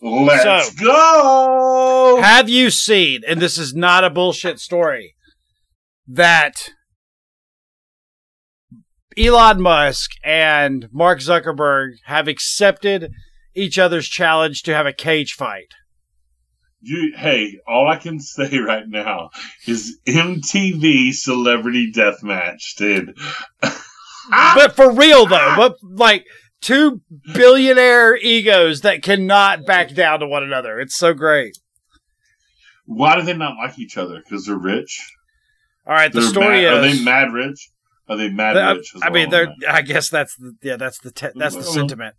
Let's 0.00 0.76
So- 0.78 0.84
go. 0.84 2.18
Have 2.22 2.48
you 2.48 2.70
seen, 2.70 3.22
and 3.26 3.40
this 3.40 3.58
is 3.58 3.74
not 3.74 4.04
a 4.04 4.10
bullshit 4.10 4.60
story, 4.60 5.14
that 6.06 6.70
Elon 9.16 9.60
Musk 9.60 10.10
and 10.22 10.88
Mark 10.92 11.18
Zuckerberg 11.20 11.94
have 12.04 12.28
accepted 12.28 13.10
each 13.54 13.78
other's 13.78 14.06
challenge 14.08 14.62
to 14.62 14.74
have 14.74 14.86
a 14.86 14.92
cage 14.92 15.32
fight? 15.32 15.74
You, 16.80 17.12
hey, 17.16 17.58
all 17.66 17.88
I 17.88 17.96
can 17.96 18.20
say 18.20 18.58
right 18.58 18.88
now 18.88 19.30
is 19.66 19.98
MTV 20.06 21.12
Celebrity 21.12 21.92
Deathmatch, 21.92 22.76
dude. 22.76 23.16
But 24.30 24.76
for 24.76 24.92
real 24.92 25.24
though, 25.24 25.54
but 25.56 25.78
like 25.82 26.26
two 26.60 27.00
billionaire 27.32 28.16
egos 28.16 28.82
that 28.82 29.02
cannot 29.02 29.64
back 29.64 29.94
down 29.94 30.20
to 30.20 30.26
one 30.26 30.42
another. 30.42 30.78
It's 30.78 30.96
so 30.96 31.14
great. 31.14 31.56
Why 32.84 33.16
do 33.16 33.22
they 33.22 33.34
not 33.34 33.56
like 33.56 33.78
each 33.78 33.96
other? 33.96 34.20
Because 34.22 34.46
they're 34.46 34.56
rich. 34.56 35.00
All 35.86 35.94
right, 35.94 36.12
the 36.12 36.20
They're 36.20 36.28
story 36.28 36.62
mad, 36.62 36.74
Are 36.74 36.80
they 36.82 37.02
mad 37.02 37.32
rich? 37.32 37.70
Are 38.08 38.16
they 38.16 38.28
mad 38.28 38.56
I, 38.56 38.70
uh, 38.70 38.74
rich? 38.74 38.94
is 38.94 39.02
I 39.02 39.10
mean, 39.10 39.30
they're. 39.30 39.54
I 39.68 39.82
guess 39.82 40.10
that's 40.10 40.36
the 40.36 40.54
yeah. 40.62 40.76
That's 40.76 40.98
the 40.98 41.10
te- 41.10 41.28
that's 41.34 41.54
the 41.54 41.62
sentiment. 41.62 42.14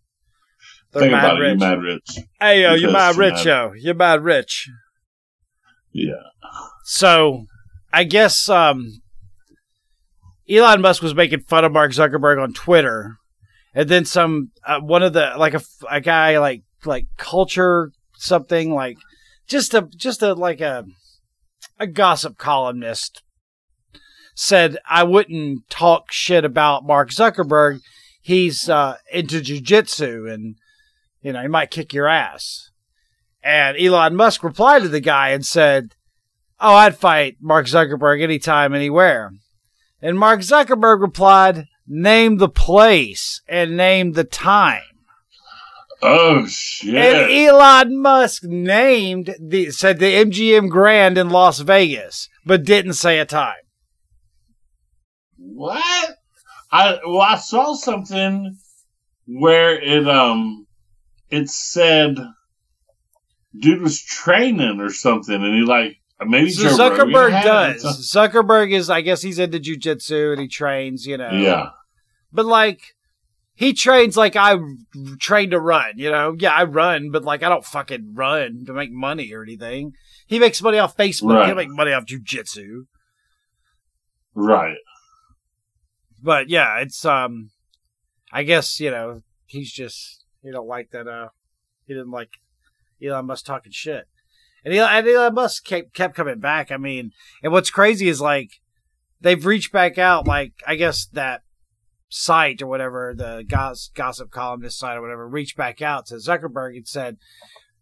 They're 0.92 1.04
Think 1.04 1.12
mad 1.12 1.26
about 1.26 1.42
it. 1.42 1.48
You're 1.48 1.58
mad 1.58 1.82
rich. 1.82 2.20
Hey 2.40 2.62
yo, 2.64 2.74
you're 2.74 2.92
mad 2.92 3.16
rich, 3.16 3.34
mad. 3.34 3.46
yo. 3.46 3.74
You're 3.76 3.94
mad 3.94 4.24
rich. 4.24 4.70
Yeah. 5.92 6.14
So, 6.84 7.46
I 7.94 8.04
guess 8.04 8.50
um, 8.50 9.02
Elon 10.50 10.82
Musk 10.82 11.04
was 11.04 11.14
making 11.14 11.42
fun 11.42 11.64
of 11.64 11.72
Mark 11.72 11.92
Zuckerberg 11.92 12.42
on 12.42 12.54
Twitter, 12.54 13.18
and 13.76 13.88
then 13.88 14.06
some 14.06 14.52
uh, 14.66 14.80
one 14.80 15.04
of 15.04 15.14
the 15.14 15.34
like 15.38 15.54
a, 15.54 15.62
a 15.90 16.02
guy 16.02 16.40
like 16.40 16.64
like 16.86 17.06
culture 17.18 17.92
something 18.16 18.74
like 18.74 18.98
just 19.48 19.74
a 19.74 19.88
just 19.96 20.24
a 20.24 20.34
like 20.34 20.62
a 20.62 20.86
a 21.80 21.86
gossip 21.88 22.38
columnist 22.38 23.22
said 24.36 24.78
I 24.90 25.04
wouldn't 25.04 25.70
talk 25.70 26.12
shit 26.12 26.46
about 26.46 26.86
Mark 26.86 27.10
Zuckerberg. 27.12 27.80
He's 28.22 28.70
uh, 28.70 28.98
into 29.12 29.42
jujitsu 29.42 30.32
and 30.34 30.56
you 31.22 31.34
know 31.34 31.42
he 31.42 31.48
might 31.48 31.72
kick 31.72 31.94
your 31.94 32.08
ass. 32.08 32.70
And 33.44 33.78
Elon 33.78 34.16
Musk 34.16 34.44
replied 34.44 34.82
to 34.82 34.90
the 34.90 35.00
guy 35.00 35.30
and 35.30 35.46
said, 35.46 35.96
Oh, 36.60 36.74
I'd 36.74 36.98
fight 36.98 37.38
Mark 37.40 37.68
Zuckerberg 37.68 38.22
anytime, 38.22 38.74
anywhere. 38.74 39.32
And 40.02 40.20
Mark 40.20 40.42
Zuckerberg 40.42 41.02
replied, 41.02 41.68
Name 41.88 42.38
the 42.38 42.50
place 42.50 43.42
and 43.48 43.78
name 43.78 44.12
the 44.12 44.24
time. 44.24 44.84
Oh 46.02 46.46
shit. 46.46 46.96
And 46.96 47.32
Elon 47.32 48.02
Musk 48.02 48.44
named 48.44 49.36
the 49.40 49.72
said 49.72 50.00
the 50.00 50.26
MGM 50.26 50.70
Grand 50.70 51.18
in 51.18 51.30
Las 51.30 51.60
Vegas, 51.60 52.30
but 52.46 52.64
didn't 52.64 52.94
say 52.94 53.20
a 53.20 53.26
time. 53.26 53.56
What? 55.38 56.16
I 56.72 57.00
well, 57.06 57.22
I 57.22 57.36
saw 57.36 57.74
something 57.74 58.58
where 59.26 59.78
it 59.82 60.08
um 60.08 60.68
it 61.30 61.50
said 61.50 62.18
dude 63.58 63.82
was 63.82 64.02
training 64.02 64.80
or 64.80 64.92
something, 64.92 65.36
and 65.36 65.56
he 65.56 65.62
like 65.62 65.98
maybe 66.26 66.50
So 66.52 66.70
Joe 66.70 66.78
Zuckerberg 66.78 67.32
had 67.32 67.46
it 67.46 67.50
or 67.50 67.74
does. 67.74 68.12
Zuckerberg 68.14 68.72
is, 68.72 68.90
I 68.90 69.02
guess, 69.02 69.22
he's 69.22 69.40
into 69.40 69.60
jujitsu 69.60 70.34
and 70.34 70.42
he 70.42 70.48
trains, 70.48 71.06
you 71.06 71.18
know. 71.18 71.32
Yeah, 71.32 71.70
But 72.32 72.46
like, 72.46 72.82
he 73.54 73.74
trains 73.74 74.16
like 74.16 74.36
I 74.36 74.58
train 75.20 75.50
to 75.52 75.60
run. 75.60 75.94
You 75.98 76.12
know, 76.12 76.36
yeah, 76.38 76.54
I 76.54 76.64
run, 76.64 77.12
but 77.12 77.24
like 77.24 77.44
I 77.44 77.50
don't 77.50 77.66
fucking 77.66 78.14
run 78.14 78.64
to 78.68 78.74
make 78.74 78.92
money 78.92 79.34
or 79.34 79.44
anything. 79.44 79.94
He 80.28 80.40
makes 80.40 80.62
money 80.62 80.78
off 80.78 80.96
Facebook. 80.96 81.34
Right. 81.36 81.48
He'll 81.48 81.56
make 81.56 81.70
money 81.70 81.92
off 81.92 82.06
jujitsu. 82.06 82.84
right. 84.34 84.78
But 86.22 86.50
yeah, 86.50 86.80
it's 86.80 87.06
um, 87.06 87.50
I 88.32 88.44
guess 88.44 88.80
you 88.80 88.92
know 88.92 89.22
he's 89.46 89.72
just 89.72 90.19
he 90.44 90.52
don't 90.52 90.68
like 90.68 90.92
that. 90.92 91.08
Uh, 91.08 91.30
he 91.86 91.94
didn't 91.94 92.12
like 92.12 92.30
Elon 93.04 93.26
Musk 93.26 93.46
talking 93.46 93.72
shit, 93.72 94.06
and 94.64 94.74
Elon, 94.74 94.90
and 94.92 95.08
Elon 95.08 95.34
Musk 95.34 95.66
kept 95.66 95.94
kept 95.94 96.16
coming 96.16 96.40
back. 96.40 96.72
I 96.72 96.78
mean, 96.78 97.12
and 97.44 97.52
what's 97.52 97.70
crazy 97.70 98.08
is 98.08 98.22
like 98.22 98.50
they've 99.22 99.46
reached 99.46 99.72
back 99.72 99.98
out. 99.98 100.28
Like 100.28 100.54
I 100.66 100.76
guess 100.76 101.08
that 101.14 101.42
site 102.10 102.62
or 102.62 102.68
whatever 102.68 103.14
the 103.16 103.46
goss, 103.48 103.92
gossip 103.94 104.32
columnist 104.32 104.80
site 104.80 104.98
or 104.98 105.02
whatever 105.02 105.28
reached 105.28 105.56
back 105.56 105.82
out 105.82 106.08
to 106.08 106.16
Zuckerberg 106.16 106.76
and 106.76 106.88
said 106.88 107.18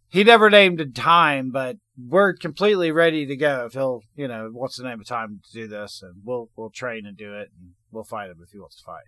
he 0.09 0.23
never 0.23 0.49
named 0.49 0.79
a 0.79 0.85
time, 0.85 1.51
but 1.51 1.77
we're 1.97 2.33
completely 2.33 2.91
ready 2.91 3.25
to 3.25 3.35
go 3.35 3.65
if 3.65 3.73
he'll 3.73 4.01
you 4.15 4.27
know 4.27 4.49
wants 4.53 4.77
to 4.77 4.83
name 4.83 5.01
a 5.01 5.03
time 5.03 5.41
to 5.45 5.51
do 5.53 5.67
this, 5.67 6.01
and 6.01 6.21
we'll 6.23 6.49
we'll 6.55 6.69
train 6.69 7.05
and 7.05 7.17
do 7.17 7.33
it, 7.33 7.49
and 7.59 7.71
we'll 7.91 8.03
fight 8.03 8.29
him 8.29 8.37
if 8.43 8.51
he 8.51 8.59
wants 8.59 8.77
to 8.77 8.83
fight. 8.85 9.05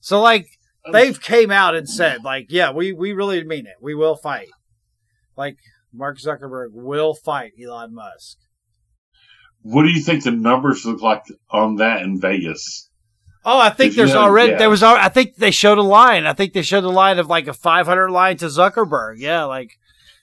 So 0.00 0.20
like 0.20 0.46
they've 0.92 1.20
came 1.20 1.50
out 1.50 1.74
and 1.74 1.88
said 1.88 2.24
like 2.24 2.46
yeah 2.50 2.70
we 2.72 2.92
we 2.92 3.12
really 3.12 3.42
mean 3.44 3.66
it. 3.66 3.76
We 3.80 3.94
will 3.94 4.16
fight. 4.16 4.48
Like 5.36 5.56
mark 5.92 6.18
zuckerberg 6.18 6.68
will 6.72 7.14
fight 7.14 7.52
elon 7.62 7.94
musk. 7.94 8.36
What 9.62 9.82
do 9.82 9.88
you 9.90 10.00
think 10.00 10.24
the 10.24 10.30
numbers 10.30 10.84
look 10.84 11.00
like 11.02 11.22
on 11.50 11.76
that 11.76 12.02
in 12.02 12.20
Vegas? 12.20 12.86
oh 13.44 13.58
i 13.60 13.70
think 13.70 13.94
there's 13.94 14.12
know- 14.12 14.22
already 14.22 14.50
yeah. 14.52 14.58
there 14.58 14.68
was 14.68 14.82
i 14.82 15.08
think 15.08 15.36
they 15.36 15.52
showed 15.52 15.78
a 15.78 15.82
line. 15.82 16.26
I 16.26 16.32
think 16.32 16.52
they 16.52 16.62
showed 16.62 16.82
a 16.84 16.88
line 16.90 17.18
of 17.20 17.28
like 17.28 17.46
a 17.46 17.52
500 17.54 18.10
line 18.10 18.36
to 18.38 18.46
zuckerberg. 18.46 19.14
Yeah 19.18 19.44
like 19.44 19.70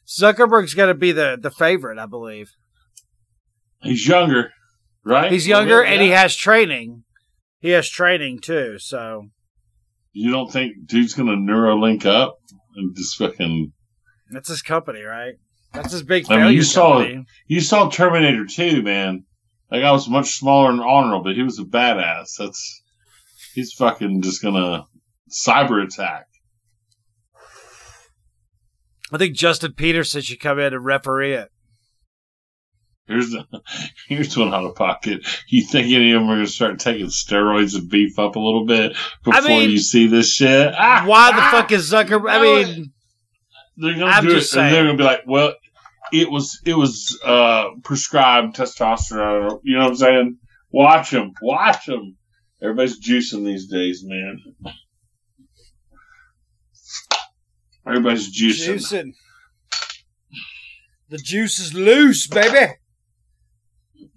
zuckerberg's 0.05 0.73
going 0.73 0.89
to 0.89 0.93
be 0.93 1.11
the 1.13 1.37
the 1.41 1.49
favorite 1.49 1.97
i 1.97 2.05
believe. 2.05 2.51
He's 3.81 4.07
younger, 4.07 4.51
right? 5.03 5.31
he's 5.31 5.47
younger 5.47 5.81
Yeah. 5.83 5.91
and 5.91 6.01
he 6.01 6.09
has 6.09 6.35
training. 6.35 7.03
He 7.59 7.69
has 7.69 7.89
training 7.89 8.39
too 8.39 8.77
so 8.79 9.29
You 10.17 10.31
don't 10.31 10.49
think 10.51 10.87
dude's 10.87 11.13
gonna 11.13 11.35
Neuralink 11.35 12.05
up 12.05 12.37
and 12.75 12.95
just 12.95 13.17
fucking? 13.17 13.71
that's 14.31 14.49
his 14.49 14.61
company 14.63 15.01
right 15.03 15.35
that's 15.73 15.91
his 15.91 16.01
big 16.01 16.25
I 16.29 16.35
mean, 16.35 16.39
failure 16.45 16.55
you 16.55 16.63
saw 16.63 16.99
company. 16.99 17.25
You 17.47 17.61
saw 17.61 17.89
Terminator 17.89 18.45
2, 18.45 18.81
man. 18.81 19.25
That 19.69 19.81
guy 19.81 19.91
was 19.91 20.07
much 20.09 20.31
smaller 20.31 20.71
and 20.71 20.79
honorable, 20.79 21.23
but 21.23 21.35
he 21.35 21.43
was 21.43 21.59
a 21.59 21.63
badass. 21.63 22.37
That's 22.39 22.81
he's 23.53 23.73
fucking 23.73 24.21
just 24.21 24.41
gonna 24.41 24.85
cyber 25.29 25.83
attack. 25.83 26.27
i 29.11 29.17
think 29.17 29.35
justin 29.35 29.73
peterson 29.73 30.21
should 30.21 30.39
come 30.39 30.59
in 30.59 30.73
and 30.73 30.85
referee 30.85 31.33
it 31.33 31.49
Here's 33.07 33.29
the, 33.29 33.45
here's 34.07 34.35
one 34.37 34.53
out 34.53 34.65
of 34.65 34.75
pocket. 34.75 35.25
You 35.47 35.65
think 35.65 35.87
any 35.93 36.11
of 36.11 36.21
them 36.21 36.29
are 36.29 36.35
gonna 36.35 36.47
start 36.47 36.79
taking 36.79 37.07
steroids 37.07 37.75
and 37.75 37.89
beef 37.89 38.17
up 38.17 38.35
a 38.35 38.39
little 38.39 38.65
bit 38.65 38.95
before 39.23 39.41
mean, 39.41 39.69
you 39.69 39.79
see 39.79 40.07
this 40.07 40.31
shit? 40.31 40.73
Ah, 40.77 41.03
why 41.05 41.31
the 41.31 41.37
ah! 41.41 41.51
fuck 41.51 41.71
is 41.71 41.91
zuckerberg 41.91 42.29
i 42.29 42.41
mean 42.41 42.93
they're 43.77 43.93
gonna 43.93 44.05
I'm 44.05 44.23
do 44.23 44.37
it, 44.37 44.55
and 44.55 44.73
they're 44.73 44.85
gonna 44.85 44.97
be 44.97 45.03
like, 45.03 45.23
well, 45.27 45.53
it 46.13 46.29
was 46.29 46.61
it 46.65 46.75
was 46.75 47.19
uh, 47.23 47.69
prescribed 47.83 48.55
testosterone. 48.55 49.59
You 49.63 49.77
know 49.77 49.83
what 49.83 49.89
I'm 49.89 49.95
saying? 49.95 50.37
Watch 50.71 51.11
them, 51.11 51.33
watch 51.41 51.85
them. 51.85 52.17
Everybody's 52.61 52.99
juicing 52.99 53.45
these 53.45 53.67
days, 53.67 54.03
man. 54.05 54.41
Everybody's 57.85 58.35
juicing. 58.35 58.75
Juicing. 58.75 59.13
The 61.09 61.17
juice 61.17 61.59
is 61.59 61.73
loose, 61.73 62.27
baby. 62.27 62.73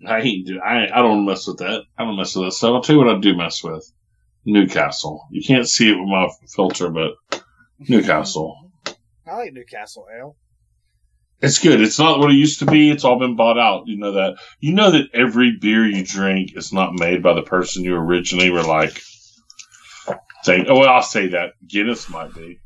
I 0.07 0.21
ain't 0.21 0.47
do. 0.47 0.61
I 0.61 0.87
I 0.93 1.03
don't 1.03 1.25
mess 1.27 1.47
with 1.47 1.59
that. 1.59 1.83
I 1.97 2.05
don't 2.05 2.17
mess 2.17 2.35
with 2.35 2.47
that 2.47 2.53
stuff. 2.53 2.73
I'll 2.75 2.83
tell 2.83 2.97
you 2.97 3.05
what 3.05 3.15
I 3.15 3.19
do 3.19 3.37
mess 3.37 3.63
with. 3.63 3.85
Newcastle. 4.45 5.27
You 5.31 5.43
can't 5.43 5.69
see 5.69 5.91
it 5.91 5.99
with 5.99 6.09
my 6.09 6.29
filter, 6.55 6.89
but 6.91 7.13
Newcastle. 7.79 8.71
I 9.27 9.37
like 9.37 9.53
Newcastle 9.53 10.07
ale. 10.17 10.37
It's 11.41 11.59
good. 11.59 11.81
It's 11.81 11.99
not 11.99 12.19
what 12.19 12.31
it 12.31 12.35
used 12.37 12.61
to 12.61 12.67
be. 12.67 12.91
It's 12.91 13.05
all 13.05 13.19
been 13.19 13.37
bought 13.37 13.59
out. 13.59 13.87
You 13.87 13.99
know 13.99 14.13
that. 14.13 14.37
You 14.59 14.75
know 14.75 14.91
that 14.91 15.11
every 15.15 15.57
beer 15.61 15.87
you 15.87 16.05
drink 16.05 16.57
is 16.57 16.73
not 16.73 16.95
made 16.95 17.23
by 17.23 17.35
the 17.35 17.43
person 17.43 17.85
you 17.85 17.95
originally 17.95 18.51
were 18.51 18.63
like. 18.63 19.01
Saying, 20.43 20.67
oh, 20.69 20.79
well, 20.79 20.89
I'll 20.89 21.03
say 21.03 21.29
that 21.29 21.51
Guinness 21.67 22.09
might 22.09 22.35
be. 22.35 22.61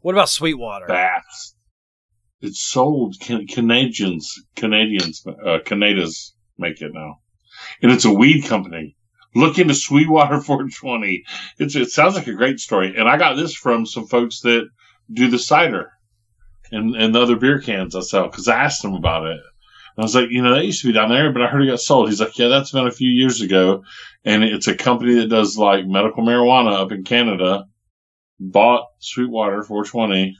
What 0.00 0.14
about 0.14 0.28
Sweetwater? 0.28 0.86
Baths. 0.86 1.54
It's 2.40 2.60
sold. 2.60 3.16
Can, 3.20 3.46
Canadians, 3.46 4.32
Canadians, 4.56 5.24
uh, 5.26 5.58
Canadas 5.64 6.34
make 6.56 6.80
it 6.80 6.92
now, 6.94 7.16
and 7.82 7.90
it's 7.92 8.04
a 8.04 8.12
weed 8.12 8.44
company. 8.44 8.96
Look 9.34 9.58
into 9.58 9.74
Sweetwater 9.74 10.40
420. 10.40 11.24
It's 11.58 11.74
it 11.76 11.90
sounds 11.90 12.14
like 12.14 12.26
a 12.28 12.34
great 12.34 12.60
story, 12.60 12.94
and 12.96 13.08
I 13.08 13.16
got 13.16 13.34
this 13.34 13.54
from 13.54 13.86
some 13.86 14.06
folks 14.06 14.40
that 14.40 14.68
do 15.12 15.28
the 15.28 15.38
cider 15.38 15.90
and 16.70 16.94
and 16.94 17.14
the 17.14 17.20
other 17.22 17.36
beer 17.36 17.60
cans 17.60 17.96
I 17.96 18.00
sell 18.00 18.28
because 18.28 18.46
I 18.48 18.62
asked 18.62 18.82
them 18.82 18.94
about 18.94 19.26
it. 19.26 19.40
And 19.96 19.98
I 19.98 20.02
was 20.02 20.14
like, 20.14 20.30
you 20.30 20.42
know, 20.42 20.54
that 20.54 20.64
used 20.64 20.82
to 20.82 20.86
be 20.88 20.92
down 20.92 21.08
there, 21.08 21.32
but 21.32 21.42
I 21.42 21.48
heard 21.48 21.62
it 21.62 21.70
got 21.70 21.80
sold. 21.80 22.08
He's 22.08 22.20
like, 22.20 22.38
yeah, 22.38 22.48
that's 22.48 22.70
been 22.70 22.86
a 22.86 22.92
few 22.92 23.10
years 23.10 23.40
ago, 23.40 23.82
and 24.24 24.44
it's 24.44 24.68
a 24.68 24.76
company 24.76 25.14
that 25.16 25.28
does 25.28 25.58
like 25.58 25.86
medical 25.86 26.22
marijuana 26.24 26.72
up 26.80 26.92
in 26.92 27.02
Canada, 27.02 27.64
bought 28.38 28.86
Sweetwater 29.00 29.62
420, 29.64 30.36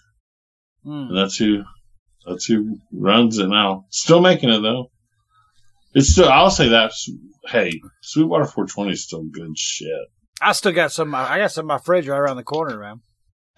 Mm. 0.87 1.09
and 1.09 1.17
that's 1.17 1.37
who 1.37 1.65
that's 2.29 2.45
who 2.47 2.79
runs 2.93 3.39
it 3.39 3.49
now. 3.49 3.87
Still 3.91 4.21
making 4.21 4.51
it 4.51 4.61
though. 4.61 4.91
It's 5.95 6.13
still. 6.13 6.29
I'll 6.29 6.51
say 6.51 6.69
that. 6.69 6.93
Hey, 7.47 7.81
Sweetwater 8.03 8.45
420 8.45 8.93
is 8.93 9.05
still 9.05 9.25
good 9.25 9.57
shit. 9.57 9.89
I 10.41 10.53
still 10.53 10.73
got 10.73 10.93
some. 10.93 11.15
I 11.15 11.39
got 11.39 11.51
some 11.53 11.65
in 11.65 11.69
my 11.69 11.79
fridge 11.79 12.07
right 12.09 12.19
around 12.19 12.37
the 12.37 12.45
corner, 12.45 12.79
man. 12.79 13.01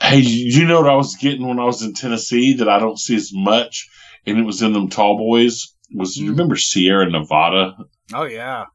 Hey, 0.01 0.19
you 0.21 0.67
know 0.67 0.81
what 0.81 0.91
I 0.91 0.95
was 0.95 1.17
getting 1.17 1.47
when 1.47 1.59
I 1.59 1.65
was 1.65 1.83
in 1.83 1.93
Tennessee 1.93 2.55
that 2.55 2.69
I 2.69 2.79
don't 2.79 2.99
see 2.99 3.17
as 3.17 3.31
much, 3.35 3.89
and 4.27 4.39
it 4.39 4.45
was 4.47 4.63
in 4.63 4.73
them 4.73 4.89
tall 4.89 5.19
boys. 5.19 5.75
Was 5.95 6.17
you 6.17 6.27
Mm. 6.29 6.31
remember 6.31 6.57
Sierra 6.57 7.11
Nevada? 7.11 7.77
Oh 8.15 8.25
yeah. 8.25 8.67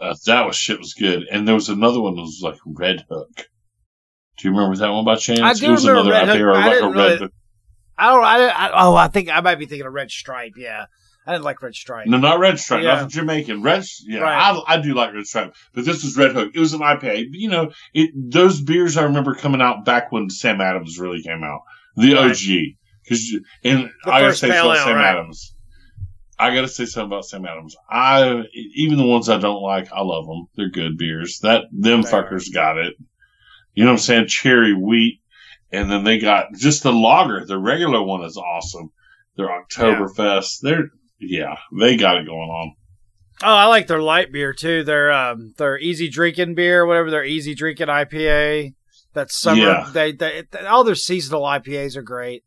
Uh, 0.00 0.14
that 0.26 0.44
was 0.46 0.56
shit 0.56 0.78
was 0.78 0.94
good, 0.94 1.24
and 1.30 1.46
there 1.46 1.54
was 1.54 1.68
another 1.68 2.00
one 2.00 2.16
that 2.16 2.20
was 2.22 2.40
like 2.42 2.58
Red 2.66 3.04
Hook. 3.08 3.30
Do 4.36 4.48
you 4.48 4.50
remember 4.54 4.76
that 4.76 4.90
one 4.90 5.04
by 5.04 5.16
chance? 5.16 5.40
I 5.40 5.54
do 5.54 5.66
it 5.68 5.70
was 5.70 5.86
remember 5.88 6.10
Red 6.10 6.28
Hook, 6.28 6.36
there, 6.36 6.50
I 6.54 6.66
like 6.66 6.72
didn't 6.74 6.92
really- 6.92 7.08
Red 7.10 7.18
Hook. 7.20 7.32
I 7.98 8.08
don't. 8.12 8.24
I, 8.24 8.46
I 8.48 8.84
oh, 8.86 8.94
I 8.94 9.08
think 9.08 9.28
I 9.28 9.40
might 9.40 9.56
be 9.58 9.66
thinking 9.66 9.86
of 9.86 9.92
Red 9.92 10.10
Stripe. 10.10 10.52
Yeah, 10.56 10.86
I 11.26 11.32
didn't 11.32 11.44
like 11.44 11.60
Red 11.62 11.74
Stripe. 11.74 12.06
No, 12.06 12.18
not 12.18 12.38
Red 12.38 12.58
Stripe, 12.58 12.82
Yeah. 12.82 13.00
not 13.02 13.10
Jamaican. 13.10 13.62
Red, 13.62 13.84
yeah, 14.06 14.20
Right. 14.20 14.54
I, 14.66 14.74
I 14.74 14.80
do 14.80 14.94
like 14.94 15.12
Red 15.14 15.26
Stripe, 15.26 15.54
but 15.74 15.84
this 15.84 16.02
was 16.04 16.16
Red 16.16 16.32
Hook. 16.32 16.52
It 16.54 16.60
was 16.60 16.72
an 16.74 16.80
IPA. 16.80 17.30
But, 17.30 17.38
you 17.40 17.48
know, 17.48 17.72
it 17.94 18.10
those 18.14 18.60
beers 18.60 18.96
I 18.96 19.02
remember 19.04 19.34
coming 19.34 19.60
out 19.60 19.84
back 19.84 20.12
when 20.12 20.30
Sam 20.30 20.60
Adams 20.60 20.98
really 20.98 21.22
came 21.22 21.42
out, 21.44 21.60
the 21.96 22.14
Right. 22.14 22.30
OG. 22.30 22.76
Because 23.02 23.34
and 23.64 23.90
The 24.04 24.12
I 24.12 24.20
gotta 24.20 24.34
say 24.34 24.48
something 24.48 24.70
about 24.70 24.84
Sam 24.84 24.96
right. 24.96 25.04
Adams. 25.06 25.54
I 26.38 26.54
gotta 26.54 26.68
say 26.68 26.84
something 26.84 27.08
about 27.10 27.24
Sam 27.24 27.44
Adams. 27.46 27.74
I 27.90 28.44
even 28.74 28.96
the 28.98 29.06
ones 29.06 29.28
I 29.28 29.38
don't 29.38 29.62
like, 29.62 29.90
I 29.92 30.02
love 30.02 30.26
them. 30.26 30.46
They're 30.56 30.68
good 30.70 30.96
beers. 30.98 31.40
That 31.40 31.64
them 31.72 32.02
They 32.02 32.10
are. 32.10 32.22
fuckers 32.30 32.52
got 32.52 32.78
it. 32.78 32.94
You 33.74 33.84
know 33.84 33.90
what 33.90 33.94
I'm 33.94 33.98
saying? 33.98 34.26
Cherry 34.28 34.74
wheat, 34.74 35.20
and 35.72 35.90
then 35.90 36.04
they 36.04 36.18
got 36.18 36.46
just 36.56 36.82
the 36.82 36.92
lager. 36.92 37.44
The 37.44 37.58
regular 37.58 38.02
one 38.02 38.22
is 38.24 38.36
awesome. 38.36 38.90
Their 39.36 39.48
Oktoberfest. 39.48 40.60
They're 40.62 40.90
yeah, 41.20 41.56
they 41.78 41.96
got 41.96 42.16
it 42.18 42.26
going 42.26 42.48
on. 42.50 42.74
Oh, 43.42 43.52
I 43.54 43.66
like 43.66 43.86
their 43.86 44.02
light 44.02 44.32
beer 44.32 44.52
too. 44.52 44.82
Their 44.84 45.12
um, 45.12 45.54
their 45.58 45.78
easy 45.78 46.08
drinking 46.08 46.54
beer, 46.54 46.84
whatever 46.86 47.10
their 47.10 47.24
easy 47.24 47.54
drinking 47.54 47.86
IPA. 47.88 48.74
That 49.14 49.30
summer, 49.32 49.60
Yeah. 49.62 49.90
they, 49.92 50.12
they 50.12 50.44
all 50.68 50.84
their 50.84 50.94
seasonal 50.94 51.42
IPAs 51.42 51.96
are 51.96 52.02
great. 52.02 52.42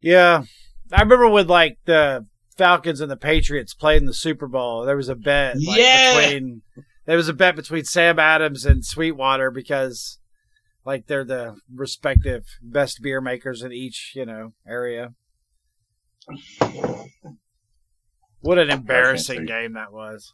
Yeah, 0.00 0.44
I 0.92 1.00
remember 1.02 1.28
when 1.28 1.46
like 1.46 1.78
the 1.86 2.26
Falcons 2.56 3.00
and 3.00 3.10
the 3.10 3.16
Patriots 3.16 3.74
played 3.74 3.98
in 4.02 4.06
the 4.06 4.14
Super 4.14 4.46
Bowl. 4.46 4.84
There 4.84 4.96
was 4.96 5.08
a 5.08 5.14
bet, 5.16 5.56
like, 5.60 5.78
Yeah. 5.78 6.20
between 6.20 6.62
there 7.06 7.16
was 7.16 7.28
a 7.28 7.32
bet 7.34 7.56
between 7.56 7.84
Sam 7.84 8.18
Adams 8.18 8.64
and 8.64 8.84
Sweetwater 8.84 9.50
because 9.50 10.18
like 10.86 11.08
they're 11.08 11.24
the 11.24 11.56
respective 11.74 12.44
best 12.62 13.02
beer 13.02 13.20
makers 13.20 13.62
in 13.62 13.72
each 13.72 14.12
you 14.14 14.24
know 14.24 14.52
area. 14.66 15.12
What 18.40 18.58
an 18.58 18.70
embarrassing 18.70 19.44
game 19.44 19.74
that 19.74 19.92
was. 19.92 20.32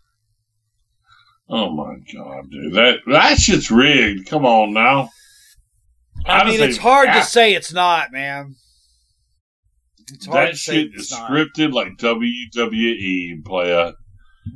Oh 1.49 1.71
my 1.71 1.97
god, 2.15 2.51
dude! 2.51 2.75
That 2.75 2.99
that 3.07 3.39
shit's 3.39 3.71
rigged. 3.71 4.29
Come 4.29 4.45
on 4.45 4.73
now. 4.73 5.09
I 6.27 6.39
How 6.39 6.45
mean, 6.45 6.61
it's 6.61 6.77
hard 6.77 7.07
to 7.09 7.19
ah. 7.19 7.23
say 7.23 7.55
it's 7.55 7.73
not, 7.73 8.13
man. 8.13 8.55
It's 10.13 10.27
hard 10.27 10.49
That 10.49 10.51
to 10.53 10.57
say 10.57 10.73
shit 10.85 10.95
is 10.95 11.11
not. 11.11 11.31
scripted 11.31 11.73
like 11.73 11.97
WWE, 11.97 13.45
playa. 13.45 13.93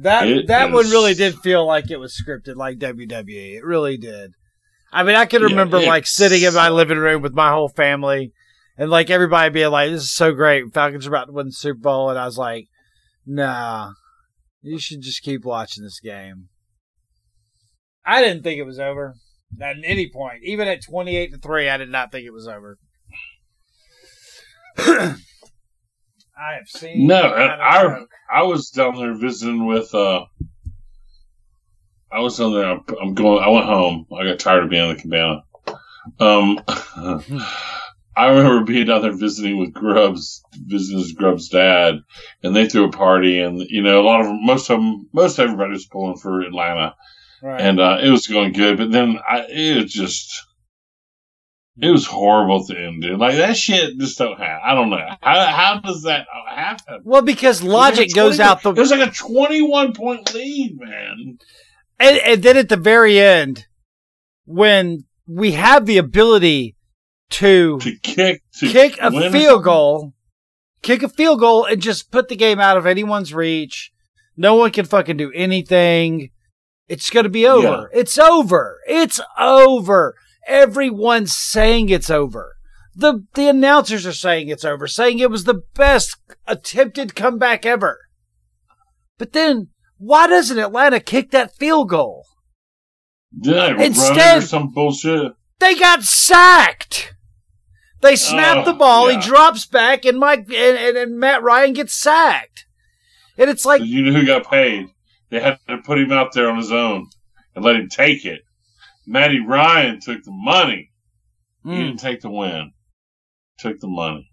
That 0.00 0.28
It 0.28 0.46
that 0.48 0.72
one 0.72 0.88
really 0.90 1.14
did 1.14 1.34
feel 1.36 1.66
like 1.66 1.90
it 1.90 1.98
was 1.98 2.20
scripted, 2.20 2.56
like 2.56 2.78
WWE. 2.78 3.56
It 3.56 3.64
really 3.64 3.96
did. 3.96 4.32
I 4.92 5.02
mean, 5.02 5.14
I 5.16 5.26
can 5.26 5.42
remember 5.42 5.76
it 5.78 5.80
like 5.88 6.06
sitting 6.06 6.42
in 6.42 6.54
my 6.54 6.68
living 6.70 6.98
room 6.98 7.20
with 7.22 7.34
my 7.34 7.50
whole 7.50 7.68
family, 7.68 8.32
and 8.78 8.90
like 8.90 9.10
everybody 9.10 9.50
being 9.50 9.70
like, 9.70 9.90
"This 9.90 10.02
is 10.02 10.12
so 10.14 10.32
great! 10.32 10.72
Falcons 10.72 11.06
are 11.06 11.10
about 11.10 11.26
to 11.26 11.32
win 11.32 11.46
the 11.46 11.52
Super 11.52 11.80
Bowl," 11.80 12.10
and 12.10 12.18
I 12.18 12.24
was 12.24 12.38
like, 12.38 12.66
"Nah, 13.26 13.92
you 14.62 14.78
should 14.78 15.02
just 15.02 15.22
keep 15.22 15.44
watching 15.44 15.82
this 15.84 16.00
game." 16.00 16.48
I 18.04 18.22
didn't 18.22 18.42
think 18.44 18.58
it 18.58 18.64
was 18.64 18.78
over 18.78 19.14
at 19.60 19.76
any 19.84 20.08
point, 20.10 20.40
even 20.44 20.68
at 20.68 20.84
twenty-eight 20.84 21.32
to 21.32 21.38
three. 21.38 21.68
I 21.68 21.76
did 21.76 21.90
not 21.90 22.12
think 22.12 22.24
it 22.24 22.32
was 22.32 22.46
over. 22.48 22.78
I 24.78 26.52
have 26.54 26.68
seen 26.68 27.06
No, 27.06 27.34
and 27.34 27.50
I- 27.62 28.04
I 28.30 28.42
was 28.42 28.68
down 28.70 28.96
there 28.96 29.14
visiting 29.18 29.66
with. 29.66 29.94
uh 29.94 30.24
I 32.10 32.20
was 32.20 32.38
down 32.38 32.54
there. 32.54 32.70
I'm, 32.70 32.84
I'm 33.00 33.14
going. 33.14 33.42
I 33.42 33.48
went 33.48 33.66
home. 33.66 34.06
I 34.16 34.24
got 34.24 34.38
tired 34.38 34.64
of 34.64 34.70
being 34.70 34.88
in 34.90 34.96
the 34.96 35.02
cabana. 35.02 35.44
Um, 36.20 36.60
I 38.16 38.28
remember 38.28 38.64
being 38.64 38.86
down 38.86 39.02
there 39.02 39.12
visiting 39.12 39.58
with 39.58 39.74
Grubbs, 39.74 40.42
visiting 40.54 40.98
his 41.00 41.12
Grubbs' 41.12 41.50
dad, 41.50 41.96
and 42.42 42.56
they 42.56 42.66
threw 42.68 42.84
a 42.84 42.92
party, 42.92 43.40
and 43.40 43.60
you 43.60 43.82
know, 43.82 44.00
a 44.00 44.06
lot 44.06 44.22
of 44.22 44.28
most 44.32 44.70
of 44.70 44.78
them, 44.78 45.08
most 45.12 45.38
everybody 45.38 45.72
was 45.72 45.86
pulling 45.86 46.16
for 46.16 46.40
Atlanta. 46.40 46.94
Right. 47.42 47.60
and 47.60 47.78
uh, 47.78 47.98
it 48.02 48.08
was 48.08 48.26
going 48.26 48.52
good. 48.54 48.78
But 48.78 48.90
then 48.90 49.18
I, 49.28 49.44
it 49.48 49.88
just, 49.88 50.42
it 51.78 51.90
was 51.90 52.06
horrible 52.06 52.62
at 52.62 52.66
the 52.68 52.80
end, 52.80 53.02
dude. 53.02 53.18
Like 53.18 53.36
that 53.36 53.58
shit 53.58 53.98
just 53.98 54.16
don't 54.16 54.38
happen. 54.38 54.62
I 54.64 54.74
don't 54.74 54.88
know 54.88 55.06
how 55.20 55.46
how 55.46 55.80
does 55.80 56.04
that 56.04 56.26
happen? 56.48 57.02
Well, 57.04 57.20
because 57.20 57.60
It 57.60 57.64
was 57.64 57.72
like 57.74 57.96
logic 57.96 58.14
goes 58.14 58.36
20 58.36 58.48
out 58.48 58.62
the 58.62 58.70
It 58.70 58.78
was 58.78 58.90
like 58.90 59.06
a 59.06 59.12
twenty-one 59.12 59.92
point 59.92 60.32
lead, 60.32 60.78
man. 60.80 61.38
And, 61.98 62.18
and 62.18 62.42
then 62.42 62.56
at 62.56 62.68
the 62.68 62.76
very 62.76 63.18
end, 63.18 63.66
when 64.44 65.04
we 65.26 65.52
have 65.52 65.86
the 65.86 65.98
ability 65.98 66.76
to 67.30 67.78
To 67.80 67.96
kick, 68.02 68.42
to 68.58 68.68
kick 68.70 68.98
a 69.00 69.10
win 69.10 69.32
field 69.32 69.64
goal, 69.64 70.12
kick 70.82 71.02
a 71.02 71.08
field 71.08 71.40
goal, 71.40 71.64
and 71.64 71.82
just 71.82 72.10
put 72.12 72.28
the 72.28 72.36
game 72.36 72.60
out 72.60 72.76
of 72.76 72.86
anyone's 72.86 73.34
reach. 73.34 73.92
No 74.36 74.54
one 74.54 74.70
can 74.70 74.84
fucking 74.84 75.16
do 75.16 75.32
anything. 75.34 76.30
It's 76.88 77.10
gonna 77.10 77.28
be 77.28 77.46
over. 77.46 77.90
It's 77.92 78.16
over. 78.18 78.78
It's 78.86 79.20
over. 79.38 80.14
Everyone's 80.46 81.36
saying 81.36 81.88
it's 81.88 82.10
over. 82.10 82.54
The 82.94 83.24
the 83.34 83.48
announcers 83.48 84.06
are 84.06 84.12
saying 84.12 84.48
it's 84.48 84.64
over, 84.64 84.86
saying 84.86 85.18
it 85.18 85.30
was 85.30 85.44
the 85.44 85.62
best 85.74 86.16
attempted 86.46 87.16
comeback 87.16 87.66
ever. 87.66 87.98
But 89.18 89.32
then 89.32 89.68
why 89.98 90.26
doesn't 90.26 90.58
Atlanta 90.58 91.00
kick 91.00 91.30
that 91.30 91.56
field 91.56 91.88
goal? 91.90 92.26
Yeah, 93.32 93.80
Instead- 93.80 94.42
some 94.44 94.70
bullshit. 94.72 95.32
They 95.58 95.74
got 95.74 96.02
sacked. 96.02 97.14
They 98.02 98.14
snap 98.14 98.58
Oh, 98.58 98.64
the 98.64 98.72
ball. 98.74 99.10
yeah. 99.10 99.18
He 99.20 99.26
drops 99.26 99.66
back, 99.66 100.04
and 100.04 100.18
Mike 100.18 100.40
and, 100.48 100.78
and, 100.78 100.96
and 100.96 101.18
Matt 101.18 101.42
Ryan 101.42 101.72
gets 101.72 101.94
sacked. 101.94 102.66
And 103.38 103.48
it's 103.50 103.64
like, 103.64 103.82
you 103.82 104.02
know 104.02 104.12
who 104.18 104.26
got 104.26 104.48
paid? 104.50 104.88
They 105.30 105.40
had 105.40 105.58
to 105.68 105.78
put 105.78 105.98
him 105.98 106.12
out 106.12 106.32
there 106.32 106.48
on 106.50 106.56
his 106.58 106.70
own 106.72 107.06
and 107.54 107.64
let 107.64 107.76
him 107.76 107.88
take 107.88 108.24
it. 108.24 108.42
Matty 109.06 109.40
Ryan 109.40 109.98
took 110.00 110.22
the 110.24 110.30
money. 110.30 110.90
He 111.64 111.70
mm, 111.70 111.76
didn't 111.76 112.00
take 112.00 112.20
the 112.20 112.30
win. 112.30 112.72
Took 113.58 113.80
the 113.80 113.88
money. 113.88 114.30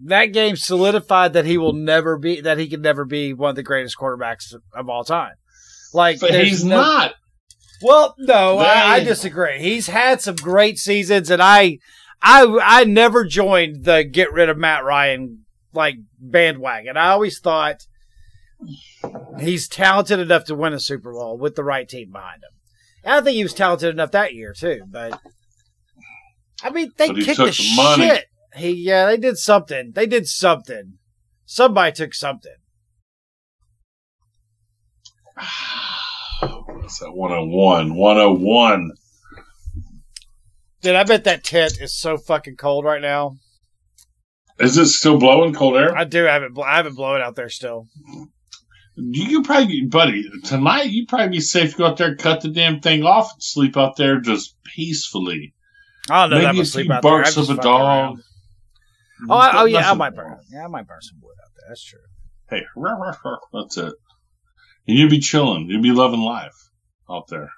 That 0.00 0.26
game 0.26 0.56
solidified 0.56 1.32
that 1.34 1.44
he 1.44 1.58
will 1.58 1.72
never 1.72 2.18
be 2.18 2.40
that 2.40 2.58
he 2.58 2.68
can 2.68 2.82
never 2.82 3.04
be 3.04 3.32
one 3.32 3.50
of 3.50 3.56
the 3.56 3.62
greatest 3.62 3.96
quarterbacks 3.96 4.54
of, 4.74 4.88
all 4.88 5.04
time. 5.04 5.34
Like 5.92 6.20
But 6.20 6.34
he's 6.34 6.64
no- 6.64 6.76
not. 6.76 7.14
Well, 7.82 8.14
no, 8.18 8.58
I, 8.58 8.94
I 8.94 9.04
disagree. 9.04 9.58
He's 9.58 9.88
had 9.88 10.22
some 10.22 10.36
great 10.36 10.78
seasons, 10.78 11.28
and 11.28 11.42
I, 11.42 11.80
I, 12.22 12.58
I 12.62 12.84
never 12.84 13.24
joined 13.26 13.84
the 13.84 14.04
get 14.04 14.32
rid 14.32 14.48
of 14.48 14.56
Matt 14.56 14.84
Ryan 14.84 15.44
like 15.74 15.96
bandwagon. 16.18 16.96
I 16.96 17.10
always 17.10 17.40
thought 17.40 17.86
he's 19.38 19.68
talented 19.68 20.18
enough 20.18 20.44
to 20.44 20.54
win 20.54 20.72
a 20.72 20.80
Super 20.80 21.12
Bowl 21.12 21.36
with 21.36 21.56
the 21.56 21.64
right 21.64 21.88
team 21.88 22.12
behind 22.12 22.42
him. 22.42 22.50
And 23.04 23.14
I 23.14 23.20
think 23.20 23.34
he 23.34 23.42
was 23.42 23.52
talented 23.52 23.90
enough 23.90 24.12
that 24.12 24.34
year 24.34 24.54
too. 24.54 24.82
But 24.88 25.20
I 26.62 26.70
mean, 26.70 26.92
they 26.96 27.08
kicked 27.08 27.36
the, 27.36 27.46
the 27.46 27.72
money. 27.76 28.20
He, 28.56 28.70
yeah, 28.70 29.06
they 29.06 29.16
did 29.16 29.38
something. 29.38 29.92
They 29.92 30.06
did 30.06 30.28
something. 30.28 30.98
Somebody 31.44 31.92
took 31.92 32.14
something. 32.14 32.54
What's 36.40 36.98
that? 37.00 37.12
101. 37.12 37.94
101. 37.94 38.92
Dude, 40.82 40.94
I 40.94 41.04
bet 41.04 41.24
that 41.24 41.42
tent 41.44 41.80
is 41.80 41.96
so 41.96 42.16
fucking 42.18 42.56
cold 42.56 42.84
right 42.84 43.00
now. 43.00 43.38
Is 44.60 44.76
it 44.76 44.86
still 44.86 45.18
blowing 45.18 45.54
cold 45.54 45.76
air? 45.76 45.96
I 45.96 46.04
do 46.04 46.24
have 46.24 46.42
it. 46.42 46.52
I 46.62 46.76
have 46.76 46.86
it 46.86 46.94
blowing 46.94 47.22
out 47.22 47.34
there 47.34 47.48
still. 47.48 47.88
You 48.96 49.38
could 49.38 49.46
probably, 49.46 49.86
buddy, 49.86 50.28
tonight 50.44 50.90
you'd 50.90 51.08
probably 51.08 51.30
be 51.30 51.40
safe 51.40 51.72
to 51.72 51.78
go 51.78 51.86
out 51.86 51.96
there, 51.96 52.14
cut 52.14 52.42
the 52.42 52.50
damn 52.50 52.80
thing 52.80 53.02
off, 53.02 53.32
and 53.32 53.42
sleep 53.42 53.76
out 53.76 53.96
there 53.96 54.20
just 54.20 54.54
peacefully. 54.62 55.54
I 56.08 56.22
don't 56.22 56.30
know 56.30 56.36
Maybe 56.36 56.46
a 56.46 56.52
gonna 56.52 56.64
sleep 56.66 56.86
few 56.86 56.92
out 56.92 57.02
there. 57.02 57.10
Barks 57.10 57.34
just 57.34 57.50
of 57.50 57.58
a 57.58 57.62
dog. 57.62 57.80
around. 57.80 58.22
Oh, 59.28 59.36
I, 59.36 59.62
oh 59.62 59.64
yeah, 59.64 59.90
I 59.90 59.94
might 59.94 60.14
burn. 60.14 60.38
Yeah, 60.50 60.64
I 60.64 60.68
might 60.68 60.86
burn 60.86 61.00
some 61.00 61.18
wood 61.22 61.36
out 61.42 61.50
there. 61.56 61.68
That's 61.68 61.84
true. 61.84 62.00
Hey, 62.50 62.62
that's 63.52 63.76
it. 63.78 63.94
And 64.86 64.98
you'd 64.98 65.10
be 65.10 65.20
chilling. 65.20 65.68
You'd 65.68 65.82
be 65.82 65.92
loving 65.92 66.20
life 66.20 66.56
out 67.10 67.28
there. 67.28 67.50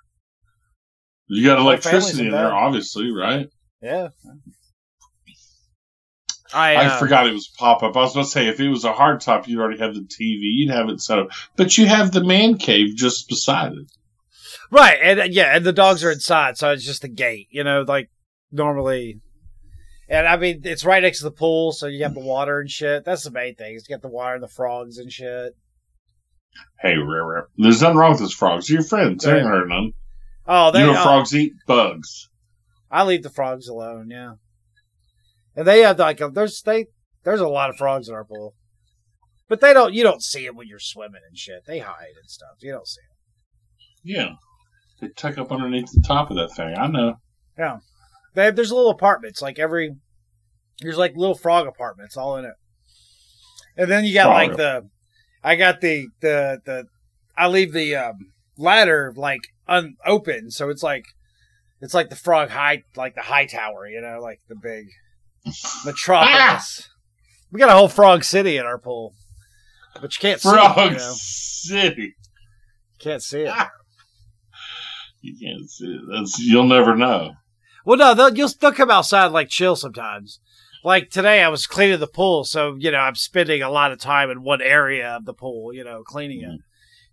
You 1.29 1.45
got 1.45 1.59
electricity 1.59 2.27
in 2.27 2.33
there, 2.33 2.55
obviously, 2.55 3.11
right? 3.11 3.49
Yeah. 3.83 4.09
I, 6.55 6.75
I 6.75 6.87
uh, 6.87 6.99
forgot 6.99 7.27
it 7.27 7.33
was 7.33 7.49
pop 7.59 7.83
up. 7.83 7.97
I 7.97 8.01
was 8.01 8.15
going 8.15 8.25
to 8.25 8.31
say 8.31 8.47
if 8.47 8.61
it 8.61 8.69
was 8.69 8.85
a 8.85 8.93
hard 8.93 9.21
top, 9.21 9.49
you'd 9.49 9.61
already 9.61 9.79
have 9.81 9.95
the 9.95 10.01
TV, 10.01 10.39
you'd 10.43 10.73
have 10.73 10.89
it 10.89 11.01
set 11.01 11.19
up, 11.19 11.29
but 11.57 11.77
you 11.77 11.87
have 11.87 12.13
the 12.13 12.23
man 12.23 12.57
cave 12.57 12.95
just 12.95 13.29
beside 13.29 13.73
it. 13.73 13.87
Right, 14.71 14.99
and 15.03 15.21
uh, 15.21 15.25
yeah, 15.25 15.57
and 15.57 15.65
the 15.65 15.73
dogs 15.73 16.03
are 16.05 16.11
inside, 16.11 16.57
so 16.57 16.71
it's 16.71 16.85
just 16.85 17.05
a 17.05 17.09
gate, 17.09 17.49
you 17.51 17.65
know, 17.65 17.85
like 17.87 18.11
normally. 18.51 19.21
And 20.09 20.27
I 20.27 20.37
mean, 20.37 20.61
it's 20.65 20.85
right 20.85 21.03
next 21.03 21.19
to 21.19 21.25
the 21.25 21.33
pool, 21.33 21.73
so 21.73 21.87
you 21.87 22.05
have 22.05 22.15
the 22.15 22.21
mm. 22.21 22.27
water 22.27 22.61
and 22.61 22.71
shit. 22.71 23.05
That's 23.05 23.25
the 23.25 23.31
main 23.31 23.57
thing. 23.57 23.75
You 23.75 23.81
got 23.89 24.03
the 24.03 24.09
water 24.09 24.35
and 24.35 24.43
the 24.43 24.49
frogs 24.49 24.99
and 24.99 25.11
shit. 25.11 25.57
Hey, 26.81 26.97
rare, 26.97 27.27
rare. 27.27 27.49
There's 27.57 27.83
nothing 27.83 27.97
wrong 27.97 28.13
with 28.13 28.21
those 28.21 28.33
frogs. 28.33 28.69
They're 28.69 28.77
your 28.77 28.85
friends. 28.85 29.25
They 29.25 29.37
ain't 29.37 29.47
hurting 29.47 29.69
none. 29.69 29.93
Oh, 30.47 30.71
they. 30.71 30.81
you 30.81 30.93
know, 30.93 31.03
frogs 31.03 31.35
eat 31.35 31.53
bugs. 31.67 32.29
I 32.91 33.03
leave 33.03 33.25
the 33.25 33.31
frogs 33.31 33.69
alone. 33.69 34.09
Yeah, 34.11 34.35
and 35.57 35.67
they 35.67 35.81
have 35.81 35.99
like 35.99 36.21
a, 36.21 36.29
there's 36.29 36.63
they 36.63 36.87
there's 37.25 37.41
a 37.41 37.49
lot 37.49 37.69
of 37.69 37.77
frogs 37.77 38.09
in 38.09 38.15
our 38.15 38.25
pool, 38.25 38.55
but 39.49 39.61
they 39.61 39.75
don't. 39.75 39.93
You 39.93 40.05
don't 40.05 40.23
see 40.23 40.47
them 40.47 40.57
when 40.57 40.69
you're 40.69 40.79
swimming 40.79 41.23
and 41.29 41.37
shit. 41.37 41.65
They 41.67 41.81
hide 41.81 42.15
and 42.21 42.31
stuff. 42.31 42.57
You 42.61 42.73
don't 42.73 42.87
see 42.87 43.01
them. 43.01 43.17
Yeah. 44.05 44.29
They 45.01 45.09
tuck 45.09 45.37
up 45.37 45.53
underneath 45.53 45.91
the 45.93 46.03
top 46.07 46.31
of 46.31 46.37
that 46.37 46.55
thing. 46.55 46.75
I 46.79 46.87
know. 46.87 47.17
They 48.37 48.45
have, 48.45 48.55
there's 48.55 48.71
little 48.71 48.91
apartments 48.91 49.41
like 49.41 49.59
every 49.59 49.97
there's 50.81 50.99
like 50.99 51.17
little 51.17 51.35
frog 51.35 51.67
apartments 51.67 52.19
all 52.19 52.37
in 52.37 52.45
it, 52.45 52.53
and 53.79 53.91
then 53.91 54.05
you 54.05 54.13
got 54.13 54.27
Frog. 54.27 54.49
like 54.49 54.57
the 54.59 54.91
I 55.43 55.57
got 55.57 55.81
the 55.81 56.09
the 56.21 56.61
the 56.67 56.85
I 57.35 57.49
leave 57.49 57.73
the 57.73 57.97
um, 57.97 58.33
ladder 58.59 59.15
like 59.17 59.41
unopened, 59.67 60.53
so 60.53 60.69
it's 60.69 60.83
like 60.83 61.07
it's 61.81 61.95
like 61.95 62.11
the 62.11 62.17
frog 62.17 62.51
high 62.51 62.83
like 62.95 63.15
the 63.15 63.23
high 63.23 63.47
tower, 63.47 63.89
you 63.89 64.03
know, 64.03 64.21
like 64.21 64.41
the 64.51 64.55
big 64.55 64.89
metropolis. 65.87 66.91
We 67.51 67.59
got 67.59 67.71
a 67.71 67.75
whole 67.75 67.89
frog 67.89 68.23
city 68.23 68.59
in 68.59 68.67
our 68.67 68.79
pool, 68.79 69.15
but 69.95 70.15
you 70.15 70.21
can't 70.21 70.43
see 70.43 70.51
Frog 70.51 70.77
it. 70.77 70.93
You 70.93 70.99
know? 70.99 71.13
City. 71.17 72.15
Can't 73.01 73.23
see 73.23 73.41
it. 73.41 73.55
You 75.23 75.35
can't 75.43 75.69
see 75.69 75.87
it. 75.87 76.03
That's, 76.09 76.39
you'll 76.39 76.69
never 76.69 76.95
know. 76.95 77.33
Well, 77.87 77.97
no, 77.97 78.15
they'll 78.15 78.35
you'll 78.35 78.51
they'll 78.61 78.73
come 78.73 78.91
outside 78.91 79.27
like 79.27 79.49
chill 79.49 79.77
sometimes. 79.77 80.41
Like 80.85 81.09
today, 81.09 81.43
I 81.43 81.49
was 81.49 81.69
cleaning 81.69 82.01
the 82.01 82.09
pool, 82.09 82.43
so 82.45 82.75
you 82.79 82.91
know 82.91 82.99
I'm 82.99 83.15
spending 83.15 83.63
a 83.63 83.71
lot 83.71 83.93
of 83.93 84.01
time 84.01 84.29
in 84.29 84.43
one 84.43 84.61
area 84.61 85.09
of 85.11 85.25
the 85.25 85.33
pool, 85.33 85.73
you 85.73 85.85
know, 85.85 86.03
cleaning 86.03 86.43
it, 86.43 86.61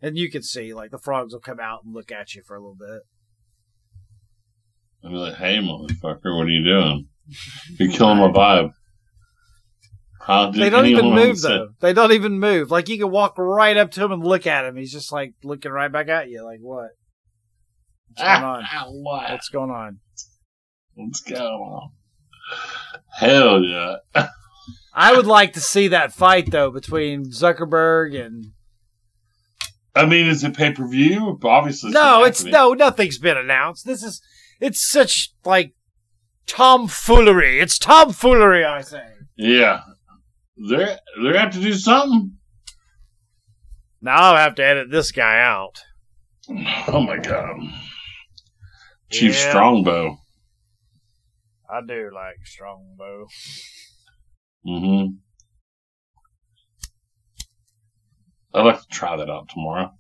and 0.02 0.18
you 0.18 0.32
can 0.32 0.42
see 0.42 0.74
like 0.74 0.90
the 0.90 0.98
frogs 0.98 1.32
will 1.32 1.42
come 1.42 1.60
out 1.60 1.82
and 1.86 1.94
look 1.94 2.12
at 2.12 2.34
you 2.34 2.42
for 2.46 2.56
a 2.56 2.60
little 2.60 2.76
bit. 2.76 3.02
Be 5.04 5.10
like, 5.10 5.36
hey, 5.36 5.58
motherfucker, 5.58 6.36
what 6.38 6.48
are 6.48 6.50
you 6.50 6.64
doing? 6.64 7.08
You're 7.80 7.92
killing 7.92 8.18
my 8.18 8.30
vibe. 8.30 8.72
How 10.22 10.50
did 10.50 10.62
They 10.62 10.70
don't 10.70 10.86
even 10.88 11.14
move 11.14 11.38
say- 11.38 11.50
though. 11.50 11.68
They 11.82 11.94
don't 11.94 12.14
even 12.14 12.40
move. 12.40 12.72
Like 12.72 12.90
you 12.90 12.98
can 12.98 13.12
walk 13.12 13.36
right 13.38 13.78
up 13.78 13.92
to 13.92 14.04
him 14.06 14.12
and 14.12 14.26
look 14.26 14.48
at 14.48 14.66
him. 14.66 14.76
He's 14.76 14.94
just 14.94 15.12
like 15.12 15.34
looking 15.44 15.72
right 15.72 15.92
back 15.92 16.08
at 16.08 16.30
you. 16.30 16.44
Like 16.44 16.60
what? 16.62 16.92
What's 18.16 18.24
going 18.24 18.44
on? 18.44 18.64
Ah, 18.66 18.86
what? 18.88 19.32
What's 19.32 19.50
going 19.50 19.70
on? 19.70 20.00
Going 20.96 21.42
on? 21.42 21.92
Hell 23.12 23.62
yeah. 23.64 23.96
I 24.94 25.16
would 25.16 25.26
like 25.26 25.54
to 25.54 25.60
see 25.60 25.88
that 25.90 26.14
fight 26.14 26.52
though 26.52 26.72
between 26.72 27.26
Zuckerberg 27.26 28.20
and 28.20 28.48
I 29.96 30.06
mean, 30.06 30.28
is 30.28 30.44
it 30.44 30.56
pay 30.58 30.72
per 30.72 30.88
view? 30.88 31.40
Obviously, 31.44 31.92
no, 31.92 32.24
it's 32.24 32.40
happening. 32.40 32.54
no, 32.54 32.74
nothing's 32.74 33.20
been 33.20 33.38
announced. 33.38 33.86
This 33.86 34.02
is 34.04 34.22
it's 34.60 34.88
such 34.88 35.32
like 35.46 35.74
tomfoolery. 36.48 37.60
It's 37.60 37.78
tomfoolery, 37.78 38.66
I 38.66 38.82
say. 38.82 39.04
Yeah, 39.36 39.82
they're 40.70 40.98
they 41.22 41.38
have 41.38 41.54
to 41.54 41.62
do 41.62 41.74
something. 41.74 42.38
Now 44.02 44.16
I'll 44.18 44.36
have 44.38 44.56
to 44.56 44.66
edit 44.66 44.92
this 44.92 45.12
guy 45.12 45.40
out. 45.42 45.82
Oh 46.88 47.00
my 47.02 47.18
god, 47.18 47.56
Chief 49.12 49.34
Yeah. 49.34 49.50
Strongbow. 49.50 50.18
I 51.74 51.82
do 51.82 52.12
like 52.14 52.36
Strongbow. 52.46 53.26
Mm-hmm. 54.68 55.16
I'd 58.54 58.62
like 58.62 58.80
to 58.80 58.88
try 58.92 59.18
that 59.18 59.30
out 59.30 59.50
tomorrow. 59.50 59.92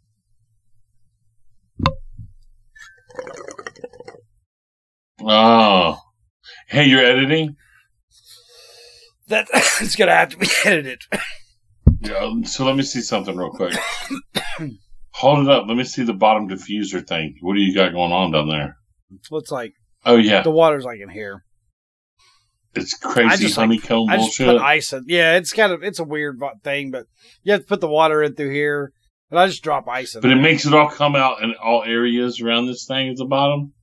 Oh, 5.25 5.97
hey, 6.67 6.85
you're 6.85 7.03
editing. 7.03 7.55
That 9.29 9.47
it's 9.53 9.95
gonna 9.95 10.11
have 10.13 10.29
to 10.29 10.37
be 10.37 10.47
edited. 10.65 11.01
Yeah, 12.01 12.33
so 12.43 12.65
let 12.65 12.75
me 12.75 12.83
see 12.83 13.01
something 13.01 13.35
real 13.35 13.49
quick. 13.49 13.73
Hold 15.13 15.47
it 15.47 15.49
up. 15.51 15.65
Let 15.67 15.77
me 15.77 15.85
see 15.85 16.03
the 16.03 16.13
bottom 16.13 16.47
diffuser 16.47 17.07
thing. 17.07 17.37
What 17.41 17.55
do 17.55 17.61
you 17.61 17.73
got 17.73 17.93
going 17.93 18.11
on 18.11 18.31
down 18.31 18.49
there? 18.49 18.77
Looks 19.31 19.49
like 19.49 19.73
Oh 20.05 20.17
yeah, 20.17 20.43
the 20.43 20.51
water's 20.51 20.83
like 20.83 20.99
in 20.99 21.09
here. 21.09 21.43
It's 22.75 22.95
I 23.03 23.11
crazy 23.13 23.43
just, 23.45 23.57
like, 23.57 23.67
honeycomb 23.67 24.09
I 24.09 24.17
just 24.17 24.37
bullshit. 24.37 24.57
put 24.57 24.61
ice 24.65 24.93
in. 24.93 25.03
Yeah, 25.07 25.35
it's 25.37 25.53
kind 25.53 25.71
of 25.71 25.83
it's 25.83 25.99
a 25.99 26.03
weird 26.03 26.39
thing, 26.63 26.91
but 26.91 27.05
you 27.43 27.51
have 27.53 27.61
to 27.61 27.67
put 27.67 27.81
the 27.81 27.87
water 27.87 28.21
in 28.23 28.35
through 28.35 28.51
here, 28.51 28.91
and 29.29 29.39
I 29.39 29.47
just 29.47 29.63
drop 29.63 29.87
ice 29.87 30.15
in. 30.15 30.21
but 30.21 30.31
it 30.31 30.35
makes 30.35 30.65
it 30.65 30.73
all 30.73 30.89
come 30.89 31.15
out 31.15 31.41
in 31.43 31.53
all 31.63 31.83
areas 31.83 32.41
around 32.41 32.67
this 32.67 32.85
thing 32.87 33.09
at 33.09 33.17
the 33.17 33.25
bottom. 33.25 33.73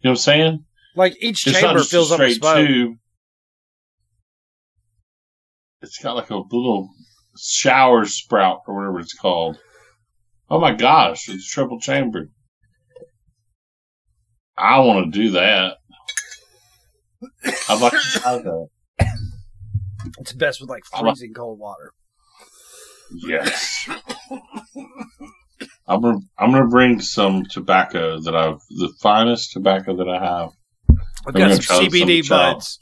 You 0.00 0.08
know 0.08 0.10
what 0.10 0.10
I'm 0.10 0.16
saying? 0.16 0.64
like 0.96 1.16
each 1.20 1.46
It's 1.46 1.58
chamber 1.60 1.80
a 1.80 1.84
fills 1.84 2.12
up 2.12 2.20
smoke. 2.30 2.66
tube. 2.66 2.92
It's 5.82 5.98
got 5.98 6.14
like 6.16 6.30
a 6.30 6.36
little 6.36 6.88
shower 7.38 8.04
sprout 8.06 8.60
or 8.66 8.76
whatever 8.76 9.00
it's 9.00 9.14
called. 9.14 9.58
Oh 10.50 10.60
my 10.60 10.72
gosh, 10.72 11.28
it's 11.28 11.48
triple 11.50 11.80
chambered. 11.80 12.30
I 14.56 14.78
want 14.80 15.12
to 15.12 15.18
do 15.18 15.30
that. 15.32 15.78
To 17.46 17.90
try 18.20 18.38
that. 18.38 18.68
It's 20.18 20.32
best 20.32 20.60
with 20.60 20.70
like 20.70 20.82
I 20.92 21.00
freezing 21.00 21.32
cold 21.34 21.58
water. 21.58 21.92
Yes. 23.14 23.88
I'm 25.86 26.00
gonna 26.00 26.18
I'm 26.38 26.50
gonna 26.52 26.66
bring 26.68 27.00
some 27.00 27.44
tobacco 27.44 28.20
that 28.20 28.34
I've 28.34 28.60
the 28.70 28.92
finest 29.00 29.52
tobacco 29.52 29.96
that 29.96 30.08
I 30.08 30.24
have. 30.24 30.50
I've 31.26 31.34
got 31.34 31.50
some 31.52 31.60
try 31.60 31.76
some 31.76 31.86
CBD 31.86 32.28
buds. 32.28 32.78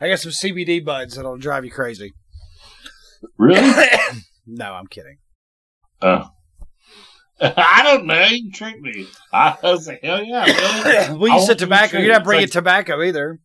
I 0.00 0.08
got 0.08 0.18
some 0.20 0.32
CBD 0.32 0.84
buds 0.84 1.16
that'll 1.16 1.38
drive 1.38 1.64
you 1.64 1.70
crazy. 1.70 2.12
Really? 3.38 3.60
no, 4.46 4.72
I'm 4.72 4.86
kidding. 4.86 5.18
Oh. 6.02 6.28
I 7.40 7.82
don't 7.84 8.06
know. 8.06 8.24
You 8.26 8.44
can 8.44 8.52
trick 8.52 8.80
me. 8.80 9.06
I 9.32 9.56
was 9.62 9.86
like, 9.86 10.00
hell 10.02 10.22
yeah. 10.22 11.12
Well, 11.12 11.28
you 11.28 11.34
want 11.34 11.46
said 11.46 11.58
tobacco. 11.58 11.98
You're 11.98 12.12
not 12.12 12.24
bringing 12.24 12.44
like- 12.44 12.52
tobacco 12.52 13.02
either. 13.02 13.40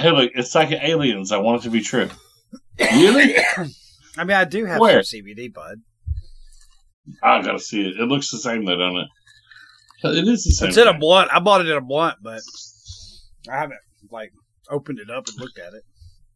Hey, 0.00 0.10
look, 0.12 0.32
it's 0.34 0.54
like 0.54 0.70
aliens. 0.70 1.30
I 1.30 1.36
want 1.38 1.60
it 1.60 1.64
to 1.64 1.70
be 1.70 1.82
true. 1.82 2.08
Really? 2.78 3.36
I 4.16 4.24
mean, 4.24 4.36
I 4.36 4.44
do 4.44 4.64
have 4.64 4.80
Where? 4.80 5.02
some 5.02 5.20
CBD 5.20 5.52
bud. 5.52 5.82
I 7.22 7.42
gotta 7.42 7.58
see 7.58 7.86
it. 7.86 8.00
It 8.00 8.06
looks 8.06 8.30
the 8.30 8.38
same 8.38 8.64
though, 8.64 8.76
don't 8.76 8.96
it? 8.96 9.08
It 10.02 10.26
is 10.26 10.44
the 10.44 10.52
same. 10.52 10.68
It's 10.68 10.78
in 10.78 10.88
a 10.88 10.96
blunt. 10.96 11.30
I 11.32 11.40
bought 11.40 11.60
it 11.60 11.68
in 11.68 11.76
a 11.76 11.82
blunt, 11.82 12.16
but 12.22 12.40
I 13.50 13.58
haven't 13.58 13.80
like 14.10 14.32
opened 14.70 15.00
it 15.00 15.10
up 15.10 15.28
and 15.28 15.38
looked 15.38 15.58
at 15.58 15.74
it. 15.74 15.82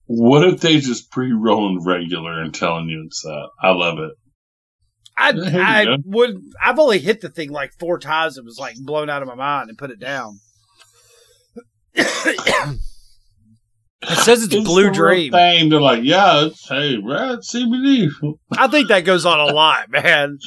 What 0.07 0.47
if 0.47 0.61
they 0.61 0.81
just 0.81 1.11
pre-rolling 1.11 1.83
regular 1.83 2.43
and 2.43 2.55
telling 2.55 2.89
you 2.89 3.05
it's 3.07 3.23
that? 3.23 3.49
I 3.63 3.71
love 3.71 3.99
it. 3.99 4.13
I 5.17 5.33
I 5.39 5.97
would. 6.05 6.37
I've 6.63 6.79
only 6.79 6.99
hit 6.99 7.23
the 7.23 7.31
thing 7.31 7.51
like 7.51 7.73
four 7.79 7.99
times. 7.99 8.37
It 8.37 8.45
was 8.45 8.59
like 8.59 8.77
blown 8.77 9.09
out 9.09 9.23
of 9.23 9.29
my 9.29 9.35
mind 9.35 9.71
and 9.71 9.79
put 9.79 9.91
it 9.91 10.01
down. 10.01 10.41
it 14.11 14.19
says 14.19 14.45
it's, 14.45 14.55
It's 14.55 14.65
Blue 14.65 14.91
Dream. 14.91 15.33
Thing. 15.33 15.69
They're 15.69 15.81
like, 15.81 16.03
yeah, 16.03 16.47
it's 16.47 16.69
hey, 16.69 16.97
right, 16.97 17.39
CBD. 17.39 18.11
I 18.57 18.69
think 18.69 18.89
that 18.89 19.05
goes 19.05 19.25
on 19.27 19.41
a 19.41 19.53
lot, 19.53 19.89
man. 19.91 20.39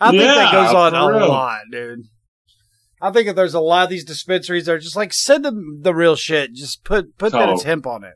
I 0.00 0.10
think 0.10 0.22
that 0.22 0.52
goes 0.52 0.74
on 0.74 0.94
a 0.94 1.18
real. 1.18 1.28
lot, 1.28 1.60
dude. 1.70 2.00
I 3.02 3.10
think 3.10 3.28
if 3.28 3.36
there's 3.36 3.54
a 3.54 3.60
lot 3.60 3.84
of 3.84 3.90
these 3.90 4.04
dispensaries 4.04 4.66
that 4.66 4.72
are 4.72 4.78
just 4.78 4.96
like 4.96 5.12
send 5.12 5.44
them 5.44 5.80
the 5.82 5.94
real 5.94 6.16
shit. 6.16 6.52
Just 6.52 6.84
put 6.84 7.16
put 7.16 7.32
that 7.32 7.48
it's 7.48 7.62
hemp 7.62 7.86
on 7.86 8.04
it. 8.04 8.14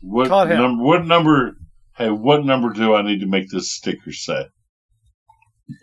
What 0.00 0.28
Call 0.28 0.46
him. 0.46 0.58
number? 0.58 0.84
What 0.84 1.06
number? 1.06 1.56
Hey, 1.96 2.10
what 2.10 2.44
number 2.44 2.72
do 2.72 2.94
I 2.94 3.02
need 3.02 3.20
to 3.20 3.26
make 3.26 3.50
this 3.50 3.72
sticker 3.72 4.12
say? 4.12 4.46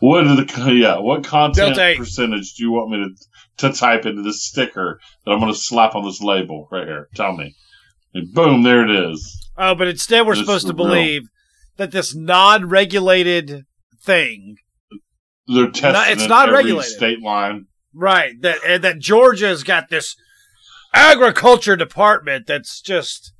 what 0.00 0.26
are 0.26 0.36
the 0.36 0.74
yeah? 0.74 0.98
What 0.98 1.24
content 1.24 1.76
percentage 1.98 2.54
do 2.54 2.64
you 2.64 2.72
want 2.72 2.90
me 2.90 2.98
to 2.98 3.10
to 3.58 3.72
type 3.72 4.06
into 4.06 4.22
this 4.22 4.42
sticker 4.44 5.00
that 5.24 5.30
I'm 5.30 5.40
going 5.40 5.52
to 5.52 5.58
slap 5.58 5.94
on 5.94 6.04
this 6.04 6.20
label 6.20 6.68
right 6.70 6.86
here? 6.86 7.08
Tell 7.14 7.32
me. 7.36 7.54
And 8.14 8.32
boom, 8.32 8.62
there 8.62 8.82
it 8.88 9.10
is. 9.12 9.38
Oh, 9.56 9.74
but 9.74 9.88
instead 9.88 10.26
we're 10.26 10.34
This 10.34 10.40
supposed 10.40 10.66
to 10.66 10.72
is 10.72 10.78
real. 10.78 10.86
believe 10.86 11.22
that 11.76 11.90
this 11.90 12.14
non-regulated 12.14 13.66
thing, 14.02 14.56
They're 15.46 15.70
testing 15.70 16.12
it's 16.12 16.24
it 16.24 16.28
not 16.28 16.50
regulated. 16.50 16.90
state 16.92 17.22
line. 17.22 17.66
Right. 17.94 18.40
That 18.42 18.58
and 18.66 18.84
that 18.84 18.98
Georgia's 18.98 19.62
got 19.62 19.88
this 19.90 20.16
agriculture 20.94 21.76
department 21.76 22.46
that's 22.46 22.80
just 22.80 23.32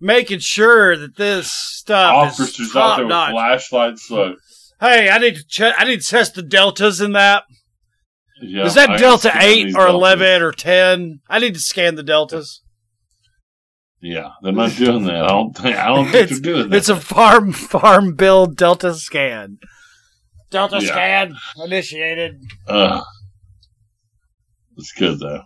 making 0.00 0.40
sure 0.40 0.96
that 0.96 1.16
this 1.16 1.50
stuff 1.52 2.32
is 2.32 2.40
Officers 2.40 2.76
out 2.76 2.96
there 2.96 3.06
with 3.06 3.12
flashlights. 3.30 4.10
Look, 4.10 4.38
Hey, 4.80 5.08
I 5.10 5.18
need 5.18 5.36
to 5.36 5.44
check. 5.46 5.74
I 5.78 5.84
need 5.84 6.00
to 6.00 6.06
test 6.08 6.34
the 6.34 6.42
deltas 6.42 7.00
in 7.00 7.12
that. 7.12 7.44
Yeah, 8.42 8.64
is 8.64 8.74
that 8.74 8.90
I 8.90 8.96
delta 8.98 9.30
eight 9.40 9.64
these 9.66 9.74
or 9.74 9.86
deltas. 9.86 9.94
eleven 9.94 10.42
or 10.42 10.52
ten? 10.52 11.20
I 11.28 11.38
need 11.38 11.54
to 11.54 11.60
scan 11.60 11.94
the 11.94 12.02
deltas. 12.02 12.62
Yeah, 14.00 14.30
they're 14.42 14.52
not 14.52 14.74
doing 14.76 15.04
that. 15.04 15.24
I 15.24 15.28
don't 15.28 15.56
think. 15.56 15.76
I 15.76 15.86
don't 15.88 16.08
think 16.08 16.14
It's, 16.30 16.40
they're 16.40 16.52
doing 16.54 16.70
that. 16.70 16.76
it's 16.76 16.88
a 16.88 16.96
farm 16.96 17.52
farm 17.52 18.14
bill 18.14 18.46
delta 18.46 18.94
scan. 18.94 19.58
Delta 20.50 20.78
Yeah. 20.80 20.88
scan 20.88 21.34
initiated. 21.64 22.40
Uh, 22.68 23.02
it's 24.76 24.92
good 24.92 25.18
though. 25.20 25.42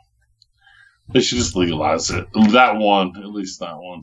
They 1.13 1.21
should 1.21 1.39
just 1.39 1.55
legalize 1.55 2.11
it. 2.11 2.27
That 2.51 2.77
one, 2.77 3.13
at 3.19 3.27
least 3.31 3.61
that 3.61 3.77
one. 3.77 4.03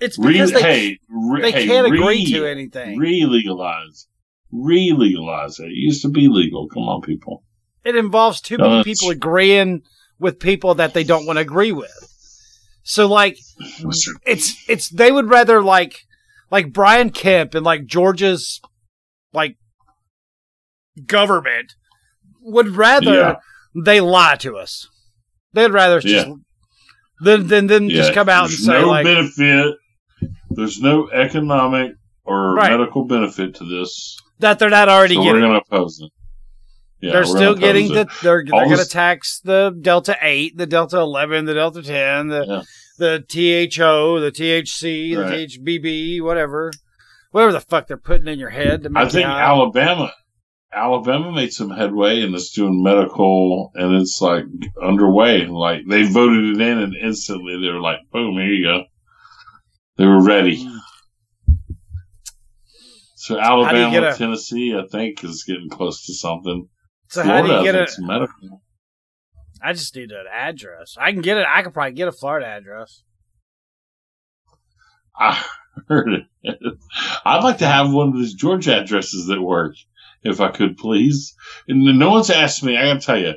It's 0.00 0.18
Re- 0.18 0.32
because 0.32 0.52
they, 0.52 0.62
hey, 0.62 0.98
re- 1.10 1.42
they 1.42 1.52
hey, 1.52 1.66
can't 1.66 1.86
agree 1.86 2.24
to 2.32 2.46
anything. 2.46 2.96
Re-legalize, 2.96 4.06
re-legalize 4.52 5.58
it. 5.60 5.64
It 5.66 5.74
used 5.76 6.02
to 6.02 6.08
be 6.08 6.28
legal. 6.28 6.68
Come 6.68 6.84
on, 6.84 7.00
people. 7.02 7.42
it 7.84 7.96
involves 7.96 8.40
too 8.40 8.58
many 8.58 8.84
people 8.84 9.10
agreeing 9.10 9.82
with 10.18 10.38
people 10.38 10.74
that 10.74 10.92
they 10.94 11.02
don't 11.04 11.24
want 11.26 11.36
to 11.38 11.40
agree 11.42 11.72
with. 11.72 11.92
So 12.82 13.06
like 13.06 13.38
it's 14.26 14.68
it's 14.68 14.88
they 14.90 15.10
would 15.12 15.30
rather 15.30 15.62
like 15.62 16.00
like 16.50 16.72
Brian 16.72 17.10
Kemp 17.10 17.54
and 17.54 17.64
like 17.64 17.86
Georgia's 17.86 18.60
like 19.32 19.56
government 21.06 21.72
would 22.42 22.68
rather 22.76 23.14
Yeah. 23.14 23.34
they 23.74 24.00
lie 24.00 24.36
to 24.36 24.56
us. 24.56 24.88
They'd 25.52 25.70
rather 25.72 26.00
just 26.00 26.28
than 27.20 27.46
than, 27.48 27.66
than 27.66 27.88
just 27.90 28.10
Yeah, 28.10 28.14
come 28.14 28.28
out 28.28 28.44
and 28.44 28.52
there's 28.52 28.64
say 28.66 28.72
no 28.80 28.88
like 28.88 29.04
benefit. 29.04 29.76
There's 30.50 30.80
no 30.80 31.08
economic 31.10 31.92
or 32.24 32.54
Right. 32.54 32.70
medical 32.70 33.04
benefit 33.04 33.54
to 33.56 33.64
this. 33.64 34.18
That 34.40 34.58
they're 34.58 34.70
not 34.70 34.88
already 34.88 35.14
So 35.14 35.22
we're 35.22 35.40
going 35.40 35.52
to 35.52 35.58
oppose 35.58 36.00
it. 36.00 36.10
Yeah, 37.00 37.12
they're 37.12 37.24
still 37.24 37.54
getting 37.54 37.88
the 37.88 38.04
they're 38.22 38.44
they're 38.44 38.66
going 38.66 38.76
to 38.76 38.84
tax 38.84 39.40
the 39.40 39.74
Delta 39.80 40.16
Eight, 40.20 40.56
the 40.58 40.66
Delta 40.66 40.98
Eleven, 40.98 41.46
the 41.46 41.54
Delta 41.54 41.82
Ten, 41.82 42.28
the 42.28 42.44
Yeah. 42.46 42.62
the 42.98 43.24
THO, 43.26 44.20
the 44.20 44.30
THC, 44.30 45.14
the 45.14 45.22
Right. 45.22 45.48
THBB, 45.48 46.20
whatever, 46.20 46.70
whatever 47.30 47.52
the 47.52 47.60
fuck 47.60 47.86
they're 47.86 47.96
putting 47.96 48.28
in 48.28 48.38
your 48.38 48.50
head. 48.50 48.82
To 48.82 48.90
I 48.94 49.08
think. 49.08 49.26
Alabama, 49.26 50.12
Alabama 50.74 51.32
made 51.32 51.52
some 51.54 51.70
headway 51.70 52.20
and 52.20 52.34
it's 52.34 52.50
doing 52.50 52.82
medical 52.82 53.72
and 53.74 53.94
it's 53.94 54.20
like 54.20 54.44
underway. 54.82 55.46
Like 55.46 55.80
they 55.88 56.02
voted 56.02 56.44
it 56.56 56.60
in 56.60 56.78
and 56.78 56.94
instantly 56.94 57.58
they 57.60 57.72
were 57.72 57.80
like, 57.80 58.00
boom, 58.12 58.34
here 58.34 58.44
you 58.44 58.64
go. 58.66 58.84
They 59.96 60.04
were 60.04 60.22
ready. 60.22 60.64
Mm. 60.64 60.78
So 63.20 63.38
Alabama, 63.38 64.08
a- 64.08 64.16
Tennessee, 64.16 64.74
I 64.74 64.86
think 64.90 65.22
is 65.22 65.44
getting 65.46 65.68
close 65.68 66.06
to 66.06 66.14
something. 66.14 66.68
So 67.08 67.22
how 67.22 67.42
do 67.42 67.48
you 67.48 67.52
Florida, 67.52 67.64
get 67.64 67.74
I 67.74 67.78
a? 67.82 67.86
think's 67.86 67.98
medical. 68.00 68.62
I 69.62 69.74
just 69.74 69.94
need 69.94 70.10
an 70.10 70.24
address. 70.32 70.96
I 70.98 71.12
can 71.12 71.20
get 71.20 71.36
it. 71.36 71.44
I 71.46 71.62
could 71.62 71.74
probably 71.74 71.92
get 71.92 72.08
a 72.08 72.12
Florida 72.12 72.46
address. 72.46 73.02
I 75.18 75.44
heard 75.86 76.08
it. 76.42 76.56
I'd 77.26 77.44
like 77.44 77.58
to 77.58 77.66
have 77.66 77.92
one 77.92 78.08
of 78.08 78.14
these 78.14 78.32
Georgia 78.32 78.80
addresses 78.80 79.26
that 79.26 79.42
work, 79.42 79.74
if 80.22 80.40
I 80.40 80.50
could, 80.50 80.78
please. 80.78 81.34
And 81.68 81.84
no 81.98 82.12
one's 82.12 82.30
asked 82.30 82.64
me. 82.64 82.78
I 82.78 82.86
gotta 82.86 83.00
tell 83.00 83.18
you, 83.18 83.34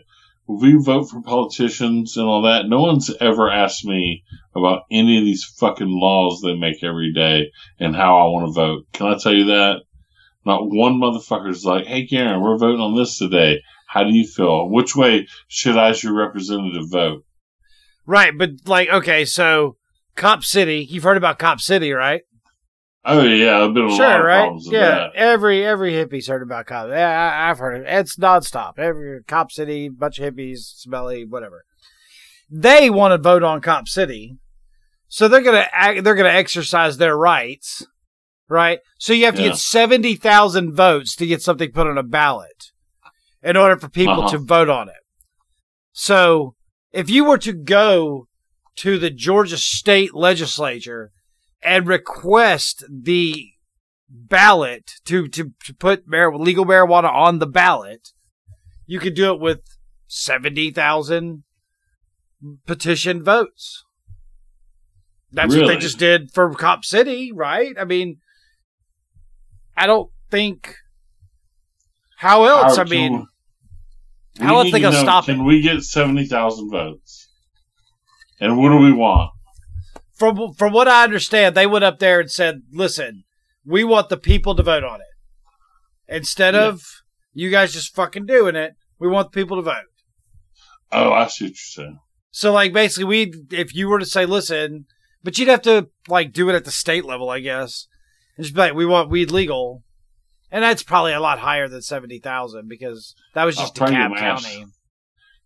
we 0.47 0.75
vote 0.75 1.05
for 1.09 1.21
politicians 1.21 2.17
and 2.17 2.25
all 2.25 2.43
that. 2.43 2.67
No 2.67 2.81
one's 2.81 3.11
ever 3.21 3.49
asked 3.49 3.85
me 3.85 4.23
about 4.55 4.83
any 4.91 5.17
of 5.17 5.23
these 5.23 5.45
fucking 5.57 5.87
laws 5.89 6.41
they 6.41 6.55
make 6.55 6.83
every 6.83 7.13
day 7.13 7.51
and 7.79 7.95
how 7.95 8.17
I 8.17 8.29
want 8.29 8.47
to 8.47 8.53
vote. 8.53 8.85
Can 8.93 9.07
I 9.07 9.17
tell 9.17 9.33
you 9.33 9.45
that? 9.45 9.81
Not 10.45 10.69
one 10.69 10.99
motherfucker's 10.99 11.63
like, 11.63 11.85
"Hey, 11.85 12.05
Karen, 12.05 12.41
we're 12.41 12.57
voting 12.57 12.81
on 12.81 12.95
this 12.95 13.17
today. 13.17 13.61
How 13.87 14.03
do 14.03 14.13
you 14.13 14.27
feel? 14.27 14.69
Which 14.69 14.95
way 14.95 15.27
should 15.47 15.77
I, 15.77 15.89
as 15.89 16.03
your 16.03 16.13
representative, 16.13 16.89
vote?" 16.89 17.23
Right, 18.05 18.37
but 18.37 18.51
like, 18.65 18.89
okay, 18.89 19.23
so 19.23 19.77
Cop 20.15 20.43
City. 20.43 20.85
You've 20.89 21.03
heard 21.03 21.17
about 21.17 21.39
Cop 21.39 21.61
City, 21.61 21.93
right? 21.93 22.23
Oh 23.05 23.21
yeah, 23.21 23.61
I've 23.61 23.73
been 23.73 23.83
a 23.83 23.87
lot 23.89 23.97
Sure, 23.97 24.19
of 24.19 24.25
right? 24.25 24.39
problems 24.43 24.67
Yeah, 24.71 24.79
that. 24.81 25.15
every 25.15 25.65
every 25.65 25.93
hippie's 25.93 26.27
heard 26.27 26.41
about 26.41 26.67
cops. 26.67 26.89
Yeah, 26.89 27.09
I, 27.09 27.49
I've 27.49 27.59
heard 27.59 27.81
it. 27.81 27.85
It's 27.87 28.15
nonstop. 28.15 28.79
Every 28.79 29.21
Cop 29.25 29.51
City, 29.51 29.89
bunch 29.89 30.19
of 30.19 30.33
hippies, 30.33 30.59
smelly, 30.59 31.25
whatever. 31.25 31.65
They 32.49 32.89
want 32.89 33.11
to 33.11 33.17
vote 33.17 33.43
on 33.43 33.59
Cop 33.61 33.87
City, 33.89 34.37
so 35.09 35.27
they're 35.27 35.41
gonna 35.41 35.67
act, 35.73 36.03
they're 36.03 36.15
gonna 36.15 36.29
exercise 36.29 36.97
their 36.97 37.17
rights, 37.17 37.85
right? 38.47 38.79
So 38.99 39.11
you 39.11 39.25
have 39.25 39.35
to 39.35 39.41
Yeah. 39.41 39.49
get 39.49 39.57
seventy 39.57 40.15
thousand 40.15 40.73
votes 40.73 41.15
to 41.17 41.27
get 41.27 41.41
something 41.41 41.71
put 41.73 41.87
on 41.87 41.97
a 41.97 42.03
ballot 42.03 42.71
in 43.41 43.57
order 43.57 43.77
for 43.77 43.89
people 43.89 44.13
Uh-huh. 44.19 44.29
to 44.31 44.37
vote 44.37 44.69
on 44.69 44.87
it. 44.87 44.95
So 45.91 46.55
if 46.93 47.09
you 47.09 47.25
were 47.25 47.37
to 47.39 47.51
go 47.53 48.27
to 48.77 48.97
the 48.97 49.09
Georgia 49.09 49.57
state 49.57 50.13
legislature 50.13 51.11
and 51.63 51.87
request 51.87 52.83
the 52.89 53.49
ballot 54.09 54.93
to, 55.05 55.27
to, 55.29 55.51
to 55.65 55.73
put 55.73 56.07
mar- 56.07 56.35
legal 56.37 56.65
marijuana 56.65 57.11
on 57.11 57.39
the 57.39 57.47
ballot, 57.47 58.09
you 58.85 58.99
could 58.99 59.15
do 59.15 59.33
it 59.33 59.39
with 59.39 59.61
70,000 60.07 61.43
petition 62.65 63.23
votes. 63.23 63.83
That's 65.31 65.55
what 65.55 65.67
they 65.67 65.77
just 65.77 65.97
did 65.97 66.31
for 66.31 66.53
Cop 66.53 66.85
City, 66.85 67.31
right? 67.31 67.73
I 67.79 67.85
mean, 67.85 68.19
I 69.75 69.87
don't 69.87 70.11
think. 70.29 70.75
How 72.17 72.43
else? 72.43 72.77
I 72.77 72.83
mean, 72.83 73.25
how 74.39 74.59
else 74.59 74.71
they 74.71 74.79
gonna 74.79 74.95
know, 74.95 75.01
stop 75.01 75.25
Can 75.25 75.41
it? 75.41 75.43
we 75.43 75.61
get 75.61 75.81
seventy 75.81 76.25
thousand 76.25 76.69
votes? 76.69 77.29
And 78.39 78.57
what 78.57 78.69
do 78.69 78.77
we 78.77 78.91
want? 78.91 79.31
From 80.31 80.53
from 80.53 80.71
what 80.73 80.87
I 80.87 81.03
understand, 81.03 81.55
they 81.55 81.67
went 81.67 81.83
up 81.83 81.99
there 81.99 82.19
and 82.19 82.31
said, 82.31 82.61
"Listen, 82.71 83.23
we 83.65 83.83
want 83.83 84.09
the 84.09 84.17
people 84.17 84.55
to 84.55 84.63
vote 84.63 84.83
on 84.83 85.01
it 85.01 86.13
instead 86.15 86.53
Yeah. 86.53 86.67
of 86.67 86.81
you 87.33 87.49
guys 87.49 87.73
just 87.73 87.93
fucking 87.95 88.25
doing 88.25 88.55
it. 88.55 88.73
We 88.99 89.07
want 89.09 89.31
the 89.31 89.39
people 89.41 89.57
to 89.57 89.63
vote." 89.63 89.85
Oh, 90.91 91.11
I 91.11 91.27
see 91.27 91.45
what 91.45 91.49
you're 91.49 91.55
saying. 91.55 91.99
So, 92.31 92.51
like, 92.53 92.71
basically, 92.73 93.03
we 93.05 93.33
if 93.51 93.75
you 93.75 93.87
were 93.89 93.99
to 93.99 94.05
say, 94.05 94.25
"Listen," 94.25 94.85
but 95.23 95.37
you'd 95.37 95.49
have 95.49 95.61
to 95.63 95.89
like 96.07 96.31
do 96.31 96.49
it 96.49 96.55
at 96.55 96.65
the 96.65 96.71
state 96.71 97.05
level, 97.05 97.29
I 97.29 97.39
guess, 97.39 97.87
and 98.37 98.43
just 98.45 98.55
be 98.55 98.61
like, 98.61 98.73
"We 98.73 98.85
want 98.85 99.09
weed 99.09 99.29
legal," 99.31 99.83
and 100.51 100.63
that's 100.63 100.83
probably 100.83 101.13
a 101.13 101.19
lot 101.19 101.39
higher 101.39 101.67
than 101.67 101.81
seventy 101.81 102.19
thousand 102.19 102.69
because 102.69 103.13
that 103.33 103.43
was 103.43 103.55
just 103.57 103.75
DeKalb 103.75 104.15
ass. 104.17 104.45
County. 104.45 104.65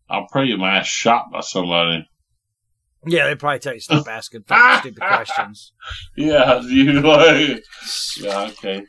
I'll 0.10 0.28
pray 0.32 0.46
you 0.46 0.58
my 0.58 0.78
ass 0.78 0.88
shot 0.88 1.32
by 1.32 1.42
somebody. 1.42 2.08
Yeah, 3.08 3.28
they 3.28 3.36
probably 3.36 3.60
tell 3.60 3.74
you 3.74 3.80
stop 3.80 4.08
asking 4.10 4.44
fucking 4.44 4.80
stupid 4.94 5.02
questions. 5.02 5.74
Yeah, 6.18 6.60
you 6.64 6.94
like. 7.02 7.64
Yeah, 8.20 8.42
okay. 8.50 8.84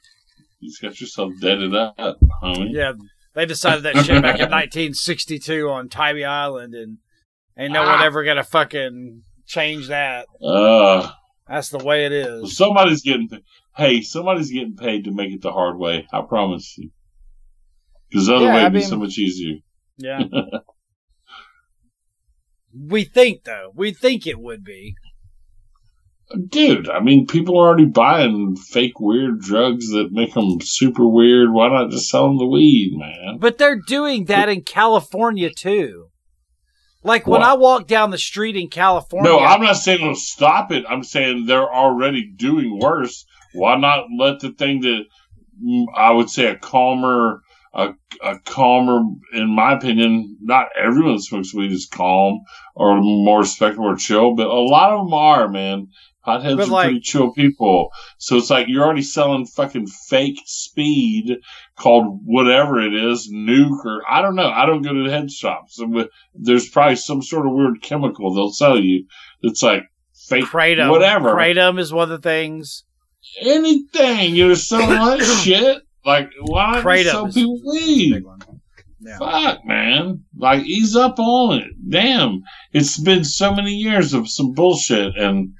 You 0.60 0.70
just 0.70 0.82
got 0.82 1.00
yourself 1.00 1.32
deaded 1.40 1.74
up, 1.74 1.96
homie. 2.42 2.68
Yeah, 2.72 2.92
they 3.34 3.46
decided 3.46 3.84
that 3.84 3.96
shit 4.04 4.22
back 4.22 4.40
in 4.40 4.50
1962 4.50 5.68
on 5.68 5.88
Tybee 5.88 6.24
Island, 6.24 6.74
and 6.74 6.98
ain't 7.58 7.72
no 7.72 7.80
one 7.82 7.88
Ah. 8.00 8.04
ever 8.04 8.24
gonna 8.24 8.42
fucking 8.44 9.22
change 9.46 9.88
that. 9.88 10.26
Uh, 10.42 11.10
That's 11.46 11.68
the 11.68 11.78
way 11.78 12.06
it 12.06 12.12
is. 12.12 12.56
somebody's 12.56 13.02
getting. 13.02 13.28
Hey, 13.76 14.00
somebody's 14.02 14.50
getting 14.50 14.74
paid 14.74 15.04
to 15.04 15.12
make 15.12 15.32
it 15.32 15.40
the 15.42 15.52
hard 15.52 15.78
way. 15.78 16.06
I 16.12 16.22
promise 16.22 16.76
you. 16.76 16.90
Because 18.10 18.26
the 18.26 18.34
other 18.34 18.46
Yeah, 18.46 18.54
way 18.54 18.60
I 18.60 18.64
would 18.64 18.72
be 18.72 18.78
mean- 18.80 18.88
so 18.88 18.96
much 18.96 19.16
easier. 19.18 19.56
Yeah. 19.98 20.22
We 22.86 23.04
think 23.04 23.44
though, 23.44 23.72
we 23.74 23.92
think 23.92 24.26
it 24.26 24.38
would 24.38 24.64
be. 24.64 24.94
Dude, 26.48 26.90
I 26.90 27.00
mean, 27.00 27.26
people 27.26 27.58
are 27.58 27.68
already 27.68 27.86
buying 27.86 28.54
fake 28.54 29.00
weird 29.00 29.40
drugs 29.40 29.88
that 29.90 30.12
make 30.12 30.34
them 30.34 30.58
super 30.60 31.08
weird. 31.08 31.50
Why 31.50 31.68
not 31.68 31.90
just 31.90 32.10
sell 32.10 32.28
them 32.28 32.36
the 32.36 32.46
weed, 32.46 32.92
man? 32.98 33.38
But 33.38 33.56
they're 33.56 33.80
doing 33.80 34.26
that 34.26 34.50
in 34.50 34.60
California 34.62 35.48
too. 35.50 36.10
Like 37.02 37.26
when 37.26 37.40
What? 37.40 37.48
I 37.48 37.54
walk 37.54 37.86
down 37.86 38.10
the 38.10 38.18
street 38.18 38.56
in 38.56 38.68
California. 38.68 39.30
No, 39.30 39.38
I'm 39.38 39.62
not 39.62 39.76
saying 39.76 40.00
they'll 40.00 40.14
stop 40.14 40.70
it. 40.70 40.84
I'm 40.86 41.02
saying 41.02 41.46
they're 41.46 41.72
already 41.72 42.30
doing 42.30 42.78
worse. 42.78 43.24
Why 43.54 43.76
not 43.76 44.06
let 44.14 44.40
the 44.40 44.50
thing 44.50 44.82
that 44.82 45.04
mm, 45.64 45.86
I 45.96 46.10
would 46.10 46.28
say 46.28 46.46
a 46.46 46.56
calmer, 46.56 47.40
a, 47.78 47.94
a 48.22 48.38
calmer, 48.40 49.00
in 49.32 49.48
my 49.54 49.74
opinion, 49.76 50.36
not 50.40 50.66
everyone 50.76 51.20
smokes 51.20 51.54
weed 51.54 51.70
is 51.72 51.86
calm 51.86 52.40
or 52.74 53.00
more 53.00 53.40
respectable 53.40 53.86
or 53.88 53.96
chill, 53.96 54.34
but 54.34 54.46
a 54.48 54.52
lot 54.52 54.92
of 54.92 55.06
them 55.06 55.14
are, 55.14 55.48
man. 55.48 55.88
Potheads 56.26 56.56
But, 56.56 56.68
are 56.68 56.70
like- 56.72 56.84
pretty 56.86 57.00
chill 57.00 57.32
people. 57.32 57.90
So 58.18 58.36
it's 58.36 58.50
like 58.50 58.66
you're 58.68 58.84
already 58.84 59.02
selling 59.02 59.46
fucking 59.46 59.86
fake 59.86 60.40
speed 60.44 61.36
called 61.78 62.20
whatever 62.24 62.80
it 62.80 62.92
is, 62.94 63.30
nuke 63.32 63.84
or 63.84 64.02
I 64.10 64.20
don't 64.22 64.34
know. 64.34 64.50
I 64.50 64.66
don't 64.66 64.82
go 64.82 64.92
to 64.92 65.04
the 65.04 65.10
head 65.10 65.30
shops. 65.30 65.80
There's 66.34 66.68
probably 66.68 66.96
some 66.96 67.22
sort 67.22 67.46
of 67.46 67.52
weird 67.52 67.80
chemical 67.80 68.34
they'll 68.34 68.50
sell 68.50 68.78
you 68.78 69.06
that's 69.42 69.62
like 69.62 69.84
fake 70.28 70.44
Kratom. 70.46 70.90
whatever. 70.90 71.32
Kratom 71.34 71.78
is 71.78 71.92
one 71.94 72.10
of 72.10 72.20
the 72.20 72.28
things. 72.28 72.84
anything. 73.40 74.34
You're 74.34 74.56
selling 74.56 74.88
that 74.90 75.20
shit. 75.44 75.82
Like, 76.04 76.30
why 76.40 76.80
Kratom 76.82 77.26
just 77.26 77.36
people 77.36 77.60
weed? 77.64 78.22
Yeah. 79.00 79.18
Fuck, 79.18 79.64
man. 79.64 80.24
Like, 80.36 80.64
ease 80.64 80.96
up 80.96 81.18
on 81.18 81.58
it. 81.58 81.68
Damn. 81.88 82.42
It's 82.72 82.98
been 82.98 83.24
so 83.24 83.54
many 83.54 83.74
years 83.74 84.12
of 84.14 84.28
some 84.28 84.52
bullshit, 84.52 85.16
and 85.16 85.52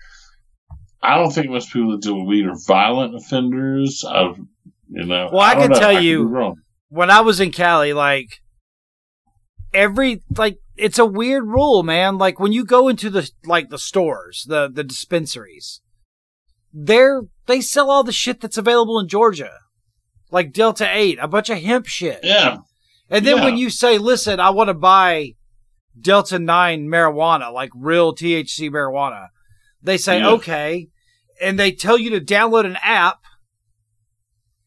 I 1.02 1.16
don't 1.16 1.30
think 1.30 1.48
most 1.48 1.72
people 1.72 1.92
that 1.92 2.02
deal 2.02 2.18
with 2.18 2.28
weed 2.28 2.46
are 2.46 2.56
violent 2.66 3.14
offenders. 3.14 4.04
I, 4.08 4.32
you 4.88 5.04
know. 5.04 5.30
Well, 5.32 5.40
I 5.40 5.54
don't 5.54 5.62
can 5.64 5.70
know. 5.72 5.78
tell 5.78 5.94
could 5.94 6.04
you- 6.04 6.56
when 6.88 7.10
I 7.10 7.20
was 7.20 7.38
in 7.40 7.52
Cali, 7.52 7.92
like 7.92 8.28
every 9.74 10.22
like 10.36 10.58
it's 10.76 10.98
a 10.98 11.06
weird 11.06 11.44
rule, 11.44 11.82
man. 11.82 12.18
Like 12.18 12.40
when 12.40 12.52
you 12.52 12.64
go 12.64 12.88
into 12.88 13.10
the 13.10 13.30
like 13.44 13.68
the 13.68 13.78
stores, 13.78 14.44
the 14.48 14.68
the 14.72 14.84
dispensaries, 14.84 15.80
they're 16.72 17.22
they 17.46 17.60
sell 17.60 17.90
all 17.90 18.02
the 18.04 18.12
shit 18.12 18.40
that's 18.40 18.58
available 18.58 18.98
in 18.98 19.08
Georgia. 19.08 19.52
Like 20.30 20.52
Delta 20.52 20.88
8, 20.90 21.18
a 21.20 21.28
bunch 21.28 21.50
of 21.50 21.58
hemp 21.58 21.86
shit. 21.86 22.20
Yeah. 22.22 22.58
And 23.10 23.26
then 23.26 23.38
yeah. 23.38 23.44
when 23.44 23.56
you 23.56 23.70
say, 23.70 23.96
"Listen, 23.98 24.40
I 24.40 24.50
want 24.50 24.68
to 24.68 24.74
buy 24.74 25.34
Delta 25.98 26.38
9 26.38 26.86
marijuana, 26.86 27.52
like 27.52 27.70
real 27.74 28.14
THC 28.14 28.70
marijuana." 28.70 29.28
They 29.82 29.96
say, 29.96 30.18
Yeah. 30.18 30.30
"Okay." 30.30 30.88
And 31.40 31.58
they 31.58 31.72
tell 31.72 31.96
you 31.96 32.10
to 32.10 32.20
download 32.20 32.66
an 32.66 32.76
app. 32.82 33.20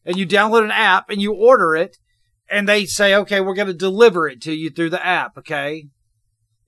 And 0.04 0.16
you 0.16 0.26
download 0.26 0.64
an 0.64 0.72
app 0.72 1.10
and 1.10 1.22
you 1.22 1.32
order 1.32 1.76
it 1.76 1.98
and 2.50 2.68
they 2.68 2.84
say, 2.84 3.14
"Okay, 3.14 3.40
we're 3.40 3.54
going 3.54 3.68
to 3.68 3.74
deliver 3.74 4.28
it 4.28 4.40
to 4.42 4.52
you 4.52 4.68
through 4.70 4.90
the 4.90 5.04
app, 5.04 5.38
okay?" 5.38 5.86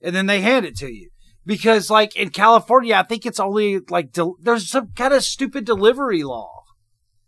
And 0.01 0.15
then 0.15 0.25
they 0.25 0.41
hand 0.41 0.65
it 0.65 0.77
to 0.77 0.87
you. 0.87 1.09
Because 1.45 1.89
like 1.89 2.15
in 2.15 2.29
California, 2.29 2.95
I 2.95 3.03
think 3.03 3.25
it's 3.25 3.39
only 3.39 3.79
like 3.89 4.11
del- 4.11 4.37
there's 4.41 4.69
some 4.69 4.91
kind 4.95 5.13
of 5.13 5.23
stupid 5.23 5.65
delivery 5.65 6.23
law. 6.23 6.54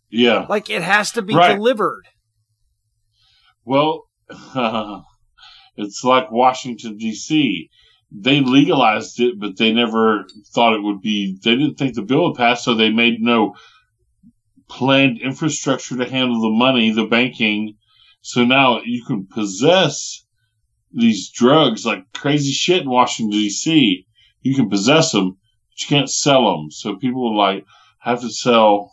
Yeah. 0.09 0.45
Like 0.49 0.69
it 0.69 0.81
has 0.81 1.11
to 1.13 1.21
be 1.21 1.35
Right. 1.35 1.55
delivered. 1.55 2.03
Well, 3.65 4.03
it's 5.75 6.03
like 6.03 6.31
Washington 6.31 6.97
D.C. 6.97 7.69
They 8.11 8.39
legalized 8.39 9.19
it, 9.19 9.37
but 9.39 9.57
they 9.57 9.73
never 9.73 10.25
thought 10.53 10.73
it 10.75 10.81
would 10.83 11.01
be. 11.01 11.37
They 11.43 11.55
didn't 11.55 11.75
think 11.75 11.95
the 11.95 12.01
bill 12.01 12.29
would 12.29 12.37
pass, 12.37 12.63
so 12.63 12.73
they 12.73 12.89
made 12.89 13.19
no 13.19 13.55
planned 14.69 15.19
infrastructure 15.21 15.97
to 15.97 16.09
handle 16.09 16.41
the 16.41 16.49
money, 16.57 16.91
the 16.91 17.05
banking. 17.05 17.75
So 18.21 18.45
now 18.45 18.81
you 18.83 19.03
can 19.05 19.27
possess 19.27 20.23
these 20.93 21.29
drugs 21.29 21.85
like 21.85 22.03
crazy 22.13 22.51
shit 22.51 22.83
in 22.83 22.89
Washington 22.89 23.31
D.C. 23.37 24.05
You 24.41 24.55
can 24.55 24.69
possess 24.69 25.11
them, 25.11 25.31
but 25.31 25.81
you 25.81 25.87
can't 25.87 26.09
sell 26.09 26.49
them. 26.51 26.71
So 26.71 26.95
people 26.95 27.37
like 27.37 27.65
have 27.99 28.21
to 28.21 28.29
sell 28.29 28.91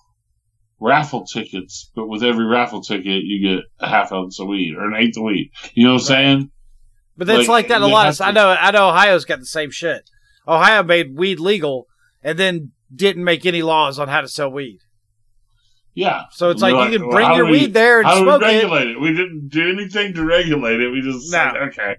raffle 0.80 1.24
tickets, 1.24 1.90
but 1.94 2.06
with 2.08 2.22
every 2.22 2.44
raffle 2.44 2.82
ticket, 2.82 3.22
you 3.24 3.56
get 3.56 3.64
a 3.80 3.88
half 3.88 4.12
ounce 4.12 4.38
of 4.40 4.48
weed 4.48 4.74
or 4.76 4.86
an 4.86 4.94
eighth 4.96 5.16
of 5.16 5.22
weed. 5.24 5.50
You 5.74 5.84
know 5.84 5.92
what 5.94 6.02
I'm 6.02 6.06
saying? 6.06 6.50
But 7.16 7.26
that's 7.28 7.40
like, 7.48 7.48
Like, 7.48 7.68
that 7.68 7.82
a 7.82 7.86
lot 7.86 8.08
of. 8.08 8.20
I 8.20 8.32
know. 8.32 8.48
I 8.48 8.70
know. 8.72 8.88
Ohio's 8.88 9.24
got 9.24 9.38
the 9.38 9.46
same 9.46 9.70
shit. 9.70 10.10
Ohio 10.48 10.82
made 10.82 11.16
weed 11.16 11.38
legal 11.40 11.86
and 12.22 12.38
then 12.38 12.72
didn't 12.94 13.24
make 13.24 13.46
any 13.46 13.62
laws 13.62 13.98
on 13.98 14.08
how 14.08 14.20
to 14.20 14.28
sell 14.28 14.50
weed. 14.50 14.78
Yeah. 15.94 16.22
So 16.32 16.50
it's 16.50 16.60
They're 16.60 16.72
like, 16.72 16.90
you 16.92 16.98
can 16.98 17.08
bring 17.08 17.26
how 17.26 17.36
your 17.36 17.44
we- 17.46 17.52
weed 17.52 17.74
there 17.74 17.98
and 18.00 18.06
How 18.08 18.14
do 18.16 18.20
we 18.22 18.26
smoke 18.26 18.42
it. 18.42 18.88
it? 18.88 19.00
We 19.00 19.08
didn't 19.10 19.48
do 19.48 19.70
anything 19.70 20.14
to 20.14 20.24
regulate 20.24 20.80
it. 20.80 20.90
We 20.90 21.00
just 21.02 21.30
No. 21.32 21.38
said, 21.52 21.56
okay. 21.68 21.96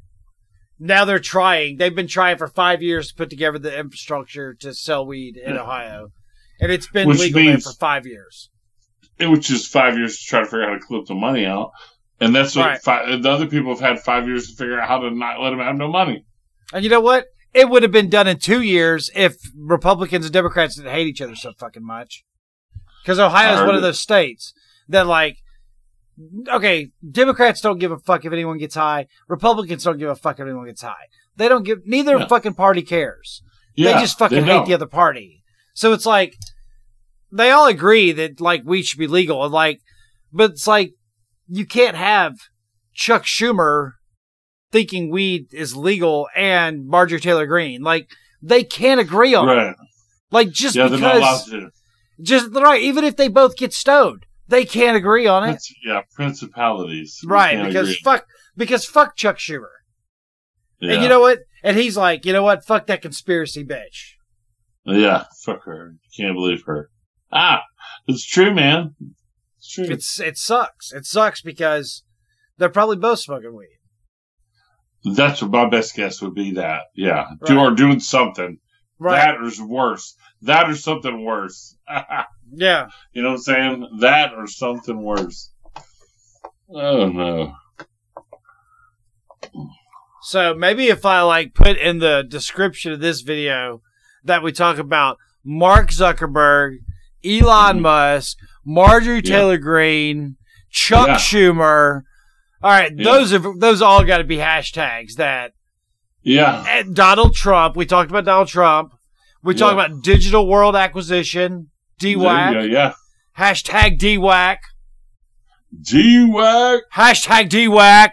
Now 0.79 1.05
they're 1.05 1.19
trying. 1.19 1.77
They've 1.77 1.95
been 1.95 2.07
trying 2.07 2.37
for 2.37 2.47
five 2.49 2.81
years 2.81 3.07
to 3.07 3.15
put 3.15 3.29
together 3.29 3.57
the 3.57 3.77
infrastructure 3.79 4.53
to 4.55 4.73
sell 4.73 5.05
weed 5.05 5.37
in 5.37 5.53
Yeah. 5.55 5.61
Ohio, 5.61 6.09
and 6.59 6.69
it's 6.73 6.87
been 6.89 7.07
Which 7.07 7.19
legal 7.19 7.41
there 7.45 7.57
for 7.59 7.71
five 7.71 8.05
years. 8.05 8.49
It 9.19 9.27
was 9.27 9.39
just 9.45 9.71
five 9.71 9.97
years 9.97 10.19
to 10.19 10.25
try 10.25 10.39
to 10.41 10.45
figure 10.45 10.63
out 10.63 10.69
how 10.69 10.73
to 10.75 10.85
clip 10.85 11.05
the 11.05 11.15
money 11.15 11.45
out. 11.45 11.71
And 12.19 12.33
that's 12.35 12.55
what 12.55 12.65
Right. 12.65 12.81
fi- 12.81 13.15
the 13.17 13.29
other 13.29 13.45
people 13.47 13.71
have 13.71 13.79
had 13.79 13.99
five 13.99 14.27
years 14.27 14.49
to 14.49 14.55
figure 14.55 14.79
out 14.79 14.87
how 14.87 14.99
to 14.99 15.11
not 15.11 15.41
let 15.41 15.49
them 15.51 15.59
have 15.59 15.75
no 15.75 15.89
money. 15.89 16.25
And 16.73 16.83
you 16.83 16.89
know 16.89 17.01
what? 17.01 17.25
It 17.53 17.69
would 17.69 17.83
have 17.83 17.91
been 17.91 18.09
done 18.09 18.27
in 18.27 18.39
two 18.39 18.61
years 18.61 19.09
if 19.15 19.35
Republicans 19.57 20.25
and 20.25 20.33
Democrats 20.33 20.75
didn't 20.75 20.91
hate 20.91 21.07
each 21.07 21.21
other 21.21 21.35
so 21.35 21.53
fucking 21.57 21.85
much. 21.85 22.23
Because 23.03 23.19
Ohio 23.19 23.53
is 23.55 23.65
one 23.65 23.75
of 23.75 23.81
those 23.81 23.99
states 23.99 24.53
that, 24.89 25.07
like, 25.07 25.37
okay, 26.49 26.89
Democrats 27.09 27.61
don't 27.61 27.79
give 27.79 27.91
a 27.91 27.99
fuck 27.99 28.25
if 28.25 28.33
anyone 28.33 28.57
gets 28.57 28.75
high. 28.75 29.07
Republicans 29.27 29.83
don't 29.83 29.97
give 29.97 30.09
a 30.09 30.15
fuck 30.15 30.39
if 30.39 30.43
anyone 30.45 30.65
gets 30.65 30.81
high. 30.81 31.05
They 31.35 31.47
don't 31.47 31.63
give. 31.63 31.79
Neither 31.85 32.17
Yeah. 32.17 32.27
fucking 32.27 32.53
party 32.55 32.81
cares. 32.81 33.41
Yeah, 33.75 33.93
they 33.93 33.99
just 33.99 34.17
fucking 34.17 34.45
hate 34.45 34.65
the 34.65 34.73
other 34.73 34.85
party. 34.85 35.43
So 35.73 35.91
it's 35.93 36.05
like 36.05 36.35
they 37.31 37.51
all 37.51 37.67
agree 37.67 38.11
that 38.11 38.39
like 38.39 38.63
weed 38.65 38.83
should 38.83 38.99
be 38.99 39.07
legal, 39.07 39.43
and 39.43 39.53
like, 39.53 39.79
but 40.31 40.51
it's 40.51 40.67
like 40.67 40.93
you 41.47 41.65
can't 41.65 41.95
have 41.95 42.35
Chuck 42.93 43.23
Schumer 43.23 43.91
thinking 44.71 45.09
weed 45.09 45.47
is 45.53 45.75
legal 45.75 46.27
and 46.35 46.87
Marjorie 46.87 47.19
Taylor 47.19 47.45
Greene. 47.45 47.81
Like 47.81 48.09
they 48.41 48.63
can't 48.63 48.99
agree 48.99 49.33
on 49.33 49.49
it. 49.49 49.53
Right. 49.53 49.75
Like 50.31 50.51
just 50.51 50.75
Yeah, 50.75 50.89
because, 50.89 51.49
just 52.21 52.51
right. 52.53 52.81
Even 52.81 53.03
if 53.03 53.15
they 53.15 53.27
both 53.27 53.55
get 53.57 53.73
stoned, 53.73 54.25
they 54.47 54.65
can't 54.65 54.97
agree 54.97 55.27
on 55.27 55.47
it. 55.47 55.61
Yeah, 55.83 56.01
principalities. 56.13 57.21
Right? 57.25 57.63
Because 57.63 57.89
agree. 57.89 58.01
fuck, 58.03 58.25
because 58.55 58.85
fuck 58.85 59.15
Chuck 59.15 59.37
Schumer. 59.37 59.69
yeah. 60.79 60.93
And 60.93 61.03
you 61.03 61.09
know 61.09 61.21
what? 61.21 61.39
And 61.63 61.77
he's 61.77 61.97
like, 61.97 62.25
you 62.25 62.33
know 62.33 62.43
what? 62.43 62.65
Fuck 62.65 62.87
that 62.87 63.01
conspiracy 63.01 63.63
bitch. 63.63 64.13
yeah, 64.85 65.25
fuck 65.43 65.63
her. 65.63 65.95
Can't 66.15 66.35
believe 66.35 66.63
her. 66.65 66.89
Ah, 67.37 67.63
it's 68.07 68.25
true, 68.25 68.53
man. 68.53 68.95
It's 69.57 69.69
true. 69.73 69.85
It's 69.89 70.19
it 70.21 70.37
sucks. 70.37 70.93
It 70.93 71.05
sucks 71.05 71.41
because 71.41 72.03
they're 72.57 72.69
probably 72.69 72.95
both 72.95 73.19
smoking 73.19 73.53
weed. 73.55 73.77
That's 75.15 75.41
what 75.41 75.51
my 75.51 75.69
best 75.69 75.95
guess 75.95 76.21
would 76.21 76.33
be. 76.33 76.51
That 76.51 76.83
yeah, 76.95 77.25
do 77.45 77.57
Right. 77.57 77.61
or 77.61 77.75
doing 77.75 77.99
something. 77.99 78.57
Right. 78.97 79.17
That 79.17 79.35
or 79.35 79.67
worse. 79.67 80.15
That 80.43 80.69
or 80.69 80.75
something 80.75 81.23
worse. 81.25 81.75
yeah. 82.53 82.87
you 83.11 83.21
know 83.21 83.29
what 83.31 83.35
I'm 83.35 83.41
saying? 83.41 83.87
That 83.99 84.33
or 84.33 84.47
something 84.47 85.01
worse. 85.01 85.51
Oh 86.69 87.09
no. 87.09 87.53
So 90.23 90.55
maybe 90.55 90.87
if 90.87 91.05
I 91.05 91.21
like 91.21 91.53
put 91.53 91.77
in 91.77 91.99
the 91.99 92.23
description 92.27 92.91
of 92.91 92.99
this 92.99 93.21
video 93.21 93.81
that 94.23 94.41
we 94.41 94.51
talk 94.51 94.77
about 94.79 95.17
Mark 95.43 95.91
Zuckerberg, 95.91 96.77
Elon 97.25 97.77
Mhm. 97.79 97.81
Musk, 97.81 98.37
Marjorie 98.65 99.15
Yeah. 99.15 99.21
Taylor 99.21 99.57
Greene, 99.57 100.35
Chuck 100.71 101.07
Yeah. 101.07 101.15
Schumer. 101.15 102.01
All 102.63 102.71
right, 102.71 102.91
Yeah. 102.95 103.03
those 103.03 103.33
are 103.33 103.41
those 103.59 103.81
all 103.81 104.03
got 104.03 104.17
to 104.19 104.23
be 104.23 104.37
hashtags 104.37 105.15
that 105.17 105.51
Yeah. 106.23 106.63
and 106.67 106.95
Donald 106.95 107.35
Trump. 107.35 107.75
We 107.75 107.85
talked 107.85 108.09
about 108.09 108.25
Donald 108.25 108.47
Trump. 108.47 108.93
We 109.43 109.53
talked 109.53 109.73
about 109.73 110.01
digital 110.03 110.47
world 110.47 110.75
acquisition, 110.75 111.69
DWAC, 111.99 112.71
Yeah. 112.71 112.93
hashtag 113.37 113.99
DWAC, 113.99 114.57
G-Wack. 115.81 116.81
hashtag 116.95 117.49
DWAC. 117.49 118.11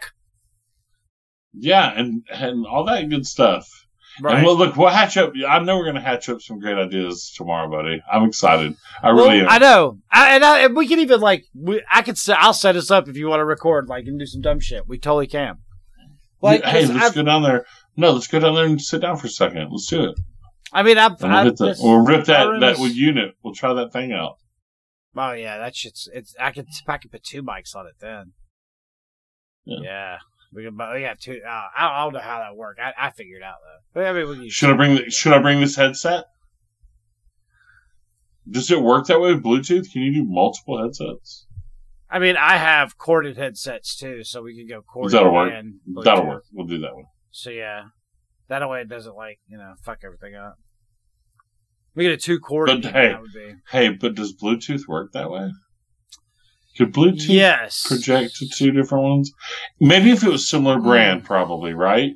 Yeah, 1.55 1.93
and 1.97 2.23
and 2.33 2.67
all 2.67 2.85
that 2.85 3.09
good 3.09 3.27
stuff. 3.27 3.67
Right. 4.21 4.37
And 4.37 4.47
well, 4.47 4.57
look, 4.57 4.77
we'll 4.77 4.89
hatch 4.91 5.17
up. 5.17 5.33
I 5.49 5.59
know 5.61 5.77
we're 5.79 5.85
going 5.85 5.95
to 5.97 6.01
hatch 6.03 6.29
up 6.29 6.43
some 6.43 6.59
great 6.59 6.77
ideas 6.77 7.33
tomorrow, 7.37 7.71
buddy. 7.71 8.03
I'm 8.13 8.25
excited. 8.25 8.75
I 9.03 9.13
Well, 9.13 9.27
really 9.29 9.41
am. 9.41 9.49
I 9.49 9.59
know, 9.59 9.99
I, 10.11 10.35
and, 10.35 10.45
I, 10.45 10.59
and 10.65 10.77
we 10.77 10.87
can 10.87 10.99
even 11.01 11.21
like, 11.21 11.45
we, 11.55 11.83
I 11.91 12.03
could, 12.03 12.19
I'll 12.29 12.53
set 12.53 12.77
us 12.77 12.91
up 12.91 13.09
if 13.09 13.17
you 13.17 13.29
want 13.29 13.41
to 13.41 13.45
record, 13.47 13.89
like, 13.89 14.05
and 14.07 14.19
do 14.19 14.27
some 14.27 14.43
dumb 14.43 14.61
shit. 14.61 14.87
We 14.87 14.99
totally 14.99 15.27
can. 15.27 15.59
Like, 16.43 16.63
hey, 16.65 16.87
let's 16.87 17.07
I've- 17.07 17.15
go 17.15 17.23
down 17.23 17.43
there. 17.43 17.65
No, 17.97 18.11
let's 18.13 18.27
go 18.27 18.39
down 18.41 18.55
there 18.55 18.65
and 18.67 18.81
sit 18.81 19.01
down 19.01 19.17
for 19.17 19.27
a 19.29 19.31
second. 19.31 19.69
Let's 19.71 19.87
do 19.87 20.05
it. 20.05 20.19
I 20.73 20.83
mean, 20.83 20.99
I've, 20.99 21.21
we'll, 21.21 21.31
I've 21.33 21.45
hit 21.47 21.57
the, 21.57 21.67
this- 21.67 21.81
we'll 21.81 22.05
rip 22.05 22.25
that, 22.27 22.61
that 22.61 22.79
is- 22.79 22.97
unit. 22.97 23.35
We'll 23.43 23.55
try 23.55 23.73
that 23.75 23.93
thing 23.93 24.13
out. 24.13 24.37
Oh 25.15 25.33
yeah, 25.33 25.59
that 25.59 25.77
shit's. 25.77 26.09
It's. 26.15 26.35
I 26.41 26.53
could. 26.53 26.67
I 26.89 26.97
could 26.97 27.11
put 27.13 27.23
two 27.23 27.43
mics 27.43 27.77
on 27.77 27.87
it 27.87 27.97
then. 28.01 28.33
Yeah. 29.67 29.79
Yeah. 29.83 30.17
We 30.53 30.65
can. 30.65 30.77
But 30.77 30.95
we 30.95 31.01
got 31.01 31.21
two. 31.21 31.41
Uh, 31.47 31.51
I, 31.77 31.87
I 31.87 32.05
don't 32.05 32.13
know 32.13 32.21
how 32.21 32.41
that 32.41 32.57
worked. 32.57 32.81
I, 32.81 32.93
I 32.99 33.11
figured 33.11 33.43
it 33.43 33.45
out 33.45 33.57
though. 33.95 34.05
I 34.05 34.13
mean, 34.13 34.49
Should 34.51 34.71
I 34.71 34.77
bring 34.77 34.97
the, 34.97 35.11
Should 35.11 35.33
I 35.33 35.39
bring 35.39 35.61
this 35.61 35.77
headset? 35.77 36.25
Does 38.49 38.71
it 38.71 38.83
work 38.83 39.07
that 39.07 39.21
way 39.21 39.33
with 39.33 39.43
Bluetooth? 39.43 39.91
Can 39.93 40.03
you 40.03 40.13
do 40.13 40.25
multiple 40.25 40.83
headsets? 40.83 41.47
I 42.11 42.19
mean, 42.19 42.37
I 42.37 42.57
have 42.59 42.99
corded 42.99 43.39
headsets 43.39 43.97
too, 43.97 44.25
so 44.25 44.43
we 44.43 44.57
could 44.57 44.69
go 44.69 44.83
corded 44.83 45.13
That'll 45.13 45.33
work. 45.33 45.53
and 45.55 45.77
That'll 46.05 46.27
work. 46.27 46.45
We'll 46.53 46.67
do 46.67 46.79
that 46.81 46.95
one. 46.95 47.05
So 47.31 47.51
yeah, 47.51 47.85
that 48.49 48.69
way 48.69 48.83
it 48.83 48.89
doesn't 48.89 49.17
like 49.17 49.39
you 49.49 49.57
know 49.57 49.75
fuck 49.83 50.01
everything 50.05 50.35
up. 50.35 50.57
We 51.95 52.05
get 52.05 52.13
a 52.13 52.17
two 52.17 52.41
cord. 52.41 52.67
But, 52.67 52.85
hey, 52.85 53.09
that 53.09 53.21
would 53.23 53.33
be. 53.33 53.55
Hey, 53.71 53.89
but 53.91 54.15
does 54.15 54.35
Bluetooth 54.35 54.87
work 54.89 55.13
that 55.13 55.31
way? 55.31 55.51
Could 56.77 56.93
Bluetooth 56.93 57.29
Yes. 57.29 57.87
project 57.87 58.37
to 58.37 58.49
two 58.49 58.71
different 58.73 59.05
ones? 59.05 59.33
Maybe 59.81 60.11
if 60.11 60.23
it 60.25 60.31
was 60.31 60.49
similar 60.49 60.77
Hmm. 60.79 60.83
brand, 60.89 61.25
probably 61.25 61.75
right. 61.75 62.15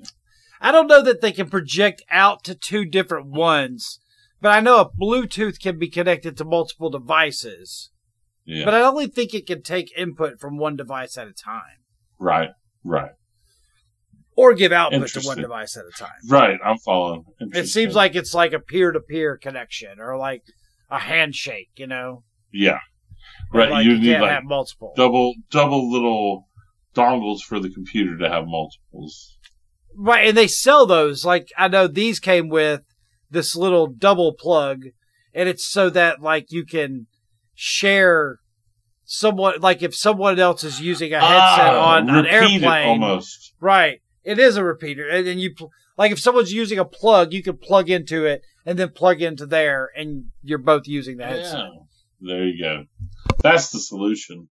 I 0.61 0.73
don't 0.73 0.87
know 0.87 1.03
that 1.03 1.21
they 1.21 1.33
can 1.33 1.51
project 1.51 2.03
out 2.11 2.43
to 2.45 2.55
two 2.55 2.85
different 2.87 3.27
ones, 3.27 4.01
but 4.41 4.53
I 4.53 4.61
know 4.61 4.81
a 4.81 4.91
Bluetooth 4.91 5.61
can 5.61 5.79
be 5.79 5.89
connected 5.91 6.37
to 6.39 6.45
multiple 6.45 6.89
devices. 6.91 7.91
Yeah, 8.47 8.65
But 8.65 8.75
I 8.75 8.81
only 8.83 9.09
think 9.09 9.35
it 9.35 9.47
can 9.47 9.63
take 9.63 9.93
input 9.97 10.39
from 10.41 10.57
one 10.57 10.77
device 10.77 11.19
at 11.19 11.27
a 11.27 11.33
time, 11.33 11.79
right, 12.19 12.51
right, 12.85 13.11
or 14.37 14.55
give 14.55 14.71
output 14.73 15.09
to 15.09 15.21
one 15.23 15.39
device 15.39 15.77
at 15.77 15.85
a 15.85 15.91
time. 15.99 16.13
right. 16.29 16.59
I'm 16.65 16.79
following. 16.79 17.25
It 17.41 17.67
seems 17.67 17.95
like 17.97 18.15
it's 18.15 18.35
like 18.35 18.53
a 18.53 18.61
peer-to-peer 18.61 19.37
connection, 19.39 19.99
or 19.99 20.17
like 20.17 20.43
a 20.91 21.01
handshake. 21.01 21.71
You 21.77 21.89
know, 21.89 22.23
yeah, 22.53 22.79
right. 23.53 23.71
Like 23.71 23.85
you 23.85 23.93
you 23.93 24.13
need 24.15 24.21
like 24.21 24.45
multiple. 24.45 24.93
double 24.97 25.35
double 25.51 25.91
little 25.91 26.49
dongles 26.95 27.41
for 27.41 27.61
the 27.61 27.71
computer 27.71 28.17
to 28.19 28.29
have 28.29 28.47
multiples. 28.47 29.37
Right, 29.99 30.29
and 30.29 30.37
they 30.37 30.47
sell 30.49 30.87
those. 30.87 31.25
Like 31.25 31.49
I 31.57 31.69
know 31.69 31.87
these 31.87 32.19
came 32.21 32.49
with 32.49 32.83
this 33.31 33.57
little 33.57 33.87
double 33.87 34.33
plug, 34.35 34.83
and 35.35 35.49
it's 35.49 35.67
so 35.67 35.91
that 35.91 36.21
like 36.21 36.47
you 36.51 36.65
can 36.67 37.07
share 37.55 38.39
someone 39.05 39.61
like 39.61 39.83
if 39.83 39.95
someone 39.95 40.39
else 40.39 40.65
is 40.65 40.81
using 40.81 41.13
a 41.13 41.21
headset 41.21 41.75
Ah, 41.75 41.97
on 41.97 42.11
an 42.11 42.27
airplane. 42.27 42.89
almost. 42.89 43.53
Right, 43.61 44.01
it 44.25 44.39
is 44.39 44.57
a 44.57 44.65
repeater, 44.65 45.09
and 45.09 45.27
then 45.27 45.39
you 45.39 45.55
pl- 45.55 45.71
like 45.97 46.13
if 46.13 46.19
someone's 46.19 46.53
using 46.53 46.79
a 46.79 46.85
plug, 46.85 47.33
you 47.33 47.43
can 47.43 47.57
plug 47.57 47.89
into 47.89 48.25
it 48.27 48.43
and 48.67 48.79
then 48.79 48.91
plug 48.91 49.23
into 49.23 49.47
there, 49.47 49.91
and 49.97 50.27
you're 50.43 50.59
both 50.59 50.87
using 50.87 51.17
the 51.17 51.25
headset. 51.27 51.59
Yeah. 51.59 51.69
There 52.21 52.45
you 52.45 52.63
go. 52.63 52.85
That's 53.51 53.71
the 53.71 53.81
solution. 53.81 54.49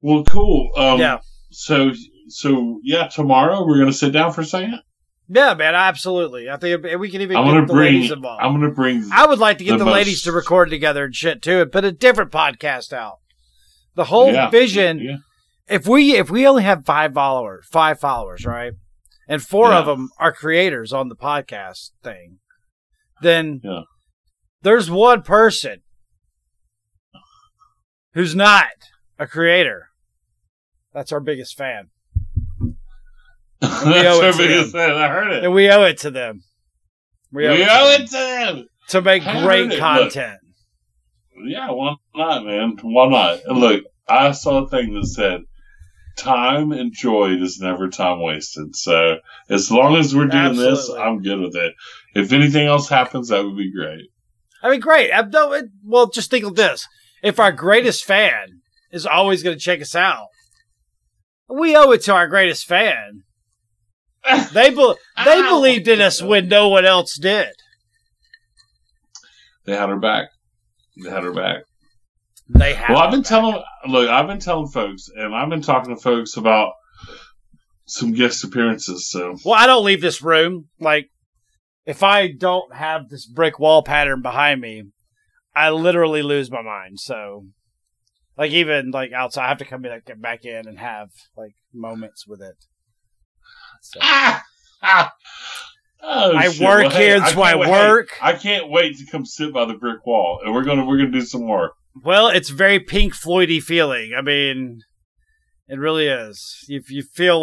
Well, 0.00 0.24
cool. 0.24 0.70
Um, 0.76 0.98
yeah. 0.98 1.18
So, 1.50 1.92
so 2.28 2.80
yeah, 2.82 3.08
tomorrow 3.08 3.66
we're 3.66 3.78
gonna 3.78 3.92
sit 3.92 4.12
down 4.12 4.32
for 4.32 4.40
a 4.40 4.44
second. 4.44 4.80
Yeah, 5.28 5.54
man, 5.54 5.74
absolutely. 5.74 6.50
I 6.50 6.56
think 6.56 6.82
we 6.98 7.10
can 7.10 7.20
even 7.22 7.36
I'm 7.36 7.44
get 7.44 7.50
gonna 7.52 7.66
the 7.66 7.72
bring. 7.72 7.94
ladies 7.94 8.10
involved. 8.10 8.42
I'm 8.42 8.52
gonna 8.52 8.72
bring. 8.72 9.08
I 9.12 9.26
would 9.26 9.38
like 9.38 9.58
to 9.58 9.64
get 9.64 9.78
the 9.78 9.84
the, 9.84 9.90
ladies 9.90 10.22
to 10.22 10.32
record 10.32 10.70
together 10.70 11.04
and 11.04 11.14
shit 11.14 11.42
too, 11.42 11.60
and 11.62 11.72
put 11.72 11.84
a 11.84 11.92
different 11.92 12.32
podcast 12.32 12.92
out. 12.92 13.18
The 13.94 14.04
whole 14.04 14.32
yeah, 14.32 14.50
vision. 14.50 14.98
Yeah. 14.98 15.16
If 15.68 15.86
we 15.86 16.16
if 16.16 16.30
we 16.30 16.46
only 16.46 16.64
have 16.64 16.84
five 16.84 17.14
followers, 17.14 17.66
five 17.70 18.00
followers, 18.00 18.44
right, 18.44 18.72
and 19.28 19.40
four 19.40 19.72
of 19.72 19.86
them 19.86 20.10
are 20.18 20.32
creators 20.32 20.92
on 20.92 21.08
the 21.08 21.16
podcast 21.16 21.92
thing, 22.02 22.38
then 23.20 23.60
Yeah. 23.62 23.82
there's 24.62 24.90
one 24.90 25.22
person 25.22 25.82
who's 28.14 28.34
not 28.34 28.66
a 29.18 29.26
creator. 29.26 29.88
That's 30.92 31.12
our 31.12 31.20
biggest 31.20 31.56
fan, 31.56 31.88
That's 33.60 33.84
our 34.20 34.32
to 34.32 34.38
biggest 34.38 34.72
fan. 34.72 34.90
I 34.90 35.08
heard 35.08 35.32
it. 35.32 35.44
and 35.44 35.52
we 35.54 35.70
owe 35.70 35.84
it 35.84 35.98
to 35.98 36.10
them. 36.10 36.42
We, 37.32 37.44
to 37.44 37.50
owe 37.50 37.90
them 37.92 38.02
it 38.02 38.06
to 38.08 38.12
them. 38.12 38.66
to 38.88 39.00
make 39.02 39.26
I 39.26 39.42
great 39.44 39.66
it. 39.66 39.68
Look. 39.70 39.78
content. 39.78 40.38
Yeah, 41.44 41.70
why 41.70 41.94
not, 42.14 42.44
man? 42.44 42.76
Why 42.82 43.08
not? 43.08 43.40
And 43.46 43.58
look, 43.58 43.84
I 44.08 44.32
saw 44.32 44.64
a 44.64 44.68
thing 44.68 44.92
that 44.94 45.06
said, 45.06 45.40
"Time 46.16 46.72
enjoyed 46.72 47.40
is 47.40 47.58
never 47.60 47.88
time 47.88 48.20
wasted." 48.20 48.76
So 48.76 49.16
as 49.48 49.70
long 49.70 49.96
as 49.96 50.14
we're 50.14 50.26
doing 50.26 50.56
this, 50.56 50.90
I'm 50.90 51.22
good 51.22 51.40
with 51.40 51.56
it. 51.56 51.72
If 52.14 52.32
anything 52.32 52.66
else 52.66 52.88
happens, 52.88 53.28
that 53.28 53.44
would 53.44 53.56
be 53.56 53.72
great. 53.72 54.10
I 54.62 54.70
mean, 54.70 54.80
great. 54.80 55.10
I, 55.10 55.22
no, 55.22 55.52
it, 55.54 55.66
well, 55.84 56.08
just 56.10 56.30
think 56.30 56.44
of 56.44 56.54
this: 56.54 56.86
if 57.22 57.38
our 57.38 57.52
greatest 57.52 58.04
fan 58.04 58.60
is 58.90 59.06
always 59.06 59.42
going 59.42 59.56
to 59.56 59.62
check 59.62 59.80
us 59.80 59.94
out, 59.94 60.26
we 61.48 61.76
owe 61.76 61.92
it 61.92 62.02
to 62.02 62.14
our 62.14 62.28
greatest 62.28 62.66
fan. 62.66 63.22
They 64.52 64.70
be, 64.70 64.94
they 65.24 65.42
believed 65.42 65.88
in 65.88 66.00
us 66.00 66.22
when 66.22 66.46
no 66.46 66.68
one 66.68 66.84
else 66.84 67.18
did. 67.18 67.54
They 69.64 69.74
had 69.76 69.88
her 69.88 69.98
back. 69.98 70.28
They 71.02 71.10
had 71.10 71.24
her 71.24 71.32
back. 71.32 71.64
They 72.48 72.74
have. 72.74 72.90
Well, 72.90 72.98
I've 72.98 73.10
been 73.10 73.22
telling 73.22 73.60
look, 73.88 74.08
I've 74.08 74.26
been 74.26 74.38
telling 74.38 74.68
folks, 74.68 75.08
and 75.14 75.34
I've 75.34 75.48
been 75.48 75.62
talking 75.62 75.94
to 75.94 76.00
folks 76.00 76.36
about 76.36 76.72
some 77.86 78.12
guest 78.12 78.44
appearances. 78.44 79.10
So 79.10 79.36
Well, 79.44 79.54
I 79.54 79.66
don't 79.66 79.84
leave 79.84 80.00
this 80.00 80.22
room. 80.22 80.68
Like, 80.78 81.10
if 81.86 82.02
I 82.02 82.28
don't 82.30 82.74
have 82.74 83.08
this 83.08 83.26
brick 83.26 83.58
wall 83.58 83.82
pattern 83.82 84.22
behind 84.22 84.60
me, 84.60 84.84
I 85.54 85.70
literally 85.70 86.22
lose 86.22 86.50
my 86.50 86.62
mind. 86.62 87.00
So, 87.00 87.46
like, 88.36 88.52
even 88.52 88.90
like 88.90 89.12
outside, 89.12 89.44
I 89.44 89.48
have 89.48 89.58
to 89.58 89.64
come 89.64 89.82
back 89.82 90.08
back 90.20 90.44
in 90.44 90.66
and 90.66 90.78
have 90.78 91.10
like 91.36 91.54
moments 91.72 92.26
with 92.26 92.40
it. 92.42 92.56
So, 93.82 94.00
ah, 94.02 94.42
ah. 94.82 95.12
Oh, 96.04 96.36
I 96.36 96.48
shit. 96.50 96.66
work 96.66 96.82
Well, 96.82 96.90
hey, 96.90 97.06
here. 97.06 97.20
That's 97.20 97.36
why 97.36 97.50
I 97.50 97.54
can't 97.54 97.64
hey, 97.66 97.70
work. 97.70 98.18
I 98.20 98.32
can't 98.32 98.68
wait 98.70 98.98
to 98.98 99.06
come 99.06 99.24
sit 99.24 99.52
by 99.52 99.66
the 99.66 99.74
brick 99.74 100.04
wall, 100.04 100.40
and 100.44 100.52
we're 100.52 100.64
gonna 100.64 100.84
we're 100.84 100.98
gonna 100.98 101.12
do 101.12 101.20
some 101.20 101.44
more. 101.44 101.72
Well, 102.02 102.28
it's 102.28 102.48
very 102.48 102.80
Pink 102.80 103.14
Floydy 103.14 103.62
feeling. 103.62 104.12
I 104.16 104.22
mean, 104.22 104.80
it 105.68 105.78
really 105.78 106.08
is. 106.08 106.64
If 106.68 106.90
you 106.90 107.02
feel 107.02 107.40